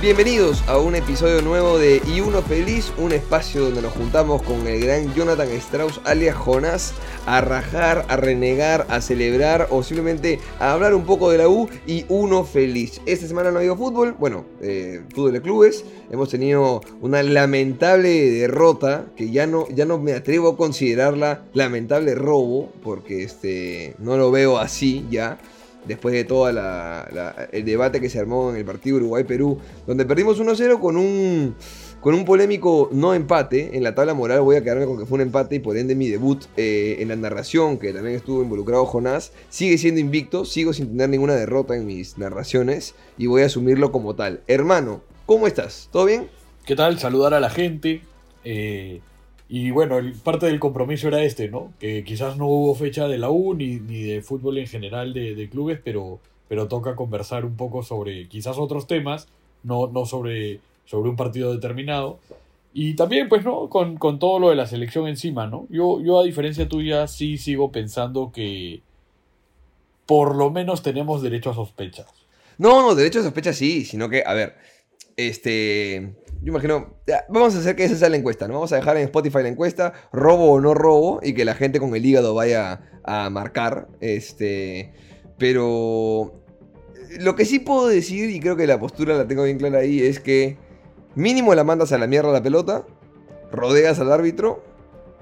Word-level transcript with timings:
bienvenidos 0.00 0.66
a 0.66 0.78
un 0.78 0.94
episodio 0.94 1.42
nuevo 1.42 1.78
de 1.78 2.00
Y 2.06 2.20
Uno 2.20 2.40
Feliz, 2.40 2.90
un 2.96 3.12
espacio 3.12 3.64
donde 3.64 3.82
nos 3.82 3.92
juntamos 3.92 4.40
con 4.40 4.66
el 4.66 4.80
gran 4.80 5.12
Jonathan 5.14 5.48
Strauss 5.48 6.00
alias 6.04 6.34
Jonás 6.34 6.94
a 7.26 7.42
rajar, 7.42 8.06
a 8.08 8.16
renegar, 8.16 8.86
a 8.88 9.02
celebrar 9.02 9.68
o 9.70 9.82
simplemente 9.82 10.40
a 10.58 10.72
hablar 10.72 10.94
un 10.94 11.04
poco 11.04 11.30
de 11.30 11.36
la 11.36 11.50
U 11.50 11.68
y 11.86 12.06
Uno 12.08 12.44
Feliz. 12.44 13.02
Esta 13.04 13.28
semana 13.28 13.50
no 13.50 13.58
ha 13.58 13.60
habido 13.60 13.76
fútbol, 13.76 14.16
bueno, 14.18 14.46
eh, 14.62 15.02
fútbol 15.14 15.42
clubes, 15.42 15.84
hemos 16.10 16.30
tenido 16.30 16.80
una 17.02 17.22
lamentable 17.22 18.30
derrota 18.30 19.04
que 19.16 19.30
ya 19.30 19.46
no, 19.46 19.68
ya 19.68 19.84
no 19.84 19.98
me 19.98 20.14
atrevo 20.14 20.48
a 20.48 20.56
considerarla 20.56 21.44
lamentable 21.52 22.14
robo 22.14 22.72
porque 22.82 23.22
este, 23.22 23.96
no 23.98 24.16
lo 24.16 24.30
veo 24.30 24.56
así 24.56 25.04
ya 25.10 25.38
después 25.86 26.14
de 26.14 26.24
todo 26.24 26.48
el 26.48 27.64
debate 27.64 28.00
que 28.00 28.10
se 28.10 28.18
armó 28.18 28.50
en 28.50 28.56
el 28.56 28.64
partido 28.64 28.96
Uruguay-Perú, 28.96 29.58
donde 29.86 30.04
perdimos 30.04 30.40
1-0 30.40 30.80
con 30.80 30.96
un, 30.96 31.54
con 32.00 32.14
un 32.14 32.24
polémico 32.24 32.88
no 32.92 33.14
empate. 33.14 33.76
En 33.76 33.82
la 33.82 33.94
tabla 33.94 34.14
moral 34.14 34.40
voy 34.40 34.56
a 34.56 34.62
quedarme 34.62 34.86
con 34.86 34.98
que 34.98 35.06
fue 35.06 35.16
un 35.16 35.22
empate 35.22 35.56
y 35.56 35.58
por 35.60 35.76
ende 35.76 35.94
mi 35.94 36.08
debut 36.08 36.44
eh, 36.56 36.96
en 37.00 37.08
la 37.08 37.16
narración, 37.16 37.78
que 37.78 37.92
también 37.92 38.16
estuvo 38.16 38.42
involucrado 38.42 38.84
Jonás, 38.86 39.32
sigue 39.48 39.78
siendo 39.78 40.00
invicto, 40.00 40.44
sigo 40.44 40.72
sin 40.72 40.88
tener 40.88 41.08
ninguna 41.08 41.34
derrota 41.34 41.76
en 41.76 41.86
mis 41.86 42.18
narraciones 42.18 42.94
y 43.18 43.26
voy 43.26 43.42
a 43.42 43.46
asumirlo 43.46 43.92
como 43.92 44.14
tal. 44.14 44.40
Hermano, 44.46 45.02
¿cómo 45.26 45.46
estás? 45.46 45.88
¿Todo 45.92 46.06
bien? 46.06 46.28
¿Qué 46.64 46.76
tal? 46.76 46.98
Saludar 46.98 47.34
a 47.34 47.40
la 47.40 47.50
gente. 47.50 48.02
Eh, 48.44 49.00
y 49.48 49.70
bueno, 49.70 50.00
parte 50.24 50.46
del 50.46 50.58
compromiso 50.58 51.08
era 51.08 51.22
este, 51.22 51.48
¿no? 51.48 51.72
Que 51.78 52.02
quizás 52.02 52.36
no 52.36 52.46
hubo 52.46 52.74
fecha 52.74 53.06
de 53.06 53.18
la 53.18 53.30
U 53.30 53.54
ni, 53.54 53.78
de 53.78 54.20
fútbol 54.20 54.58
en 54.58 54.66
general 54.66 55.12
de, 55.12 55.48
clubes, 55.48 55.78
pero, 55.82 56.18
pero 56.48 56.66
toca 56.66 56.96
conversar 56.96 57.44
un 57.44 57.56
poco 57.56 57.82
sobre 57.84 58.28
quizás 58.28 58.58
otros 58.58 58.88
temas, 58.88 59.28
no, 59.62 59.86
no 59.86 60.04
sobre, 60.04 60.60
sobre 60.84 61.10
un 61.10 61.16
partido 61.16 61.52
determinado. 61.54 62.18
Y 62.74 62.94
también, 62.94 63.28
pues, 63.28 63.44
¿no? 63.44 63.68
Con, 63.68 63.98
todo 64.18 64.40
lo 64.40 64.50
de 64.50 64.56
la 64.56 64.66
selección 64.66 65.06
encima, 65.06 65.46
¿no? 65.46 65.66
Yo, 65.70 66.00
yo, 66.02 66.20
a 66.20 66.24
diferencia 66.24 66.68
tuya, 66.68 67.06
sí 67.06 67.38
sigo 67.38 67.70
pensando 67.70 68.32
que 68.32 68.82
por 70.06 70.34
lo 70.36 70.50
menos 70.50 70.82
tenemos 70.82 71.22
derecho 71.22 71.50
a 71.50 71.54
sospechas. 71.54 72.06
No, 72.58 72.82
no, 72.82 72.94
derecho 72.96 73.20
a 73.20 73.22
sospechas 73.22 73.56
sí, 73.56 73.84
sino 73.84 74.08
que, 74.08 74.24
a 74.26 74.34
ver, 74.34 74.56
este 75.16 76.16
yo 76.42 76.50
imagino, 76.50 76.96
vamos 77.28 77.54
a 77.54 77.58
hacer 77.58 77.76
que 77.76 77.84
esa 77.84 77.96
sea 77.96 78.08
la 78.08 78.16
encuesta, 78.16 78.46
¿no? 78.46 78.54
Vamos 78.54 78.72
a 78.72 78.76
dejar 78.76 78.96
en 78.96 79.04
Spotify 79.04 79.38
la 79.42 79.48
encuesta, 79.48 79.92
robo 80.12 80.52
o 80.52 80.60
no 80.60 80.74
robo, 80.74 81.20
y 81.22 81.34
que 81.34 81.44
la 81.44 81.54
gente 81.54 81.80
con 81.80 81.94
el 81.94 82.04
hígado 82.04 82.34
vaya 82.34 82.80
a 83.04 83.30
marcar. 83.30 83.88
Este, 84.00 84.92
pero 85.38 86.34
lo 87.18 87.36
que 87.36 87.44
sí 87.44 87.58
puedo 87.58 87.88
decir, 87.88 88.30
y 88.30 88.40
creo 88.40 88.56
que 88.56 88.66
la 88.66 88.78
postura 88.78 89.16
la 89.16 89.26
tengo 89.26 89.44
bien 89.44 89.58
clara 89.58 89.78
ahí, 89.78 90.00
es 90.00 90.20
que 90.20 90.56
mínimo 91.14 91.54
la 91.54 91.64
mandas 91.64 91.92
a 91.92 91.98
la 91.98 92.06
mierda 92.06 92.32
la 92.32 92.42
pelota, 92.42 92.86
rodeas 93.50 93.98
al 93.98 94.12
árbitro, 94.12 94.62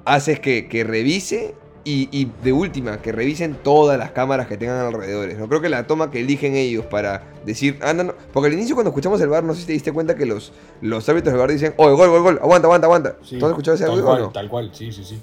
haces 0.05 0.41
que, 0.41 0.69
que 0.69 0.84
revise 0.84 1.55
y, 1.84 2.31
de 2.43 2.53
última, 2.53 3.03
que 3.03 3.12
revisen 3.12 3.56
todas 3.62 3.99
las 3.99 4.11
cámaras 4.11 4.47
que 4.47 4.56
tengan 4.56 4.87
alrededor. 4.87 5.34
No 5.34 5.49
creo 5.49 5.61
que 5.61 5.69
la 5.69 5.87
toma 5.87 6.11
que 6.11 6.21
eligen 6.21 6.55
ellos 6.55 6.87
para 6.87 7.22
decir. 7.45 7.78
Ah, 7.83 7.95
porque 8.33 8.49
al 8.49 8.55
inicio, 8.55 8.75
cuando 8.75 8.91
escuchamos 8.91 9.21
el 9.21 9.28
bar, 9.28 9.45
no 9.45 9.55
sé 9.55 9.61
si 9.61 9.67
te 9.67 9.72
diste 9.75 9.93
cuenta 9.93 10.15
que 10.15 10.25
los, 10.25 10.53
los 10.81 11.06
árbitros 11.09 11.33
del 11.33 11.41
bar 11.41 11.50
dicen, 11.50 11.75
oh, 11.77 11.94
gol, 11.94 12.09
gol, 12.09 12.23
gol, 12.23 12.39
aguanta, 12.43 12.67
aguanta, 12.67 12.87
aguanta. 12.87 13.17
¿Tú 13.17 13.44
has 13.44 13.50
escuchado 13.50 13.75
ese 13.75 13.84
audio 13.84 14.09
o 14.09 14.19
no? 14.19 14.31
Tal 14.31 14.49
cual, 14.49 14.71
sí, 14.73 14.93
sí, 14.93 15.05
sí. 15.05 15.21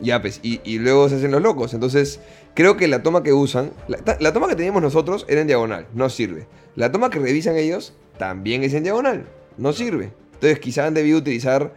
Ya, 0.00 0.20
pues, 0.20 0.40
y, 0.42 0.78
luego 0.78 1.08
se 1.08 1.16
hacen 1.16 1.30
los 1.30 1.42
locos. 1.42 1.74
Entonces, 1.74 2.20
creo 2.54 2.76
que 2.76 2.88
la 2.88 3.02
toma 3.02 3.22
que 3.22 3.32
usan, 3.32 3.72
la, 3.88 4.32
toma 4.32 4.48
que 4.48 4.56
teníamos 4.56 4.82
nosotros 4.82 5.24
era 5.28 5.40
en 5.40 5.46
diagonal, 5.46 5.86
no 5.94 6.08
sirve. 6.08 6.46
La 6.76 6.92
toma 6.92 7.10
que 7.10 7.18
revisan 7.18 7.56
ellos 7.56 7.94
también 8.18 8.64
es 8.64 8.74
en 8.74 8.82
diagonal, 8.82 9.26
no 9.56 9.72
sirve. 9.72 10.12
Entonces, 10.34 10.58
quizá 10.58 10.86
han 10.86 10.94
debido 10.94 11.18
utilizar 11.18 11.72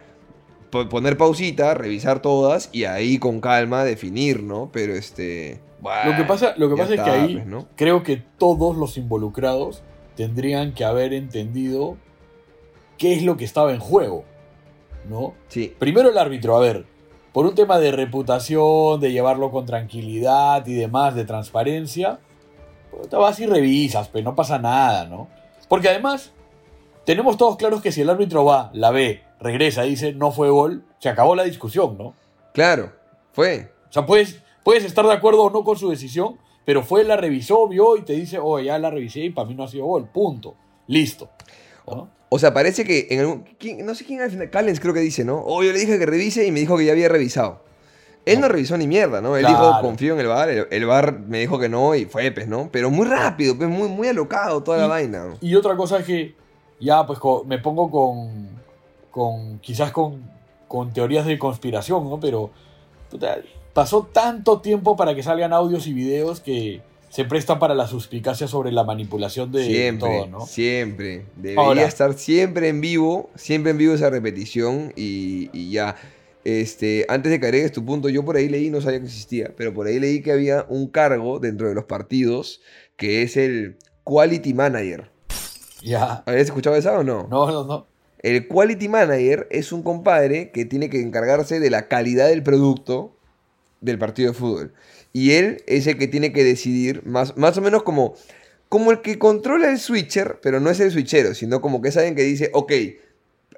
poner 0.70 1.16
pausita, 1.16 1.74
revisar 1.74 2.20
todas 2.20 2.70
y 2.72 2.84
ahí 2.84 3.18
con 3.18 3.40
calma 3.40 3.84
definir, 3.84 4.42
¿no? 4.42 4.70
Pero 4.72 4.94
este... 4.94 5.60
lo 5.82 6.16
que 6.16 6.24
pasa, 6.24 6.54
lo 6.56 6.68
que 6.68 6.76
pasa 6.76 6.94
es 6.94 7.00
que 7.00 7.10
ahí 7.10 7.34
pues, 7.36 7.46
¿no? 7.46 7.66
creo 7.76 8.02
que 8.02 8.16
todos 8.16 8.76
los 8.76 8.96
involucrados 8.96 9.82
tendrían 10.16 10.74
que 10.74 10.84
haber 10.84 11.12
entendido 11.12 11.96
qué 12.96 13.14
es 13.14 13.22
lo 13.22 13.36
que 13.36 13.44
estaba 13.44 13.72
en 13.72 13.80
juego, 13.80 14.24
¿no? 15.08 15.34
Sí. 15.48 15.74
Primero 15.78 16.10
el 16.10 16.18
árbitro, 16.18 16.56
a 16.56 16.60
ver, 16.60 16.86
por 17.32 17.46
un 17.46 17.54
tema 17.54 17.78
de 17.78 17.92
reputación, 17.92 19.00
de 19.00 19.12
llevarlo 19.12 19.50
con 19.50 19.64
tranquilidad 19.64 20.66
y 20.66 20.74
demás, 20.74 21.14
de 21.14 21.24
transparencia, 21.24 22.18
te 23.08 23.16
vas 23.16 23.38
y 23.40 23.46
revisas, 23.46 24.08
pero 24.08 24.24
no 24.24 24.34
pasa 24.34 24.58
nada, 24.58 25.06
¿no? 25.06 25.28
Porque 25.68 25.88
además, 25.88 26.32
tenemos 27.04 27.36
todos 27.36 27.56
claros 27.56 27.80
que 27.80 27.92
si 27.92 28.00
el 28.00 28.10
árbitro 28.10 28.44
va, 28.44 28.70
la 28.72 28.90
ve, 28.90 29.22
regresa, 29.40 29.82
dice, 29.82 30.12
no 30.12 30.32
fue 30.32 30.50
gol, 30.50 30.84
se 30.98 31.08
acabó 31.08 31.34
la 31.34 31.44
discusión, 31.44 31.96
¿no? 31.98 32.14
Claro, 32.52 32.92
fue. 33.32 33.70
O 33.88 33.92
sea, 33.92 34.06
puedes, 34.06 34.42
puedes 34.64 34.84
estar 34.84 35.06
de 35.06 35.12
acuerdo 35.12 35.44
o 35.44 35.50
no 35.50 35.64
con 35.64 35.76
su 35.76 35.90
decisión, 35.90 36.38
pero 36.64 36.82
fue, 36.82 37.04
la 37.04 37.16
revisó, 37.16 37.66
vio 37.68 37.96
y 37.96 38.02
te 38.02 38.12
dice, 38.12 38.38
oh, 38.38 38.58
ya 38.58 38.78
la 38.78 38.90
revisé 38.90 39.20
y 39.20 39.30
para 39.30 39.48
mí 39.48 39.54
no 39.54 39.64
ha 39.64 39.68
sido 39.68 39.86
gol, 39.86 40.08
punto, 40.08 40.54
listo. 40.86 41.30
O 42.30 42.38
sea, 42.38 42.52
parece 42.52 42.84
que 42.84 43.06
en 43.10 43.20
algún, 43.20 43.44
no 43.84 43.94
sé 43.94 44.04
quién 44.04 44.20
al 44.20 44.30
final, 44.30 44.50
Callens 44.50 44.80
creo 44.80 44.92
que 44.92 45.00
dice, 45.00 45.24
¿no? 45.24 45.42
Oh, 45.46 45.62
yo 45.62 45.72
le 45.72 45.78
dije 45.78 45.98
que 45.98 46.04
revise 46.04 46.46
y 46.46 46.52
me 46.52 46.60
dijo 46.60 46.76
que 46.76 46.84
ya 46.84 46.92
había 46.92 47.08
revisado. 47.08 47.62
Él 48.26 48.40
no, 48.40 48.48
revisó 48.48 48.76
ni 48.76 48.86
mierda, 48.86 49.22
¿no? 49.22 49.38
Él 49.38 49.46
dijo, 49.46 49.80
confío 49.80 50.12
en 50.12 50.20
el 50.20 50.26
bar, 50.26 50.50
el, 50.50 50.86
bar 50.86 51.20
me 51.20 51.40
dijo 51.40 51.58
que 51.58 51.70
no 51.70 51.94
y 51.94 52.04
fue, 52.04 52.30
pues, 52.30 52.46
¿no? 52.46 52.68
Pero 52.70 52.90
muy 52.90 53.06
rápido, 53.06 53.56
pues, 53.56 53.70
muy, 53.70 53.88
muy 53.88 54.08
alocado 54.08 54.62
toda 54.62 54.76
la 54.76 54.86
vaina. 54.86 55.36
Y 55.40 55.54
otra 55.54 55.74
cosa 55.76 56.00
es 56.00 56.04
que 56.04 56.34
ya, 56.78 57.06
pues, 57.06 57.18
me 57.46 57.58
pongo 57.58 57.90
con, 57.90 58.57
con 59.18 59.58
quizás 59.58 59.90
con, 59.90 60.22
con 60.68 60.92
teorías 60.92 61.26
de 61.26 61.40
conspiración, 61.40 62.08
¿no? 62.08 62.20
Pero 62.20 62.52
pasó 63.72 64.08
tanto 64.12 64.60
tiempo 64.60 64.96
para 64.96 65.12
que 65.12 65.24
salgan 65.24 65.52
audios 65.52 65.88
y 65.88 65.92
videos 65.92 66.38
que 66.38 66.82
se 67.08 67.24
prestan 67.24 67.58
para 67.58 67.74
la 67.74 67.88
suspicacia 67.88 68.46
sobre 68.46 68.70
la 68.70 68.84
manipulación 68.84 69.50
de 69.50 69.96
todo, 69.98 70.28
¿no? 70.28 70.46
Siempre. 70.46 71.26
Debería 71.34 71.86
estar 71.86 72.14
siempre 72.14 72.68
en 72.68 72.80
vivo, 72.80 73.28
siempre 73.34 73.72
en 73.72 73.78
vivo 73.78 73.94
esa 73.94 74.08
repetición 74.08 74.92
y, 74.94 75.68
ya. 75.68 75.96
Este, 76.44 77.04
antes 77.08 77.32
de 77.32 77.40
que 77.40 77.46
agregues 77.46 77.72
tu 77.72 77.84
punto, 77.84 78.08
yo 78.08 78.24
por 78.24 78.36
ahí 78.36 78.48
leí, 78.48 78.70
no 78.70 78.80
sabía 78.80 79.00
que 79.00 79.06
existía, 79.06 79.52
pero 79.56 79.74
por 79.74 79.88
ahí 79.88 79.98
leí 79.98 80.22
que 80.22 80.30
había 80.30 80.64
un 80.68 80.86
cargo 80.86 81.40
dentro 81.40 81.68
de 81.68 81.74
los 81.74 81.86
partidos 81.86 82.60
que 82.96 83.22
es 83.22 83.36
el 83.36 83.78
Quality 84.04 84.54
Manager. 84.54 85.10
Ya. 85.82 86.22
¿Habías 86.24 86.44
escuchado 86.44 86.76
eso 86.76 86.92
o 86.92 87.02
no? 87.02 87.26
No, 87.28 87.50
no, 87.50 87.64
no. 87.64 87.87
El 88.20 88.48
quality 88.48 88.88
manager 88.88 89.46
es 89.50 89.72
un 89.72 89.82
compadre 89.82 90.50
que 90.50 90.64
tiene 90.64 90.90
que 90.90 91.00
encargarse 91.00 91.60
de 91.60 91.70
la 91.70 91.88
calidad 91.88 92.28
del 92.28 92.42
producto 92.42 93.14
del 93.80 93.98
partido 93.98 94.32
de 94.32 94.38
fútbol. 94.38 94.72
Y 95.12 95.32
él 95.32 95.62
es 95.66 95.86
el 95.86 95.98
que 95.98 96.08
tiene 96.08 96.32
que 96.32 96.44
decidir, 96.44 97.04
más, 97.04 97.36
más 97.36 97.56
o 97.58 97.60
menos 97.60 97.82
como, 97.82 98.14
como 98.68 98.90
el 98.90 99.00
que 99.00 99.18
controla 99.18 99.70
el 99.70 99.78
switcher, 99.78 100.40
pero 100.42 100.60
no 100.60 100.70
es 100.70 100.80
el 100.80 100.90
switchero, 100.90 101.34
sino 101.34 101.60
como 101.60 101.80
que 101.80 101.88
es 101.88 101.96
alguien 101.96 102.14
que 102.14 102.22
dice, 102.22 102.50
ok, 102.52 102.72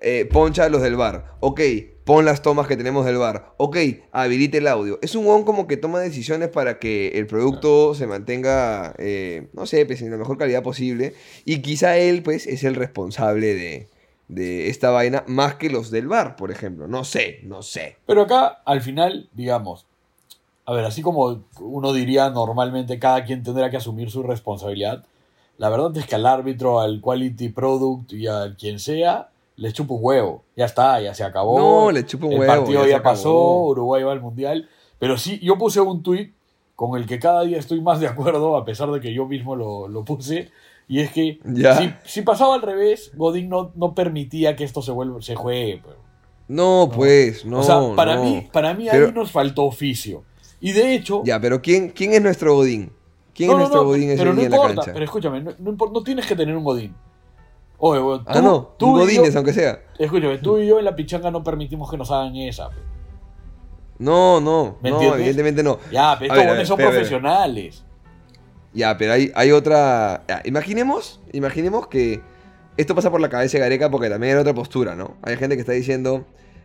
eh, 0.03 0.27
poncha 0.31 0.69
los 0.69 0.81
del 0.81 0.97
bar, 0.97 1.37
ok, 1.41 1.61
pon 2.05 2.25
las 2.25 2.41
tomas 2.43 2.67
que 2.67 2.77
tenemos 2.77 3.05
del 3.05 3.19
bar, 3.19 3.53
ok, 3.59 3.77
habilite 4.13 4.59
el 4.59 4.67
audio. 4.67 4.99
Es 5.03 5.15
un 5.15 5.27
one 5.27 5.45
como 5.45 5.67
que 5.67 5.77
toma 5.77 6.01
decisiones 6.01 6.49
para 6.49 6.79
que 6.79 7.09
el 7.17 7.27
producto 7.27 7.95
se 7.95 8.07
mantenga, 8.07 8.95
eh, 8.99 9.49
no 9.53 9.67
sé, 9.67 9.85
pues, 9.87 10.01
en 10.03 10.11
la 10.11 10.17
mejor 10.17 10.39
calidad 10.39 10.63
posible. 10.63 11.15
Y 11.45 11.61
quizá 11.61 11.99
él, 11.99 12.23
pues, 12.23 12.47
es 12.47 12.65
el 12.65 12.77
responsable 12.77 13.55
de, 13.55 13.89
de 14.31 14.69
esta 14.69 14.91
vaina 14.91 15.25
más 15.27 15.57
que 15.57 15.71
los 15.71 15.91
del 15.91 16.07
bar, 16.07 16.37
por 16.37 16.51
ejemplo. 16.51 16.87
No 16.87 17.05
sé, 17.05 17.41
no 17.43 17.63
sé. 17.63 17.97
Pero 18.07 18.23
acá, 18.23 18.63
al 18.65 18.81
final, 18.81 19.29
digamos, 19.33 19.87
a 20.65 20.73
ver, 20.73 20.85
así 20.85 21.03
como 21.03 21.43
uno 21.59 21.93
diría 21.93 22.31
normalmente, 22.31 22.99
cada 23.01 23.25
quien 23.25 23.43
tendrá 23.43 23.71
que 23.71 23.77
asumir 23.77 24.11
su 24.11 24.23
responsabilidad. 24.23 25.05
La 25.59 25.69
verdad 25.69 25.95
es 25.97 26.07
que 26.07 26.15
al 26.15 26.27
árbitro, 26.27 26.81
al 26.81 27.01
quality 27.01 27.49
product 27.49 28.13
y 28.13 28.29
a 28.29 28.55
quien 28.57 28.79
sea, 28.79 29.31
le 29.57 29.73
chupa 29.73 29.95
un 29.95 30.01
huevo. 30.03 30.45
Ya 30.57 30.67
está, 30.67 31.01
ya 31.01 31.13
se 31.13 31.25
acabó. 31.25 31.59
No, 31.59 31.91
le 31.91 32.07
chupa 32.07 32.27
un 32.27 32.33
huevo. 32.33 32.45
El 32.45 32.49
partido 32.49 32.87
ya, 32.87 33.03
pasó, 33.03 33.63
Uruguay 33.65 34.05
va 34.05 34.13
al 34.13 34.21
mundial. 34.21 34.69
Pero 35.01 35.19
sí, 35.19 35.41
yo 35.43 35.59
puse 35.59 35.81
un 35.81 36.03
tuit 36.05 36.33
con 36.77 36.97
el 36.97 37.07
que 37.07 37.19
cada 37.19 37.43
día 37.43 37.59
estoy 37.59 37.81
más 37.81 37.99
de 37.99 38.07
acuerdo, 38.07 38.57
a 38.57 38.65
pesar 38.65 38.91
de 38.93 39.01
que 39.01 39.13
yo 39.13 39.27
mismo 39.27 39.57
lo, 39.57 39.89
lo 39.89 40.05
puse, 40.05 40.51
y 40.91 40.99
es 40.99 41.13
que 41.13 41.39
si, 42.05 42.23
pasaba 42.23 42.57
al 42.57 42.63
revés, 42.63 43.13
Godín 43.15 43.49
no, 43.49 43.71
no 43.77 43.95
permitía 43.95 44.57
que 44.57 44.65
esto 44.65 44.83
se, 44.83 44.91
vuelva, 44.91 45.23
se 45.23 45.37
juegue. 45.37 45.81
Pues. 45.85 45.95
No, 46.49 46.91
pues, 46.93 47.45
no. 47.45 47.61
O 47.61 47.63
sea, 47.63 47.79
para 47.95 48.17
mí, 48.17 48.49
para 48.53 48.75
mí 48.75 48.89
ahí 48.89 49.13
nos 49.15 49.31
faltó 49.31 49.67
oficio. 49.67 50.25
Y 50.61 50.73
de 50.73 50.97
hecho. 50.97 51.23
Ya, 51.25 51.41
pero 51.41 51.63
¿quién, 51.63 51.91
quién 51.91 52.13
es 52.13 52.21
nuestro 52.21 52.57
Godín? 52.57 52.91
¿Quién 53.33 53.53
es 53.53 53.57
nuestro 53.57 53.85
Godín 53.85 54.11
ese 54.11 54.19
pero 54.19 54.35
no 54.35 54.43
importa, 54.43 54.83
Pero 54.93 55.05
escúchame, 55.05 55.43
no, 55.43 55.55
no, 55.61 56.03
tienes 56.03 56.27
que 56.27 56.35
tener 56.35 56.57
un 56.57 56.65
Godín. 56.65 56.93
Oye, 57.79 58.01
tú, 58.01 58.25
ah, 58.27 58.41
no, 58.43 58.75
tú 58.77 58.87
un 58.87 58.99
Godínez, 58.99 59.37
aunque 59.37 59.53
sea. 59.53 59.85
Escúchame, 59.97 60.39
tú 60.39 60.59
y 60.59 60.67
yo 60.67 60.81
en 60.81 60.87
la 60.87 60.97
pichanga 60.97 61.31
no 61.31 61.45
permitimos 61.45 61.89
que 61.89 61.99
nos 61.99 62.11
hagan 62.11 62.35
esa. 62.35 62.69
No, 63.97 64.41
no, 64.41 64.79
¿Me 64.83 64.91
no, 64.91 64.97
entiendes? 64.97 65.21
evidentemente 65.21 65.63
no. 65.63 65.79
Ya, 65.93 66.17
pero 66.19 66.35
estos 66.35 66.57
ver, 66.57 66.67
son 66.67 66.79
profesionales. 66.79 67.85
Ya, 68.73 68.97
pero 68.97 69.13
hay, 69.13 69.33
hay 69.35 69.51
otra. 69.53 70.23
ya, 70.29 70.43
imaginemos, 70.45 71.21
imaginemos 71.33 71.89
que 71.89 72.21
esto 72.77 72.95
pasa 72.95 73.11
por 73.11 73.21
la 73.21 73.29
cabeza 73.29 73.59
de 73.59 73.65
Gareca 73.65 73.91
porque 73.91 74.09
también 74.09 74.35
hay 74.35 74.41
otra 74.41 74.55
postura, 74.55 74.95
¿no? 74.95 75.17
Hay 75.23 75.37
gente 75.37 75.57
que 75.57 75.61
está 75.61 75.73
diciendo. 75.73 76.25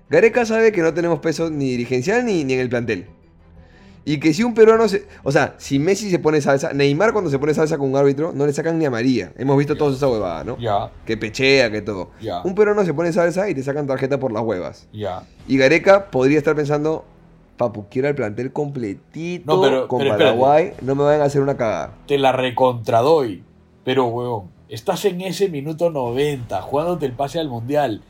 Gareca 0.09 0.45
sabe 0.45 0.71
que 0.71 0.81
no 0.81 0.93
tenemos 0.93 1.19
peso 1.19 1.49
ni 1.49 1.71
dirigencial 1.71 2.23
ni, 2.25 2.43
ni 2.43 2.53
en 2.53 2.59
el 2.59 2.69
plantel. 2.69 3.07
Y 4.07 4.19
que 4.19 4.35
si 4.35 4.43
un 4.43 4.53
peruano 4.53 4.87
se. 4.87 5.07
O 5.23 5.31
sea, 5.31 5.55
si 5.57 5.79
Messi 5.79 6.11
se 6.11 6.19
pone 6.19 6.39
salsa. 6.39 6.73
Neymar 6.73 7.11
cuando 7.11 7.31
se 7.31 7.39
pone 7.39 7.55
salsa 7.55 7.79
con 7.79 7.89
un 7.89 7.97
árbitro, 7.97 8.33
no 8.33 8.45
le 8.45 8.53
sacan 8.53 8.77
ni 8.77 8.85
a 8.85 8.91
María. 8.91 9.33
Hemos 9.35 9.57
visto 9.57 9.75
toda 9.75 9.95
esa 9.95 10.07
huevada, 10.07 10.43
¿no? 10.43 10.59
Ya, 10.59 10.91
Que 11.07 11.17
pechea, 11.17 11.71
que 11.71 11.81
todo. 11.81 12.11
Ya. 12.21 12.41
Un 12.43 12.53
peruano 12.53 12.85
se 12.85 12.93
pone 12.93 13.11
salsa 13.11 13.49
y 13.49 13.55
te 13.55 13.63
sacan 13.63 13.87
tarjeta 13.87 14.19
por 14.19 14.31
las 14.31 14.43
huevas. 14.43 14.87
ya. 14.93 15.23
Y 15.47 15.57
Gareca 15.57 16.11
podría 16.11 16.37
estar 16.37 16.55
pensando. 16.55 17.03
Papu, 17.57 17.85
quiero 17.89 18.09
el 18.09 18.15
plantel 18.15 18.51
completito 18.51 19.55
No, 19.55 19.61
pero- 19.61 19.87
con 19.87 19.99
pero 19.99 20.11
espérate. 20.11 20.37
Paraguay. 20.37 20.73
No 20.81 20.95
me 20.95 21.03
vayan 21.03 21.21
a 21.21 21.25
hacer 21.25 21.41
una 21.41 21.55
cagada. 21.57 21.93
Te 22.07 22.17
la 22.17 22.31
recontradoy. 22.31 23.43
Pero, 23.83 24.05
huevón, 24.07 24.49
estás 24.67 25.05
en 25.05 25.21
ese 25.21 25.47
minuto 25.49 25.89
90, 25.89 26.61
jugándote 26.61 27.05
el 27.05 27.13
pase 27.13 27.39
al 27.39 27.47
mundial. 27.49 28.01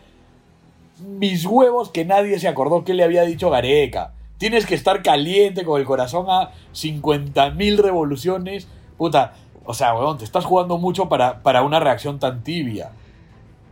Mis 1.06 1.46
huevos 1.46 1.90
que 1.90 2.06
nadie 2.06 2.40
se 2.40 2.48
acordó 2.48 2.84
que 2.86 2.94
le 2.94 3.04
había 3.04 3.24
dicho 3.24 3.50
Gareca. 3.50 4.14
Tienes 4.38 4.66
que 4.66 4.76
estar 4.76 5.04
caliente 5.04 5.64
con 5.64 5.80
el 5.80 5.86
corazón 5.86 6.26
a 6.30 6.52
50.000 6.74 7.78
revoluciones. 7.78 8.68
Puta, 8.98 9.34
o 9.66 9.74
sea, 9.74 9.94
huevón, 9.94 10.18
te 10.18 10.24
estás 10.24 10.46
jugando 10.46 10.78
mucho 10.78 11.08
para, 11.10 11.42
para 11.44 11.62
una 11.64 11.80
reacción 11.80 12.20
tan 12.20 12.44
tibia. 12.44 12.92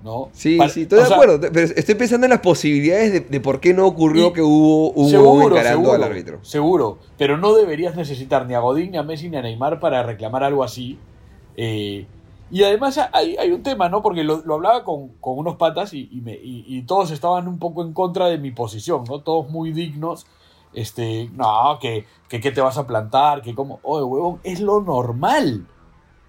¿No? 0.03 0.29
Sí, 0.33 0.57
Para- 0.57 0.69
sí, 0.69 0.81
estoy 0.81 0.99
de 0.99 1.05
sea, 1.05 1.15
acuerdo. 1.15 1.39
Pero 1.53 1.65
estoy 1.75 1.95
pensando 1.95 2.25
en 2.25 2.31
las 2.31 2.41
posibilidades 2.41 3.13
de, 3.13 3.19
de 3.21 3.39
por 3.39 3.59
qué 3.61 3.73
no 3.73 3.85
ocurrió 3.87 4.27
Y- 4.27 4.33
que 4.33 4.41
hubo 4.41 4.89
un 4.91 5.09
seguro, 5.09 5.55
encarando 5.55 5.85
seguro, 5.85 5.93
al 5.93 6.03
árbitro. 6.03 6.39
Seguro, 6.43 6.97
pero 7.17 7.37
no 7.37 7.53
deberías 7.53 7.95
necesitar 7.95 8.45
ni 8.45 8.53
a 8.53 8.59
Godín, 8.59 8.91
ni 8.91 8.97
a 8.97 9.03
Messi, 9.03 9.29
ni 9.29 9.37
a 9.37 9.41
Neymar 9.41 9.79
para 9.79 10.03
reclamar 10.03 10.43
algo 10.43 10.61
así. 10.63 10.97
Eh, 11.55 12.05
y 12.51 12.63
además 12.63 12.99
hay, 13.13 13.37
hay 13.37 13.51
un 13.51 13.63
tema, 13.63 13.87
¿no? 13.87 14.01
Porque 14.03 14.23
lo, 14.25 14.41
lo 14.45 14.55
hablaba 14.55 14.83
con, 14.83 15.07
con 15.21 15.37
unos 15.37 15.55
patas 15.55 15.93
y, 15.93 16.09
y 16.11 16.19
me- 16.21 16.33
y- 16.35 16.65
y 16.67 16.81
todos 16.83 17.09
estaban 17.11 17.47
un 17.47 17.57
poco 17.57 17.81
en 17.81 17.93
contra 17.93 18.27
de 18.27 18.37
mi 18.37 18.51
posición, 18.51 19.05
¿no? 19.09 19.21
Todos 19.21 19.49
muy 19.49 19.71
dignos. 19.71 20.25
Este, 20.73 21.29
no, 21.33 21.77
que, 21.79 22.05
que, 22.27 22.41
que 22.41 22.51
te 22.51 22.59
vas 22.59 22.77
a 22.77 22.85
plantar, 22.87 23.41
que 23.41 23.53
como, 23.55 23.79
oye, 23.83 24.03
huevón, 24.03 24.39
es 24.43 24.59
lo 24.59 24.81
normal. 24.81 25.65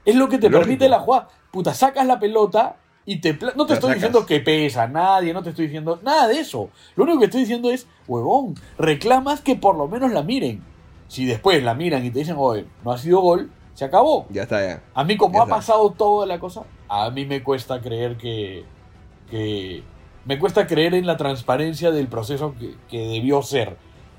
Es 0.04 0.14
lo 0.14 0.28
que 0.28 0.36
te 0.38 0.48
Lógico. 0.48 0.60
permite 0.60 0.88
la 0.88 1.00
jugada. 1.00 1.28
Puta, 1.50 1.72
sacas 1.74 2.06
la 2.06 2.20
pelota 2.20 2.76
y 3.06 3.20
te... 3.20 3.32
No 3.56 3.66
te 3.66 3.74
estoy 3.74 3.90
sacas. 3.90 3.94
diciendo 3.94 4.26
que 4.26 4.40
pesa 4.40 4.86
nadie, 4.86 5.32
no 5.34 5.42
te 5.42 5.50
estoy 5.50 5.66
diciendo 5.66 6.00
nada 6.02 6.28
de 6.28 6.38
eso. 6.40 6.70
Lo 6.96 7.04
único 7.04 7.18
que 7.20 7.24
estoy 7.26 7.40
diciendo 7.42 7.70
es, 7.70 7.86
huevón, 8.06 8.54
reclamas 8.78 9.40
que 9.40 9.56
por 9.56 9.76
lo 9.76 9.88
menos 9.88 10.10
la 10.12 10.22
miren. 10.22 10.62
Si 11.08 11.26
después 11.26 11.62
la 11.62 11.74
miran 11.74 12.04
y 12.04 12.10
te 12.10 12.20
dicen, 12.20 12.36
oye, 12.38 12.64
no 12.84 12.92
ha 12.92 12.98
sido 12.98 13.20
gol, 13.20 13.50
se 13.74 13.84
acabó. 13.84 14.26
Ya 14.30 14.42
está, 14.44 14.60
ya. 14.66 14.82
A 14.94 15.04
mí, 15.04 15.16
como 15.16 15.34
Ya 15.34 15.40
ha 15.40 15.44
está. 15.44 15.54
pasado 15.56 15.90
toda 15.90 16.26
la 16.26 16.38
cosa, 16.40 16.62
a 16.88 17.10
mí 17.10 17.26
me 17.26 17.42
cuesta 17.42 17.80
creer 17.80 18.16
que. 18.16 18.64
que 19.30 19.82
me 20.24 20.38
cuesta 20.38 20.66
creer 20.66 20.94
en 20.94 21.06
la 21.06 21.16
transparencia 21.18 21.90
del 21.90 22.06
proceso 22.08 22.54
que, 22.58 22.74
que 22.88 23.06
debió 23.06 23.42
ser. 23.42 23.76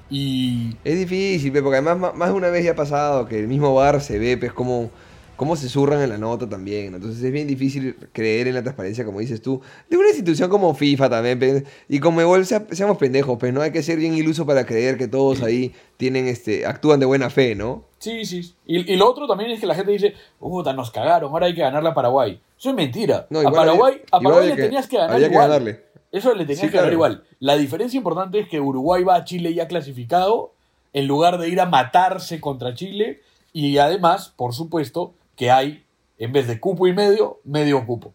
Y. 0.10 0.78
Es 0.84 0.98
difícil, 1.00 1.52
porque 1.52 1.78
además 1.78 2.14
más 2.16 2.30
de 2.30 2.36
una 2.36 2.50
vez 2.50 2.64
ya 2.64 2.72
ha 2.72 2.76
pasado 2.76 3.26
que 3.28 3.40
el 3.40 3.48
mismo 3.48 3.74
bar 3.74 4.00
se 4.02 4.20
ve, 4.20 4.38
pues, 4.38 4.54
como, 4.54 4.92
cómo 5.36 5.56
se 5.56 5.68
zurran 5.70 6.02
en 6.02 6.10
la 6.10 6.18
nota 6.18 6.48
también. 6.48 6.92
¿no? 6.92 6.98
Entonces 6.98 7.22
es 7.24 7.32
bien 7.32 7.48
difícil 7.48 7.96
creer 8.14 8.48
en 8.48 8.54
la 8.56 8.62
transparencia, 8.64 9.04
como 9.06 9.20
dices 9.20 9.42
tú, 9.42 9.62
de 9.90 9.98
una 9.98 10.08
institución 10.08 10.50
como 10.50 10.74
FIFA 10.74 11.10
también. 11.10 11.40
pe, 11.40 11.64
Y 11.90 12.00
como 12.00 12.22
igual 12.22 12.46
sea- 12.46 12.66
seamos 12.72 12.98
pendejos, 12.98 13.38
pues 13.40 13.54
no 13.54 13.62
hay 13.62 13.72
que 13.72 13.84
ser 13.84 13.98
bien 13.98 14.14
iluso 14.16 14.46
para 14.46 14.66
creer 14.66 14.98
que 14.98 15.08
todos 15.08 15.42
ahí 15.44 15.74
tienen, 15.98 16.28
este, 16.28 16.66
actúan 16.66 17.00
de 17.00 17.06
buena 17.06 17.30
fe, 17.30 17.56
¿no? 17.56 17.84
Sí, 18.00 18.26
sí. 18.26 18.54
Y, 18.66 18.92
y 18.92 18.96
lo 18.96 19.10
otro 19.10 19.28
también 19.28 19.52
es 19.52 19.60
que 19.60 19.66
la 19.66 19.76
gente 19.76 19.92
dice, 19.92 20.14
puta, 20.40 20.74
nos 20.74 20.92
cagaron, 20.92 21.32
ahora 21.32 21.48
hay 21.48 21.56
que 21.56 21.62
ganarle 21.62 21.90
a 21.90 21.94
Paraguay. 21.94 22.40
Eso 22.58 22.70
es 22.70 22.76
mentira. 22.76 23.28
No, 23.30 23.40
a 23.40 23.46
quiParaguay, 23.46 23.94
había- 23.94 24.06
a 24.12 24.20
Paraguay 24.20 24.48
le 24.50 24.56
tenías 24.56 24.88
que 24.88 24.98
ganar 24.98 25.16
había 25.16 25.28
que 25.28 25.34
igual. 25.34 25.48
ganarle. 25.50 25.82
Eso 26.12 26.34
le 26.34 26.46
tenías 26.46 26.60
Sí, 26.62 26.68
que 26.68 26.78
ganar 26.78 26.84
claro. 26.92 26.94
igual. 26.94 27.24
La 27.40 27.58
diferencia 27.58 27.98
importante 27.98 28.40
es 28.40 28.48
que 28.48 28.62
Uruguay 28.62 29.04
va 29.04 29.16
a 29.16 29.26
Chile 29.26 29.54
ya 29.54 29.68
clasificado, 29.68 30.54
en 30.94 31.08
lugar 31.08 31.38
de 31.40 31.50
ir 31.50 31.60
a 31.60 31.66
matarse 31.66 32.40
contra 32.40 32.74
Chile. 32.74 33.20
Y 33.52 33.78
además, 33.80 34.34
por 34.38 34.54
supuesto, 34.54 35.14
que 35.36 35.52
hay, 35.52 35.86
en 36.18 36.32
vez 36.32 36.48
de 36.48 36.60
cupo 36.60 36.88
y 36.88 36.94
medio, 36.94 37.40
medio 37.44 37.86
cupo. 37.86 38.14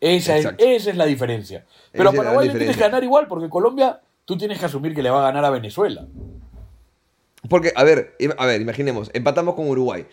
Esa, 0.00 0.36
es, 0.36 0.46
esa 0.58 0.90
es 0.90 0.96
la 0.96 1.06
diferencia. 1.06 1.64
Pero 1.92 2.10
Esa 2.10 2.20
a 2.20 2.22
Paraguay 2.24 2.48
le 2.48 2.54
tienes 2.58 2.76
que 2.76 2.82
ganar 2.82 3.02
igual, 3.04 3.26
porque 3.26 3.48
Colombia, 3.48 4.00
tú 4.26 4.36
tienes 4.36 4.58
que 4.58 4.66
asumir 4.66 4.94
que 4.94 5.02
le 5.02 5.10
va 5.10 5.20
a 5.20 5.32
ganar 5.32 5.44
a 5.44 5.50
Venezuela. 5.50 6.06
Porque, 7.48 7.72
a 7.76 7.84
ver, 7.84 8.16
a 8.38 8.46
ver, 8.46 8.60
imaginemos, 8.60 9.10
empatamos 9.14 9.54
con 9.54 9.68
Uruguay. 9.68 10.06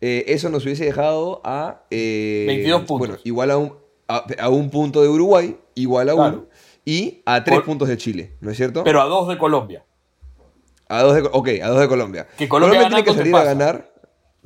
Eh, 0.00 0.24
eso 0.28 0.48
nos 0.50 0.64
hubiese 0.64 0.84
dejado 0.84 1.40
a... 1.44 1.82
eh, 1.90 2.44
22 2.46 2.80
puntos. 2.82 2.98
Bueno, 2.98 3.16
igual 3.24 3.50
a 3.50 3.56
un, 3.58 3.74
a, 4.08 4.24
a 4.40 4.48
un 4.50 4.70
punto 4.70 5.02
de 5.02 5.08
Uruguay, 5.08 5.56
igual 5.74 6.08
a 6.10 6.14
Claro. 6.14 6.36
uno, 6.38 6.46
y 6.84 7.22
a 7.26 7.42
tres 7.42 7.60
puntos 7.62 7.88
de 7.88 7.96
Chile, 7.96 8.32
¿no 8.40 8.50
es 8.50 8.56
cierto? 8.56 8.84
Pero 8.84 9.00
a 9.00 9.06
dos 9.06 9.26
de 9.28 9.36
Colombia. 9.38 9.84
a 10.88 11.02
dos 11.02 11.14
de, 11.16 11.22
ok, 11.32 11.48
a 11.62 11.68
dos 11.68 11.80
de 11.80 11.88
Colombia. 11.88 12.28
Que 12.38 12.48
Colombia 12.48 12.86
tiene 12.88 13.02
que 13.02 13.12
salir 13.14 13.34
a 13.34 13.42
ganar, 13.44 13.92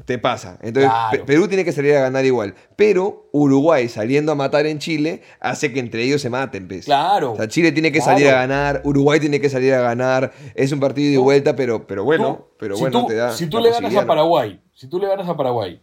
te 0.05 0.19
pasa. 0.19 0.59
Entonces, 0.63 0.91
Claro. 0.91 1.27
Perú 1.27 1.49
tiene 1.49 1.65
que 1.65 1.73
salir 1.73 1.95
a 1.95 2.01
ganar 2.01 2.25
igual. 2.25 2.55
Pero 2.77 3.29
Uruguay 3.33 3.89
saliendo 3.89 4.33
a 4.33 4.35
matar 4.35 4.67
en 4.67 4.79
Chile 4.79 5.23
hace 5.41 5.73
que 5.73 5.81
entre 5.81 6.03
ellos 6.05 6.21
se 6.23 6.31
maten, 6.31 6.67
pues. 6.69 6.85
Claro. 6.87 7.33
O 7.33 7.37
sea, 7.37 7.49
Chile 7.49 7.73
tiene 7.73 7.93
que 7.93 7.99
Claro. 7.99 8.13
salir 8.19 8.29
a 8.29 8.37
ganar, 8.37 8.81
Uruguay 8.85 9.21
tiene 9.21 9.41
que 9.41 9.49
salir 9.51 9.75
a 9.75 9.81
ganar. 9.81 10.33
Es 10.55 10.73
un 10.73 10.81
partido 10.81 11.11
de 11.11 11.17
Tú- 11.17 11.23
vuelta, 11.25 11.55
pero, 11.57 11.87
pero 11.87 12.05
bueno, 12.05 12.37
Tú, 12.49 12.55
pero 12.59 12.75
si 12.77 12.81
bueno, 12.83 13.01
tú, 13.03 13.07
te 13.09 13.15
da. 13.15 13.33
Si 13.33 13.47
tú 13.47 13.59
le 13.61 13.71
ganas 13.71 13.95
a 13.95 14.01
¿no? 14.01 14.07
Paraguay, 14.07 14.61
si 14.75 14.87
tú 14.89 14.99
le 14.99 15.07
ganas 15.09 15.29
a 15.29 15.37
Paraguay 15.37 15.81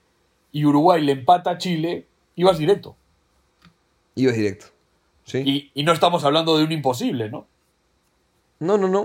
y 0.51 0.65
Uruguay 0.65 1.01
le 1.03 1.11
empata 1.13 1.51
a 1.51 1.57
Chile, 1.57 2.07
ibas 2.35 2.57
directo. 2.57 2.95
Ibas 4.15 4.35
directo. 4.35 4.65
¿Sí? 5.25 5.43
Y, 5.45 5.71
y 5.73 5.83
no 5.83 5.91
estamos 5.91 6.23
hablando 6.23 6.57
de 6.57 6.63
un 6.63 6.71
imposible, 6.71 7.29
¿no? 7.29 7.45
No, 8.59 8.77
no, 8.77 8.87
no. 8.87 9.03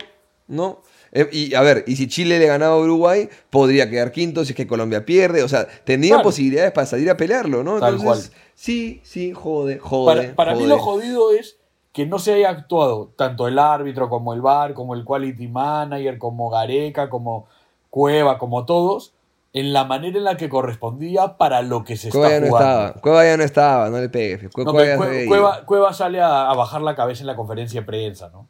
No. 0.49 0.81
Eh, 1.13 1.29
y 1.31 1.55
a 1.55 1.61
ver, 1.61 1.85
y 1.87 1.97
si 1.97 2.09
Chile 2.09 2.39
le 2.39 2.47
ganaba 2.47 2.75
a 2.75 2.79
Uruguay, 2.79 3.29
podría 3.51 3.89
quedar 3.91 4.13
quinto 4.13 4.45
si 4.45 4.53
es 4.53 4.57
que 4.57 4.67
Colombia 4.67 5.05
pierde. 5.05 5.43
O 5.43 5.49
sea, 5.49 5.67
tendría 5.85 6.15
Claro. 6.15 6.25
posibilidades 6.25 6.73
para 6.73 6.87
salir 6.87 7.11
a 7.11 7.17
pelearlo, 7.17 7.63
¿no? 7.63 7.79
Tal 7.81 7.95
Entonces, 7.97 8.31
cual. 8.31 8.41
sí, 8.55 9.01
sí, 9.05 9.33
jode, 9.33 9.79
jode. 9.79 10.15
Para, 10.23 10.35
para 10.35 10.55
mí 10.55 10.67
lo 10.67 10.79
jodido 10.79 11.33
es 11.33 11.59
que 11.93 12.07
no 12.07 12.19
se 12.19 12.33
haya 12.33 12.49
actuado 12.49 13.13
tanto 13.17 13.47
el 13.47 13.59
árbitro 13.59 14.09
como 14.09 14.33
el 14.33 14.41
VAR, 14.41 14.73
como 14.73 14.95
el 14.95 15.05
quality 15.05 15.49
manager, 15.49 16.17
como 16.17 16.49
Gareca, 16.49 17.11
como 17.11 17.47
Cueva, 17.91 18.39
como 18.39 18.65
todos, 18.65 19.13
en 19.53 19.75
la 19.75 19.85
manera 19.85 20.17
en 20.17 20.25
la 20.25 20.39
que 20.39 20.49
correspondía 20.49 21.37
para 21.37 21.61
lo 21.61 21.85
que 21.85 21.99
se 21.99 22.09
Cueva 22.09 22.29
está 22.29 22.37
ya 22.39 22.41
no 22.41 22.47
jugando. 22.47 22.71
estaba. 22.87 23.01
Cueva 23.03 23.25
ya 23.27 23.37
no 23.37 23.43
estaba, 23.45 23.91
no 23.91 23.99
le 24.01 24.09
pegues. 24.09 24.45
No, 24.57 24.73
Cueva. 24.73 24.97
Cueva, 25.29 25.67
Cueva 25.67 25.93
sale 25.93 26.23
a, 26.23 26.49
a 26.51 26.55
bajar 26.55 26.81
la 26.81 26.95
cabeza 26.97 27.21
en 27.21 27.27
la 27.27 27.37
conferencia 27.37 27.83
de 27.83 27.87
prensa, 27.87 28.31
¿no? 28.33 28.49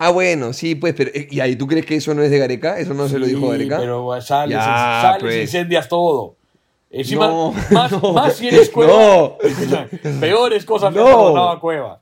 Ah, 0.00 0.10
bueno, 0.10 0.52
sí, 0.52 0.74
pues, 0.76 0.94
pero. 0.94 1.10
eh, 1.12 1.26
¿Y 1.30 1.40
ahí 1.40 1.56
tú 1.56 1.66
crees 1.66 1.84
que 1.84 1.96
eso 1.96 2.14
no 2.14 2.22
es 2.22 2.30
de 2.30 2.38
Gareca? 2.38 2.78
¿Eso 2.78 2.94
no 2.94 3.08
se 3.08 3.18
lo 3.18 3.26
dijo 3.26 3.48
Gareca? 3.48 3.78
Pero 3.78 4.20
sales, 4.20 4.54
Ya, 4.56 5.00
sales 5.02 5.22
pues. 5.22 5.40
incendias 5.42 5.88
todo. 5.88 6.36
Encima, 6.90 7.26
No, 7.26 7.52
más, 7.72 7.90
no, 7.92 8.12
más 8.12 8.34
si 8.36 8.46
eres 8.48 8.70
Cueva. 8.74 8.92
no. 8.92 9.36
Peores 10.20 10.64
cosas 10.64 10.92
me 10.92 11.00
No. 11.00 11.50
a 11.50 11.60
Cueva. 11.60 12.00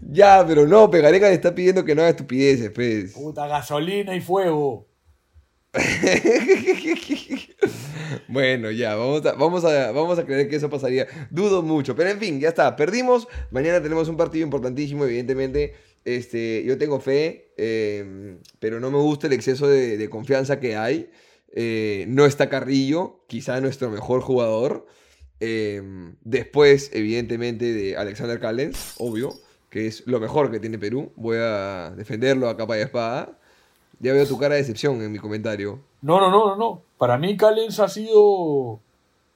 Ya, 0.00 0.44
pero 0.46 0.66
no, 0.66 0.90
pero 0.90 1.04
Gareca 1.04 1.28
le 1.28 1.34
está 1.34 1.54
pidiendo 1.54 1.84
que 1.84 1.94
no 1.94 2.00
haga 2.02 2.10
estupideces, 2.10 2.70
pues. 2.70 3.12
Puta 3.12 3.46
gasolina 3.46 4.14
y 4.16 4.20
fuego. 4.20 4.86
Bueno, 8.28 8.70
ya, 8.72 8.96
vamos 8.96 9.24
a, 9.26 9.32
vamos, 9.34 9.64
a, 9.64 9.92
vamos 9.92 10.18
a 10.18 10.24
creer 10.26 10.48
que 10.48 10.56
eso 10.56 10.68
pasaría. 10.68 11.06
Dudo 11.30 11.62
mucho, 11.62 11.94
pero 11.94 12.10
en 12.10 12.18
fin, 12.18 12.40
ya 12.40 12.48
está. 12.48 12.74
Perdimos. 12.74 13.28
Mañana 13.50 13.80
tenemos 13.82 14.08
un 14.08 14.16
partido 14.16 14.44
importantísimo, 14.44 15.04
evidentemente. 15.04 15.74
Este, 16.04 16.64
yo 16.64 16.78
tengo 16.78 16.98
fe, 17.00 17.52
eh, 17.56 18.38
pero 18.58 18.80
no 18.80 18.90
me 18.90 18.98
gusta 18.98 19.26
el 19.26 19.32
exceso 19.34 19.66
de, 19.68 19.96
de 19.98 20.08
confianza 20.10 20.58
que 20.60 20.76
hay. 20.76 21.10
Eh, 21.52 22.04
no 22.08 22.26
está 22.26 22.48
Carrillo, 22.48 23.20
quizá 23.26 23.60
nuestro 23.60 23.90
mejor 23.90 24.20
jugador. 24.22 24.86
Eh, 25.40 25.82
después, 26.22 26.90
evidentemente, 26.92 27.72
de 27.72 27.96
Alexander 27.96 28.38
Callens, 28.40 28.94
obvio, 28.98 29.32
que 29.68 29.86
es 29.86 30.06
lo 30.06 30.20
mejor 30.20 30.50
que 30.50 30.60
tiene 30.60 30.78
Perú. 30.78 31.12
Voy 31.16 31.36
a 31.40 31.90
defenderlo 31.96 32.48
a 32.48 32.56
capa 32.56 32.78
y 32.78 32.82
espada. 32.82 33.38
Ya 33.98 34.12
veo 34.14 34.26
tu 34.26 34.38
cara 34.38 34.54
de 34.54 34.62
decepción 34.62 35.02
en 35.02 35.12
mi 35.12 35.18
comentario. 35.18 35.80
No, 36.02 36.18
no, 36.20 36.30
no, 36.30 36.46
no, 36.46 36.56
no. 36.56 36.82
Para 36.96 37.18
mí 37.18 37.36
Callens 37.36 37.78
ha 37.80 37.88
sido 37.88 38.80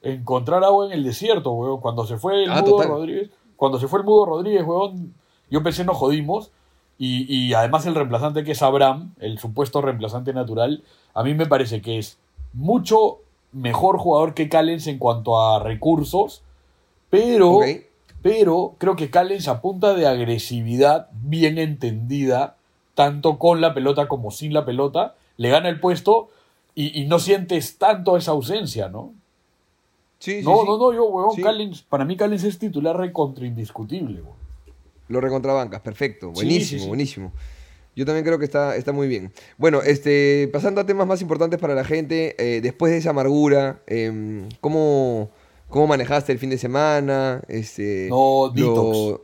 encontrar 0.03 0.65
agua 0.65 0.87
en 0.87 0.93
el 0.93 1.05
desierto, 1.05 1.53
weón. 1.53 1.81
Cuando 1.81 2.07
se 2.07 2.17
fue 2.17 2.45
el 2.45 2.51
Ah, 2.51 2.61
Mudo 2.63 2.77
total. 2.77 2.89
Rodríguez, 2.89 3.31
cuando 3.57 3.79
se 3.79 3.89
fue 3.89 4.01
el 4.01 4.05
Mudo 4.07 4.27
Rodríguez, 4.27 4.63
weón, 4.65 5.15
yo 5.55 5.63
pensé 5.63 5.85
nos 5.85 5.97
jodimos. 5.97 6.51
Y, 6.97 7.27
y 7.29 7.55
además 7.55 7.87
el 7.87 7.95
reemplazante 7.95 8.45
que 8.45 8.53
es 8.53 8.63
Abraham, 8.63 9.15
el 9.19 9.39
supuesto 9.39 9.81
reemplazante 9.81 10.33
natural, 10.33 10.85
a 11.13 11.25
mí 11.25 11.35
me 11.35 11.47
parece 11.47 11.81
que 11.81 11.99
es 11.99 12.19
mucho 12.53 13.19
mejor 13.53 13.99
jugador 13.99 14.35
que 14.35 14.49
Callens 14.49 14.87
en 14.87 14.99
cuanto 14.99 15.41
a 15.41 15.61
recursos, 15.61 16.43
pero, 17.09 17.61
pero 18.21 18.75
creo 18.79 18.97
que 18.97 19.11
Callens 19.11 19.49
a 19.49 19.61
punta 19.61 19.95
de 19.95 20.07
agresividad 20.07 21.09
bien 21.13 21.59
entendida 21.59 22.57
tanto 22.95 23.39
con 23.39 23.61
la 23.61 23.75
pelota 23.75 24.09
como 24.09 24.31
sin 24.31 24.53
la 24.53 24.65
pelota, 24.65 25.15
le 25.37 25.49
gana 25.49 25.69
el 25.69 25.81
puesto 25.81 26.29
y, 26.77 27.05
no 27.07 27.21
sientes 27.21 27.79
tanto 27.79 28.17
esa 28.17 28.33
ausencia, 28.33 28.89
¿no? 28.89 29.13
Sí, 30.19 30.43
no, 30.43 30.57
sí, 30.57 30.63
no, 30.67 30.79
no, 30.79 30.93
yo, 30.93 31.05
weón, 31.07 31.37
Callins, 31.41 31.83
para 31.83 32.05
mí 32.05 32.17
Callins 32.17 32.45
es 32.45 32.59
titular 32.59 32.97
recontra 32.97 33.47
indiscutible, 33.47 34.23
weón. 34.23 34.44
Lo 35.09 35.21
recontrabancas, 35.21 35.81
perfecto, 35.81 36.31
buenísimo, 36.31 36.87
buenísimo. 36.87 37.33
Yo 37.97 38.05
también 38.05 38.25
creo 38.25 38.39
que 38.39 38.45
está, 38.45 38.77
está 38.77 38.93
muy 38.93 39.07
bien. 39.07 39.33
Bueno, 39.57 39.83
este, 39.83 40.49
pasando 40.53 40.81
a 40.81 40.87
temas 40.87 41.07
más 41.07 41.23
importantes 41.23 41.61
para 41.61 41.75
la 41.75 41.85
gente, 41.85 42.35
eh, 42.39 42.61
después 42.61 42.91
de 42.91 42.99
esa 42.99 43.11
amargura, 43.11 43.83
em, 43.87 44.49
¿cómo, 44.61 45.31
¿cómo, 45.69 45.87
manejaste 45.87 46.33
el 46.33 46.39
fin 46.39 46.51
de 46.51 46.59
semana? 46.59 47.43
Este, 47.47 48.09
no, 48.11 48.51
detox. 48.53 49.21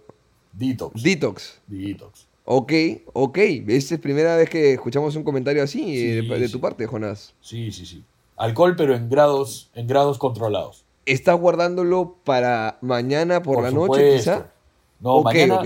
Detox. 0.52 1.02
Detox. 1.02 1.60
Detox. 1.66 2.26
Ok, 2.44 2.72
ok. 3.12 3.38
Esta 3.68 3.94
es 3.94 4.00
primera 4.00 4.36
vez 4.36 4.48
que 4.48 4.72
escuchamos 4.72 5.14
un 5.16 5.24
comentario 5.24 5.62
así 5.62 6.18
eh, 6.18 6.22
de, 6.22 6.48
tu 6.48 6.60
parte, 6.60 6.86
Jonás. 6.86 7.34
Sí, 7.40 7.70
sí, 7.72 7.86
sí. 7.86 8.04
Alcohol, 8.36 8.74
pero 8.76 8.94
en 8.94 9.08
grados, 9.08 9.70
en 9.74 9.86
grados 9.86 10.18
controlados. 10.18 10.84
¿Estás 11.06 11.38
guardándolo 11.38 12.16
para 12.24 12.78
mañana 12.80 13.42
por, 13.42 13.62
la 13.62 13.70
noche, 13.70 14.16
quizá? 14.16 14.52
No, 15.00 15.22
mañana. 15.22 15.60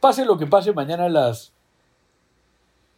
Pase 0.00 0.24
lo 0.24 0.38
que 0.38 0.46
pase, 0.46 0.72
mañana 0.72 1.08
las 1.08 1.52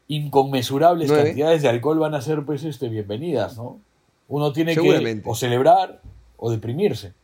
inconmensurables 0.09 1.11
cantidades 1.11 1.62
de 1.62 1.69
alcohol 1.69 1.99
van 1.99 2.14
a 2.14 2.21
ser, 2.21 2.45
pues, 2.45 2.64
este, 2.64 2.88
bienvenidas, 2.88 3.57
¿no? 3.57 3.81
Uno 4.28 4.52
tiene 4.52 4.75
que 4.75 5.23
o 5.25 5.35
celebrar 5.35 6.00
o 6.37 6.50
deprimirse 6.50 7.14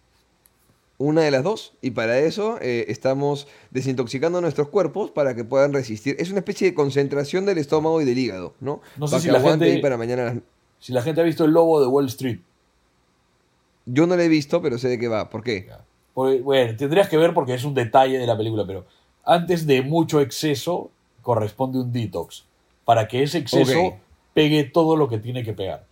una 1.02 1.22
de 1.22 1.30
las 1.30 1.42
dos. 1.42 1.74
Y 1.82 1.90
para 1.90 2.18
eso 2.18 2.58
eh, 2.60 2.86
estamos 2.88 3.48
desintoxicando 3.70 4.40
nuestros 4.40 4.68
cuerpos 4.68 5.10
para 5.10 5.34
que 5.34 5.44
puedan 5.44 5.72
resistir. 5.72 6.16
Es 6.18 6.30
una 6.30 6.38
especie 6.38 6.68
de 6.68 6.74
concentración 6.74 7.44
del 7.44 7.58
estómago 7.58 8.00
y 8.00 8.04
del 8.04 8.18
hígado, 8.18 8.54
¿no? 8.60 8.80
No 8.96 9.08
sé 9.08 9.20
si 9.20 9.28
la, 9.28 9.40
gente, 9.40 9.78
para 9.78 9.96
mañana 9.96 10.40
si 10.78 10.92
la 10.92 11.02
gente 11.02 11.20
ha 11.20 11.24
visto 11.24 11.44
el 11.44 11.52
lobo 11.52 11.80
de 11.80 11.86
Wall 11.86 12.06
Street. 12.06 12.40
Yo 13.86 14.06
no 14.06 14.16
lo 14.16 14.22
he 14.22 14.28
visto, 14.28 14.62
pero 14.62 14.78
sé 14.78 14.88
de 14.88 14.98
qué 14.98 15.08
va. 15.08 15.28
¿Por 15.28 15.42
qué? 15.42 15.68
Bueno, 16.14 16.76
tendrías 16.76 17.08
que 17.08 17.16
ver 17.16 17.34
porque 17.34 17.54
es 17.54 17.64
un 17.64 17.74
detalle 17.74 18.18
de 18.18 18.26
la 18.26 18.36
película, 18.36 18.64
pero 18.66 18.84
antes 19.24 19.66
de 19.66 19.82
mucho 19.82 20.20
exceso 20.20 20.90
corresponde 21.22 21.78
un 21.78 21.92
detox. 21.92 22.44
Para 22.84 23.06
que 23.06 23.22
ese 23.22 23.38
exceso 23.38 23.96
pegue 24.34 24.64
todo 24.64 24.96
lo 24.96 25.08
que 25.08 25.18
tiene 25.18 25.44
que 25.44 25.52
pegar. 25.52 25.86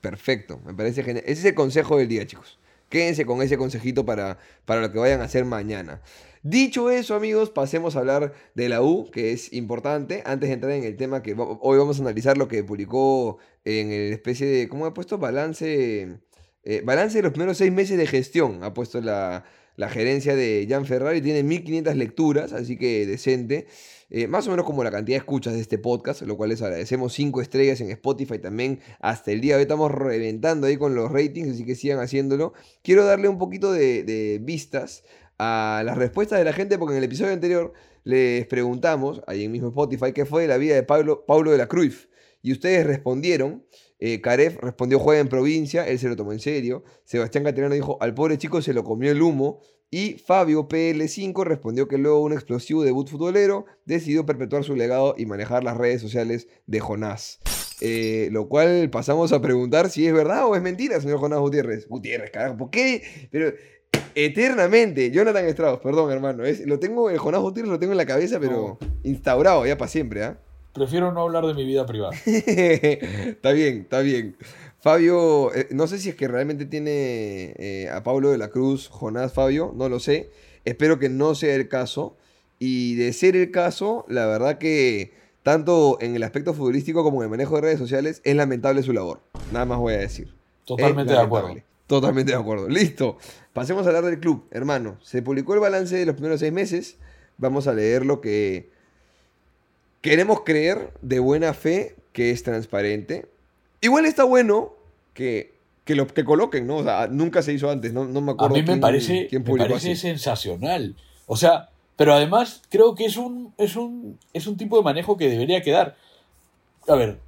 Perfecto, 0.00 0.60
me 0.64 0.74
parece 0.74 1.02
genial. 1.02 1.24
Ese 1.26 1.40
es 1.40 1.44
el 1.46 1.54
consejo 1.54 1.96
del 1.96 2.08
día, 2.08 2.26
chicos. 2.26 2.58
Quédense 2.88 3.26
con 3.26 3.42
ese 3.42 3.58
consejito 3.58 4.06
para, 4.06 4.38
para 4.64 4.80
lo 4.80 4.92
que 4.92 4.98
vayan 4.98 5.20
a 5.20 5.24
hacer 5.24 5.44
mañana. 5.44 6.00
Dicho 6.42 6.88
eso, 6.90 7.14
amigos, 7.14 7.50
pasemos 7.50 7.96
a 7.96 7.98
hablar 7.98 8.32
de 8.54 8.68
la 8.68 8.80
U, 8.80 9.10
que 9.10 9.32
es 9.32 9.52
importante. 9.52 10.22
Antes 10.24 10.48
de 10.48 10.54
entrar 10.54 10.72
en 10.72 10.84
el 10.84 10.96
tema 10.96 11.22
que 11.22 11.34
hoy 11.36 11.78
vamos 11.78 11.98
a 11.98 12.02
analizar 12.02 12.38
lo 12.38 12.48
que 12.48 12.62
publicó 12.62 13.38
en 13.64 13.90
el 13.90 14.12
especie 14.12 14.46
de, 14.46 14.68
¿cómo 14.68 14.86
ha 14.86 14.94
puesto? 14.94 15.18
Balance, 15.18 16.18
eh, 16.68 16.82
balance 16.84 17.16
de 17.16 17.22
los 17.22 17.32
primeros 17.32 17.56
seis 17.56 17.72
meses 17.72 17.96
de 17.96 18.06
gestión. 18.06 18.62
Ha 18.62 18.74
puesto 18.74 19.00
la, 19.00 19.44
la 19.76 19.88
gerencia 19.88 20.36
de 20.36 20.66
Jan 20.68 20.84
Ferrari. 20.84 21.22
Tiene 21.22 21.42
1500 21.42 21.96
lecturas, 21.96 22.52
así 22.52 22.76
que 22.76 23.06
decente. 23.06 23.66
Eh, 24.10 24.26
más 24.26 24.46
o 24.46 24.50
menos 24.50 24.66
como 24.66 24.84
la 24.84 24.90
cantidad 24.90 25.16
de 25.16 25.20
escuchas 25.20 25.54
de 25.54 25.60
este 25.60 25.78
podcast, 25.78 26.20
lo 26.22 26.36
cual 26.36 26.50
les 26.50 26.60
agradecemos 26.60 27.14
5 27.14 27.40
estrellas 27.40 27.80
en 27.80 27.90
Spotify 27.90 28.38
también. 28.38 28.80
Hasta 29.00 29.32
el 29.32 29.40
día 29.40 29.54
de 29.54 29.60
hoy 29.60 29.62
estamos 29.62 29.90
reventando 29.90 30.66
ahí 30.66 30.76
con 30.76 30.94
los 30.94 31.10
ratings, 31.10 31.54
así 31.54 31.64
que 31.64 31.74
sigan 31.74 32.00
haciéndolo. 32.00 32.52
Quiero 32.82 33.06
darle 33.06 33.28
un 33.28 33.38
poquito 33.38 33.72
de, 33.72 34.38
vistas 34.42 35.04
a 35.38 35.82
las 35.86 35.96
respuestas 35.96 36.38
de 36.38 36.44
la 36.44 36.52
gente, 36.52 36.76
porque 36.76 36.92
en 36.92 36.98
el 36.98 37.04
episodio 37.04 37.32
anterior 37.32 37.72
les 38.04 38.46
preguntamos, 38.46 39.22
ahí 39.26 39.44
en 39.44 39.52
mismo 39.52 39.68
Spotify, 39.68 40.12
qué 40.12 40.26
fue 40.26 40.42
de 40.42 40.48
la 40.48 40.58
vida 40.58 40.74
de 40.74 40.82
Pablo, 40.82 41.24
Pablo 41.24 41.50
de 41.50 41.56
la 41.56 41.66
Cruz. 41.66 42.10
Y 42.42 42.52
ustedes 42.52 42.86
respondieron. 42.86 43.64
Eh, 44.00 44.20
respondió 44.60 44.98
juega 44.98 45.20
en 45.20 45.28
provincia, 45.28 45.86
él 45.86 45.98
se 45.98 46.08
lo 46.08 46.16
tomó 46.16 46.32
en 46.32 46.40
serio. 46.40 46.84
Sebastián 47.04 47.44
Caterano 47.44 47.74
dijo, 47.74 47.98
al 48.00 48.14
pobre 48.14 48.38
chico 48.38 48.62
se 48.62 48.72
lo 48.72 48.84
comió 48.84 49.10
el 49.10 49.22
humo. 49.22 49.60
Y 49.90 50.18
Fabio 50.18 50.68
PL5 50.68 51.44
respondió 51.44 51.88
que 51.88 51.96
luego 51.96 52.20
un 52.20 52.34
explosivo 52.34 52.84
debut 52.84 53.08
futbolero 53.08 53.64
decidió 53.86 54.26
perpetuar 54.26 54.62
su 54.62 54.76
legado 54.76 55.14
y 55.16 55.24
manejar 55.24 55.64
las 55.64 55.78
redes 55.78 56.02
sociales 56.02 56.46
de 56.66 56.80
Jonás. 56.80 57.40
Eh, 57.80 58.28
lo 58.32 58.48
cual 58.48 58.90
pasamos 58.90 59.32
a 59.32 59.40
preguntar 59.40 59.88
si 59.88 60.06
es 60.06 60.12
verdad 60.12 60.46
o 60.46 60.56
es 60.56 60.62
mentira, 60.62 61.00
señor 61.00 61.18
Jonás 61.18 61.38
Gutiérrez. 61.38 61.88
Gutiérrez, 61.88 62.30
carajo, 62.30 62.56
¿por 62.58 62.70
qué? 62.70 63.28
Pero 63.30 63.52
eternamente, 64.14 65.10
Jonathan 65.10 65.46
Strauss, 65.46 65.80
perdón 65.80 66.10
hermano, 66.10 66.44
es, 66.44 66.66
lo 66.66 66.78
tengo, 66.78 67.08
el 67.08 67.18
Jonás 67.18 67.40
Gutiérrez 67.40 67.70
lo 67.70 67.78
tengo 67.78 67.92
en 67.92 67.98
la 67.98 68.06
cabeza, 68.06 68.38
pero 68.40 68.78
instaurado 69.04 69.64
ya 69.64 69.78
para 69.78 69.88
siempre, 69.88 70.24
¿ah? 70.24 70.40
Prefiero 70.78 71.12
no 71.12 71.22
hablar 71.22 71.44
de 71.44 71.54
mi 71.54 71.64
vida 71.64 71.84
privada. 71.84 72.16
está 72.24 73.52
bien, 73.52 73.80
está 73.80 74.00
bien. 74.00 74.36
Fabio, 74.80 75.52
eh, 75.54 75.68
no 75.72 75.86
sé 75.88 75.98
si 75.98 76.10
es 76.10 76.14
que 76.14 76.28
realmente 76.28 76.64
tiene 76.64 77.54
eh, 77.58 77.90
a 77.92 78.02
Pablo 78.04 78.30
de 78.30 78.38
la 78.38 78.48
Cruz, 78.48 78.88
Jonás 78.88 79.32
Fabio, 79.32 79.72
no 79.74 79.88
lo 79.88 79.98
sé. 79.98 80.30
Espero 80.64 80.98
que 80.98 81.08
no 81.08 81.34
sea 81.34 81.54
el 81.54 81.68
caso. 81.68 82.16
Y 82.60 82.94
de 82.94 83.12
ser 83.12 83.36
el 83.36 83.50
caso, 83.50 84.04
la 84.08 84.26
verdad 84.26 84.58
que 84.58 85.12
tanto 85.42 85.98
en 86.00 86.14
el 86.14 86.22
aspecto 86.22 86.54
futbolístico 86.54 87.02
como 87.02 87.18
en 87.18 87.24
el 87.24 87.30
manejo 87.30 87.56
de 87.56 87.62
redes 87.62 87.78
sociales 87.78 88.20
es 88.24 88.36
lamentable 88.36 88.82
su 88.82 88.92
labor. 88.92 89.20
Nada 89.52 89.64
más 89.64 89.78
voy 89.78 89.94
a 89.94 89.98
decir. 89.98 90.34
Totalmente 90.64 91.12
de 91.12 91.18
acuerdo. 91.18 91.54
Totalmente 91.86 92.32
de 92.32 92.38
acuerdo. 92.38 92.68
Listo. 92.68 93.16
Pasemos 93.52 93.84
a 93.86 93.88
hablar 93.88 94.04
del 94.04 94.20
club, 94.20 94.46
hermano. 94.50 94.98
Se 95.02 95.22
publicó 95.22 95.54
el 95.54 95.60
balance 95.60 95.96
de 95.96 96.06
los 96.06 96.14
primeros 96.14 96.40
seis 96.40 96.52
meses. 96.52 96.98
Vamos 97.38 97.66
a 97.66 97.72
leer 97.72 98.04
lo 98.04 98.20
que 98.20 98.70
queremos 100.08 100.40
creer 100.42 100.92
de 101.02 101.18
buena 101.18 101.54
fe 101.54 101.96
que 102.12 102.30
es 102.30 102.42
transparente 102.42 103.26
Igual 103.80 104.06
está 104.06 104.24
bueno 104.24 104.72
que, 105.14 105.54
que 105.84 105.94
lo 105.94 106.06
que 106.06 106.24
coloquen, 106.24 106.66
¿no? 106.66 106.78
O 106.78 106.82
sea, 106.82 107.06
nunca 107.08 107.42
se 107.42 107.52
hizo 107.52 107.70
antes, 107.70 107.92
no, 107.92 108.04
no 108.04 108.20
me 108.20 108.32
acuerdo. 108.32 108.56
A 108.56 108.58
mí 108.58 108.64
me 108.64 108.76
parece, 108.78 109.28
me 109.30 109.40
parece 109.40 109.94
sensacional. 109.96 110.96
O 111.26 111.36
sea, 111.36 111.68
pero 111.96 112.14
además 112.14 112.62
creo 112.68 112.94
que 112.94 113.04
es 113.04 113.16
un, 113.16 113.52
es, 113.56 113.76
un, 113.76 114.18
es 114.32 114.46
un 114.46 114.56
tipo 114.56 114.76
de 114.76 114.82
manejo 114.82 115.16
que 115.16 115.28
debería 115.28 115.62
quedar. 115.62 115.96
A 116.88 116.94
ver, 116.94 117.18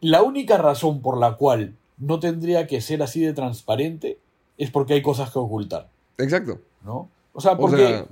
la 0.00 0.22
única 0.22 0.58
razón 0.58 1.00
por 1.00 1.18
la 1.18 1.36
cual 1.36 1.74
no 1.96 2.20
tendría 2.20 2.66
que 2.66 2.80
ser 2.80 3.02
así 3.02 3.20
de 3.20 3.32
transparente 3.32 4.18
es 4.58 4.70
porque 4.70 4.94
hay 4.94 5.02
cosas 5.02 5.30
que 5.30 5.38
ocultar. 5.38 5.88
Exacto. 6.18 6.60
¿No? 6.84 7.08
O 7.32 7.40
sea, 7.40 7.56
porque 7.56 8.04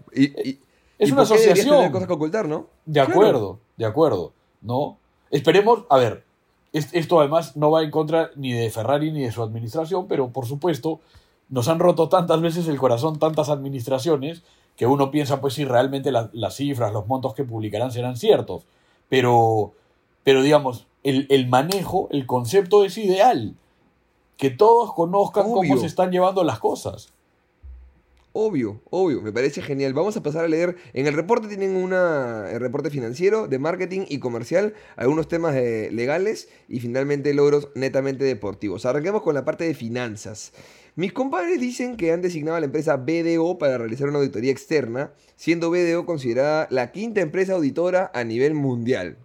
es 0.98 1.12
una 1.12 1.22
asociación. 1.22 1.90
cosas 1.90 2.08
que 2.08 2.14
ocultar, 2.14 2.48
¿no? 2.48 2.66
De 2.84 3.00
acuerdo, 3.00 3.58
de 3.76 3.86
acuerdo. 3.86 4.32
¿No? 4.60 4.98
Esperemos, 5.30 5.84
a 5.88 5.98
ver, 5.98 6.24
esto 6.72 7.20
además 7.20 7.56
no 7.56 7.70
va 7.70 7.82
en 7.82 7.90
contra 7.90 8.30
ni 8.34 8.52
de 8.52 8.70
Ferrari 8.70 9.12
ni 9.12 9.22
de 9.22 9.32
su 9.32 9.42
administración, 9.42 10.06
pero 10.08 10.30
por 10.30 10.46
supuesto 10.46 11.00
nos 11.48 11.68
han 11.68 11.78
roto 11.78 12.08
tantas 12.08 12.40
veces 12.40 12.68
el 12.68 12.78
corazón 12.78 13.18
tantas 13.18 13.48
administraciones 13.48 14.42
que 14.76 14.86
uno 14.86 15.10
piensa 15.10 15.40
pues 15.40 15.54
si 15.54 15.64
realmente 15.64 16.12
las 16.12 16.54
cifras, 16.54 16.92
los 16.92 17.06
montos 17.06 17.34
que 17.34 17.44
publicarán 17.44 17.90
serán 17.90 18.16
ciertos. 18.16 18.64
Pero, 19.08 19.72
pero 20.22 20.42
digamos, 20.42 20.86
el, 21.02 21.48
manejo, 21.48 22.08
el 22.12 22.26
concepto 22.26 22.84
es 22.84 22.96
ideal. 22.96 23.54
Que 24.36 24.50
todos 24.50 24.92
conozcan 24.94 25.52
cómo 25.52 25.76
se 25.78 25.86
están 25.86 26.12
llevando 26.12 26.44
las 26.44 26.60
cosas. 26.60 27.12
Obvio, 28.32 28.82
obvio, 28.90 29.22
me 29.22 29.32
parece 29.32 29.62
genial. 29.62 29.94
Vamos 29.94 30.16
a 30.16 30.22
pasar 30.22 30.44
a 30.44 30.48
leer. 30.48 30.76
En 30.92 31.06
el 31.06 31.14
reporte 31.14 31.48
tienen 31.48 31.74
una, 31.74 32.50
el 32.52 32.60
reporte 32.60 32.90
financiero, 32.90 33.48
de 33.48 33.58
marketing 33.58 34.02
y 34.08 34.18
comercial, 34.18 34.74
algunos 34.96 35.28
temas 35.28 35.54
legales 35.54 36.48
y 36.68 36.80
finalmente 36.80 37.32
logros 37.32 37.70
netamente 37.74 38.24
deportivos. 38.24 38.84
Arranquemos 38.84 39.22
con 39.22 39.34
la 39.34 39.44
parte 39.44 39.64
de 39.64 39.74
finanzas. 39.74 40.52
Mis 40.94 41.12
compadres 41.12 41.60
dicen 41.60 41.96
que 41.96 42.12
han 42.12 42.22
designado 42.22 42.56
a 42.56 42.60
la 42.60 42.66
empresa 42.66 42.96
BDO 42.96 43.56
para 43.56 43.78
realizar 43.78 44.08
una 44.08 44.18
auditoría 44.18 44.52
externa, 44.52 45.12
siendo 45.36 45.70
BDO 45.70 46.04
considerada 46.04 46.66
la 46.70 46.92
quinta 46.92 47.20
empresa 47.20 47.54
auditora 47.54 48.10
a 48.12 48.24
nivel 48.24 48.54
mundial. 48.54 49.16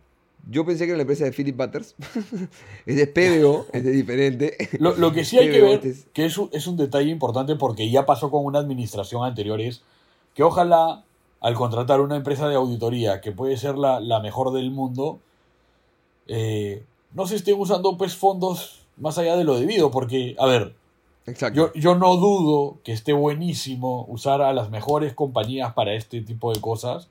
Yo 0.49 0.65
pensé 0.65 0.85
que 0.85 0.91
era 0.91 0.97
la 0.97 1.03
empresa 1.03 1.23
de 1.23 1.31
Philip 1.31 1.55
Butters. 1.55 1.95
es 2.85 2.95
de 2.95 3.07
PBO, 3.07 3.65
es 3.71 3.83
de 3.83 3.91
diferente. 3.91 4.69
Lo, 4.79 5.13
que 5.13 5.23
sí 5.23 5.37
hay 5.37 5.49
que 5.49 5.61
ver, 5.61 5.81
que 6.11 6.25
es 6.25 6.37
un, 6.37 6.49
es 6.51 6.67
un 6.67 6.75
detalle 6.75 7.09
importante 7.09 7.55
porque 7.55 7.89
ya 7.89 8.05
pasó 8.05 8.29
con 8.29 8.45
una 8.45 8.59
administración 8.59 9.23
anterior, 9.23 9.61
es 9.61 9.81
que 10.33 10.43
ojalá 10.43 11.03
al 11.43 11.55
contratar 11.55 11.99
una 11.99 12.15
empresa 12.15 12.47
de 12.47 12.55
auditoría 12.55 13.19
que 13.19 13.33
puede 13.33 13.57
ser 13.57 13.77
la, 13.77 14.19
mejor 14.21 14.53
del 14.53 14.71
mundo, 14.71 15.19
eh, 16.27 16.85
no 17.13 17.27
se 17.27 17.35
estén 17.35 17.59
usando 17.59 17.97
pues 17.97 18.15
fondos 18.15 18.85
más 18.95 19.17
allá 19.17 19.35
de 19.35 19.43
lo 19.43 19.59
debido, 19.59 19.91
porque, 19.91 20.35
a 20.39 20.45
ver, 20.45 20.73
Yo, 21.53 21.71
yo 21.73 21.95
no 21.95 22.15
dudo 22.17 22.77
que 22.83 22.91
esté 22.91 23.13
buenísimo 23.13 24.05
usar 24.09 24.41
a 24.41 24.53
las 24.53 24.69
mejores 24.69 25.13
compañías 25.13 25.73
para 25.73 25.93
este 25.93 26.21
tipo 26.21 26.53
de 26.53 26.61
cosas, 26.61 27.09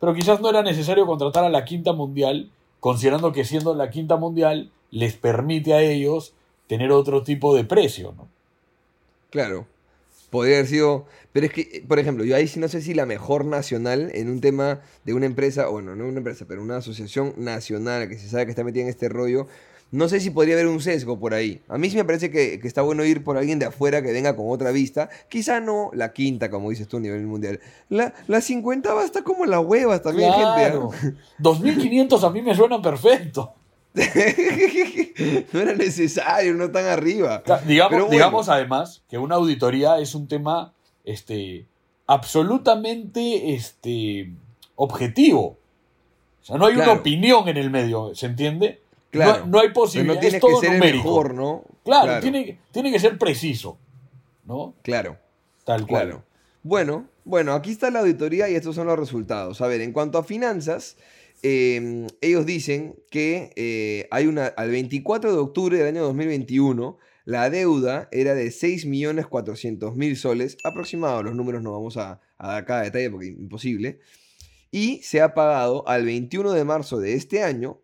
pero 0.00 0.14
quizás 0.14 0.40
no 0.40 0.48
era 0.48 0.62
necesario 0.62 1.06
contratar 1.06 1.44
a 1.44 1.50
la 1.50 1.64
quinta 1.64 1.92
mundial, 1.92 2.50
considerando 2.80 3.32
que 3.32 3.44
siendo 3.44 3.74
la 3.74 3.90
quinta 3.90 4.16
mundial 4.16 4.70
les 4.90 5.14
permite 5.14 5.74
a 5.74 5.82
ellos 5.82 6.34
tener 6.66 6.92
otro 6.92 7.22
tipo 7.22 7.54
de 7.54 7.64
precio, 7.64 8.14
¿no? 8.16 8.28
Claro. 9.30 9.66
Podría 10.30 10.56
haber 10.56 10.68
sido. 10.68 11.06
Pero 11.32 11.46
es 11.46 11.52
que, 11.52 11.84
por 11.86 11.98
ejemplo, 11.98 12.24
yo 12.24 12.36
ahí 12.36 12.46
sí 12.46 12.60
no 12.60 12.68
sé 12.68 12.82
si 12.82 12.94
la 12.94 13.06
mejor 13.06 13.44
nacional 13.44 14.10
en 14.14 14.28
un 14.28 14.40
tema 14.40 14.80
de 15.04 15.14
una 15.14 15.26
empresa, 15.26 15.68
bueno, 15.68 15.96
no 15.96 16.06
una 16.06 16.18
empresa, 16.18 16.44
pero 16.46 16.62
una 16.62 16.76
asociación 16.76 17.34
nacional 17.36 18.08
que 18.08 18.18
se 18.18 18.28
sabe 18.28 18.44
que 18.44 18.50
está 18.50 18.64
metida 18.64 18.82
en 18.82 18.88
este 18.90 19.08
rollo, 19.08 19.46
no 19.90 20.08
sé 20.08 20.20
si 20.20 20.30
podría 20.30 20.54
haber 20.54 20.66
un 20.66 20.80
sesgo 20.80 21.18
por 21.18 21.32
ahí. 21.32 21.62
A 21.68 21.78
mí 21.78 21.88
sí 21.88 21.96
me 21.96 22.04
parece 22.04 22.30
que, 22.30 22.60
que 22.60 22.68
está 22.68 22.82
bueno 22.82 23.04
ir 23.04 23.24
por 23.24 23.38
alguien 23.38 23.58
de 23.58 23.66
afuera 23.66 24.02
que 24.02 24.12
venga 24.12 24.36
con 24.36 24.50
otra 24.50 24.70
vista. 24.70 25.08
Quizá 25.28 25.60
no 25.60 25.90
la 25.94 26.12
quinta, 26.12 26.50
como 26.50 26.70
dices 26.70 26.88
tú, 26.88 26.98
a 26.98 27.00
nivel 27.00 27.26
mundial. 27.26 27.60
La, 27.88 28.12
la 28.26 28.40
50 28.40 28.92
basta 28.92 29.22
como 29.22 29.46
las 29.46 29.64
huevas 29.64 30.02
también, 30.02 30.30
Claro. 30.32 30.90
gente. 30.90 31.18
2500 31.38 32.22
a 32.24 32.30
mí 32.30 32.42
me 32.42 32.54
suena 32.54 32.82
perfecto. 32.82 33.54
no 35.52 35.60
era 35.60 35.74
necesario, 35.74 36.54
no 36.54 36.70
tan 36.70 36.86
arriba. 36.86 37.42
Digamos, 37.66 37.92
bueno. 37.92 38.10
digamos 38.10 38.48
además 38.48 39.02
que 39.08 39.18
una 39.18 39.36
auditoría 39.36 39.98
es 39.98 40.14
un 40.14 40.28
tema 40.28 40.72
este, 41.04 41.66
absolutamente 42.06 43.54
este, 43.54 44.30
objetivo. 44.76 45.56
O 46.42 46.44
sea, 46.44 46.58
no 46.58 46.66
hay 46.66 46.76
una 46.76 46.92
opinión 46.92 47.48
en 47.48 47.56
el 47.56 47.70
medio, 47.70 48.14
¿se 48.14 48.26
entiende? 48.26 48.80
Claro. 49.10 49.40
No, 49.40 49.46
no 49.46 49.60
hay 49.60 49.70
posibilidad, 49.72 50.14
no 50.14 50.20
tienes 50.20 50.34
es 50.34 50.40
todo 50.40 50.60
que 50.60 50.66
ser 50.66 50.74
el 50.74 50.94
mejor, 50.94 51.34
¿no? 51.34 51.64
Claro, 51.84 52.20
Tiene, 52.20 52.60
tiene 52.72 52.92
que 52.92 52.98
ser 52.98 53.16
preciso, 53.18 53.78
¿no? 54.44 54.74
Claro. 54.82 55.18
Tal 55.64 55.86
cual. 55.86 56.08
Claro. 56.08 56.24
Bueno, 56.62 57.08
bueno, 57.24 57.54
aquí 57.54 57.70
está 57.70 57.90
la 57.90 58.00
auditoría 58.00 58.48
y 58.48 58.54
estos 58.54 58.74
son 58.74 58.86
los 58.86 58.98
resultados. 58.98 59.60
A 59.60 59.66
ver, 59.68 59.80
en 59.80 59.92
cuanto 59.92 60.18
a 60.18 60.24
finanzas, 60.24 60.96
eh, 61.42 62.06
ellos 62.20 62.46
dicen 62.46 62.96
que 63.10 63.52
eh, 63.56 64.08
hay 64.10 64.26
una, 64.26 64.46
al 64.46 64.70
24 64.70 65.32
de 65.32 65.38
octubre 65.38 65.78
del 65.78 65.86
año 65.86 66.02
2021, 66.04 66.98
la 67.24 67.48
deuda 67.50 68.08
era 68.10 68.34
de 68.34 68.48
6.400.000 68.48 70.14
soles, 70.16 70.58
aproximado, 70.64 71.22
los 71.22 71.34
números 71.34 71.62
no 71.62 71.72
vamos 71.72 71.96
a, 71.96 72.20
a 72.38 72.48
dar 72.48 72.64
cada 72.64 72.82
detalle 72.82 73.10
porque 73.10 73.28
es 73.28 73.38
imposible, 73.38 74.00
y 74.70 75.02
se 75.02 75.20
ha 75.20 75.34
pagado 75.34 75.86
al 75.86 76.04
21 76.04 76.52
de 76.52 76.64
marzo 76.64 76.98
de 76.98 77.14
este 77.14 77.42
año 77.42 77.80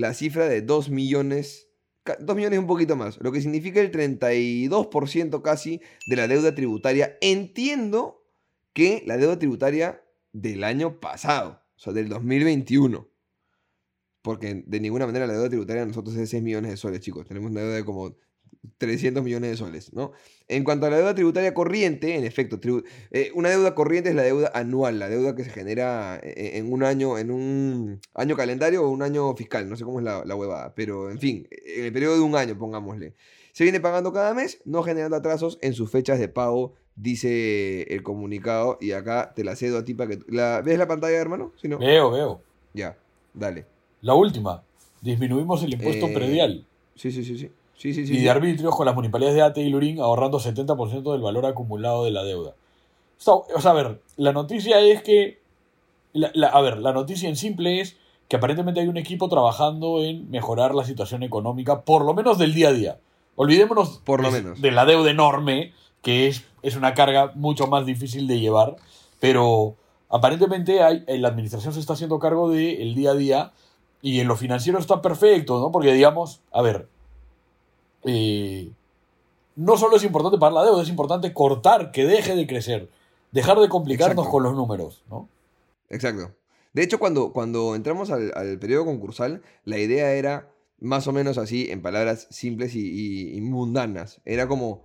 la 0.00 0.14
cifra 0.14 0.48
de 0.48 0.62
2 0.62 0.90
millones, 0.90 1.68
ca- 2.02 2.16
2 2.20 2.34
millones 2.36 2.56
y 2.56 2.60
un 2.60 2.66
poquito 2.66 2.96
más, 2.96 3.18
lo 3.20 3.30
que 3.32 3.40
significa 3.40 3.80
el 3.80 3.90
32% 3.90 5.42
casi 5.42 5.80
de 6.06 6.16
la 6.16 6.26
deuda 6.28 6.54
tributaria. 6.54 7.16
Entiendo 7.20 8.24
que 8.72 9.02
la 9.06 9.16
deuda 9.16 9.38
tributaria 9.38 10.02
del 10.32 10.64
año 10.64 11.00
pasado, 11.00 11.62
o 11.76 11.78
sea, 11.78 11.92
del 11.92 12.08
2021. 12.08 13.08
Porque 14.22 14.62
de 14.66 14.80
ninguna 14.80 15.06
manera 15.06 15.26
la 15.26 15.32
deuda 15.32 15.48
tributaria 15.48 15.80
de 15.82 15.88
nosotros 15.88 16.14
es 16.14 16.20
de 16.20 16.26
6 16.26 16.42
millones 16.42 16.70
de 16.70 16.76
soles, 16.76 17.00
chicos. 17.00 17.26
Tenemos 17.26 17.50
una 17.50 17.60
deuda 17.62 17.76
de 17.76 17.84
como 17.84 18.14
300 18.78 19.22
millones 19.24 19.50
de 19.50 19.56
soles, 19.56 19.92
¿no? 19.94 20.12
En 20.48 20.64
cuanto 20.64 20.86
a 20.86 20.90
la 20.90 20.98
deuda 20.98 21.14
tributaria 21.14 21.54
corriente, 21.54 22.16
en 22.16 22.24
efecto, 22.24 22.60
tribu- 22.60 22.84
eh, 23.10 23.30
una 23.34 23.48
deuda 23.48 23.74
corriente 23.74 24.10
es 24.10 24.14
la 24.16 24.22
deuda 24.22 24.50
anual, 24.54 24.98
la 24.98 25.08
deuda 25.08 25.34
que 25.34 25.44
se 25.44 25.50
genera 25.50 26.20
e- 26.22 26.58
en 26.58 26.70
un 26.72 26.82
año, 26.82 27.16
en 27.18 27.30
un 27.30 28.00
año 28.14 28.36
calendario 28.36 28.82
o 28.84 28.90
un 28.90 29.02
año 29.02 29.34
fiscal, 29.34 29.68
no 29.68 29.76
sé 29.76 29.84
cómo 29.84 29.98
es 30.00 30.04
la, 30.04 30.24
la 30.24 30.34
huevada, 30.36 30.74
pero 30.74 31.10
en 31.10 31.18
fin, 31.18 31.48
en 31.50 31.84
el 31.86 31.92
periodo 31.92 32.16
de 32.16 32.20
un 32.20 32.36
año, 32.36 32.58
pongámosle. 32.58 33.14
Se 33.52 33.64
viene 33.64 33.80
pagando 33.80 34.12
cada 34.12 34.34
mes, 34.34 34.60
no 34.64 34.82
generando 34.82 35.16
atrasos 35.16 35.58
en 35.62 35.72
sus 35.72 35.90
fechas 35.90 36.18
de 36.18 36.28
pago, 36.28 36.74
dice 36.94 37.82
el 37.94 38.02
comunicado, 38.02 38.76
y 38.80 38.92
acá 38.92 39.32
te 39.34 39.42
la 39.42 39.56
cedo 39.56 39.78
a 39.78 39.84
ti 39.84 39.94
para 39.94 40.10
que... 40.10 40.18
La, 40.28 40.60
¿Ves 40.62 40.78
la 40.78 40.86
pantalla, 40.86 41.16
hermano? 41.16 41.52
Si 41.56 41.66
no, 41.66 41.78
Veo, 41.78 42.10
veo. 42.10 42.42
ya, 42.74 42.98
dale. 43.32 43.66
La 44.02 44.14
última, 44.14 44.64
disminuimos 45.02 45.62
el 45.62 45.72
impuesto 45.72 46.06
Eh, 46.06 46.12
predial 46.12 46.66
Sí, 46.94 47.10
sí, 47.10 47.24
sí, 47.24 47.38
sí. 47.38 47.50
Sí, 47.80 47.94
sí, 47.94 48.06
sí. 48.06 48.14
y 48.16 48.20
de 48.22 48.28
arbitrios 48.30 48.76
con 48.76 48.84
las 48.84 48.94
municipalidades 48.94 49.36
de 49.36 49.42
Ate 49.42 49.62
y 49.62 49.70
Lurín 49.70 50.00
ahorrando 50.00 50.38
70% 50.38 51.12
del 51.12 51.22
valor 51.22 51.46
acumulado 51.46 52.04
de 52.04 52.10
la 52.10 52.22
deuda. 52.24 52.50
O 53.18 53.22
sea, 53.22 53.34
o 53.56 53.60
sea, 53.60 53.70
a 53.70 53.74
ver, 53.74 54.00
la 54.16 54.32
noticia 54.32 54.80
es 54.80 55.02
que... 55.02 55.40
la- 56.12 56.30
la- 56.34 56.48
a 56.48 56.60
ver, 56.60 56.78
la 56.78 56.92
noticia 56.92 57.28
en 57.28 57.36
simple 57.36 57.80
es 57.80 57.96
que 58.28 58.36
aparentemente 58.36 58.80
hay 58.80 58.88
un 58.88 58.98
equipo 58.98 59.28
trabajando 59.30 60.02
en 60.02 60.30
mejorar 60.30 60.74
la 60.74 60.84
situación 60.84 61.22
económica, 61.22 61.80
por 61.82 62.04
lo 62.04 62.12
menos 62.14 62.36
del 62.38 62.52
día 62.52 62.68
a 62.68 62.72
día. 62.72 62.98
Olvidémonos 63.36 64.00
Por 64.04 64.20
lo 64.22 64.30
de, 64.30 64.42
menos. 64.42 64.60
de 64.60 64.70
la 64.72 64.84
deuda 64.84 65.10
enorme, 65.10 65.72
que 66.02 66.28
es, 66.28 66.44
es 66.62 66.76
una 66.76 66.92
carga 66.94 67.32
mucho 67.34 67.66
más 67.66 67.86
difícil 67.86 68.26
de 68.26 68.40
llevar, 68.40 68.76
pero 69.20 69.74
aparentemente 70.10 70.82
hay, 70.82 71.02
eh, 71.06 71.18
la 71.18 71.28
administración 71.28 71.72
se 71.72 71.80
está 71.80 71.94
haciendo 71.94 72.18
cargo 72.18 72.50
del 72.50 72.94
día 72.94 73.12
a 73.12 73.14
día 73.14 73.52
y 74.02 74.20
en 74.20 74.28
lo 74.28 74.36
financiero 74.36 74.78
está 74.78 75.00
perfecto, 75.02 75.58
¿no? 75.60 75.70
Porque 75.72 75.92
digamos, 75.92 76.40
a 76.52 76.60
ver, 76.62 76.88
eh, 78.04 78.70
no 79.56 79.76
solo 79.76 79.96
es 79.96 80.04
importante 80.04 80.38
pagar 80.38 80.54
la 80.54 80.64
deuda, 80.64 80.82
es 80.82 80.88
importante 80.88 81.32
cortar, 81.32 81.90
que 81.92 82.04
deje 82.04 82.34
de 82.34 82.46
crecer, 82.46 82.88
dejar 83.32 83.58
de 83.58 83.68
complicarnos 83.68 84.14
Exacto. 84.24 84.30
con 84.30 84.42
los 84.42 84.54
números, 84.54 85.02
¿no? 85.10 85.28
Exacto. 85.88 86.32
De 86.72 86.82
hecho, 86.82 86.98
cuando, 86.98 87.32
cuando 87.32 87.74
entramos 87.74 88.10
al, 88.10 88.32
al 88.36 88.58
periodo 88.58 88.84
concursal, 88.84 89.42
la 89.64 89.78
idea 89.78 90.12
era 90.12 90.48
más 90.78 91.06
o 91.08 91.12
menos 91.12 91.36
así, 91.36 91.68
en 91.70 91.82
palabras 91.82 92.26
simples 92.30 92.74
y, 92.74 92.80
y- 92.80 93.36
y 93.36 93.40
mundanas. 93.40 94.20
Era 94.24 94.46
como, 94.48 94.82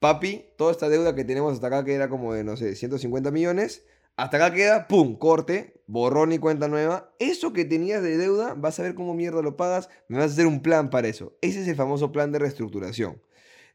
papi, 0.00 0.44
toda 0.58 0.72
esta 0.72 0.88
deuda 0.88 1.14
que 1.14 1.24
tenemos 1.24 1.54
hasta 1.54 1.68
acá, 1.68 1.84
que 1.84 1.94
era 1.94 2.08
como 2.10 2.34
de, 2.34 2.44
no 2.44 2.56
sé, 2.56 2.74
150 2.74 3.30
millones, 3.30 3.84
hasta 4.18 4.36
acá 4.36 4.52
queda, 4.52 4.88
pum, 4.88 5.16
corte, 5.16 5.80
borrón 5.86 6.32
y 6.32 6.38
cuenta 6.38 6.68
nueva. 6.68 7.10
Eso 7.18 7.52
que 7.52 7.64
tenías 7.64 8.02
de 8.02 8.18
deuda, 8.18 8.54
vas 8.54 8.78
a 8.78 8.82
ver 8.82 8.94
cómo 8.94 9.14
mierda 9.14 9.40
lo 9.42 9.56
pagas, 9.56 9.88
me 10.08 10.18
vas 10.18 10.30
a 10.30 10.32
hacer 10.34 10.46
un 10.46 10.60
plan 10.60 10.90
para 10.90 11.08
eso. 11.08 11.32
Ese 11.40 11.62
es 11.62 11.68
el 11.68 11.76
famoso 11.76 12.12
plan 12.12 12.32
de 12.32 12.40
reestructuración. 12.40 13.22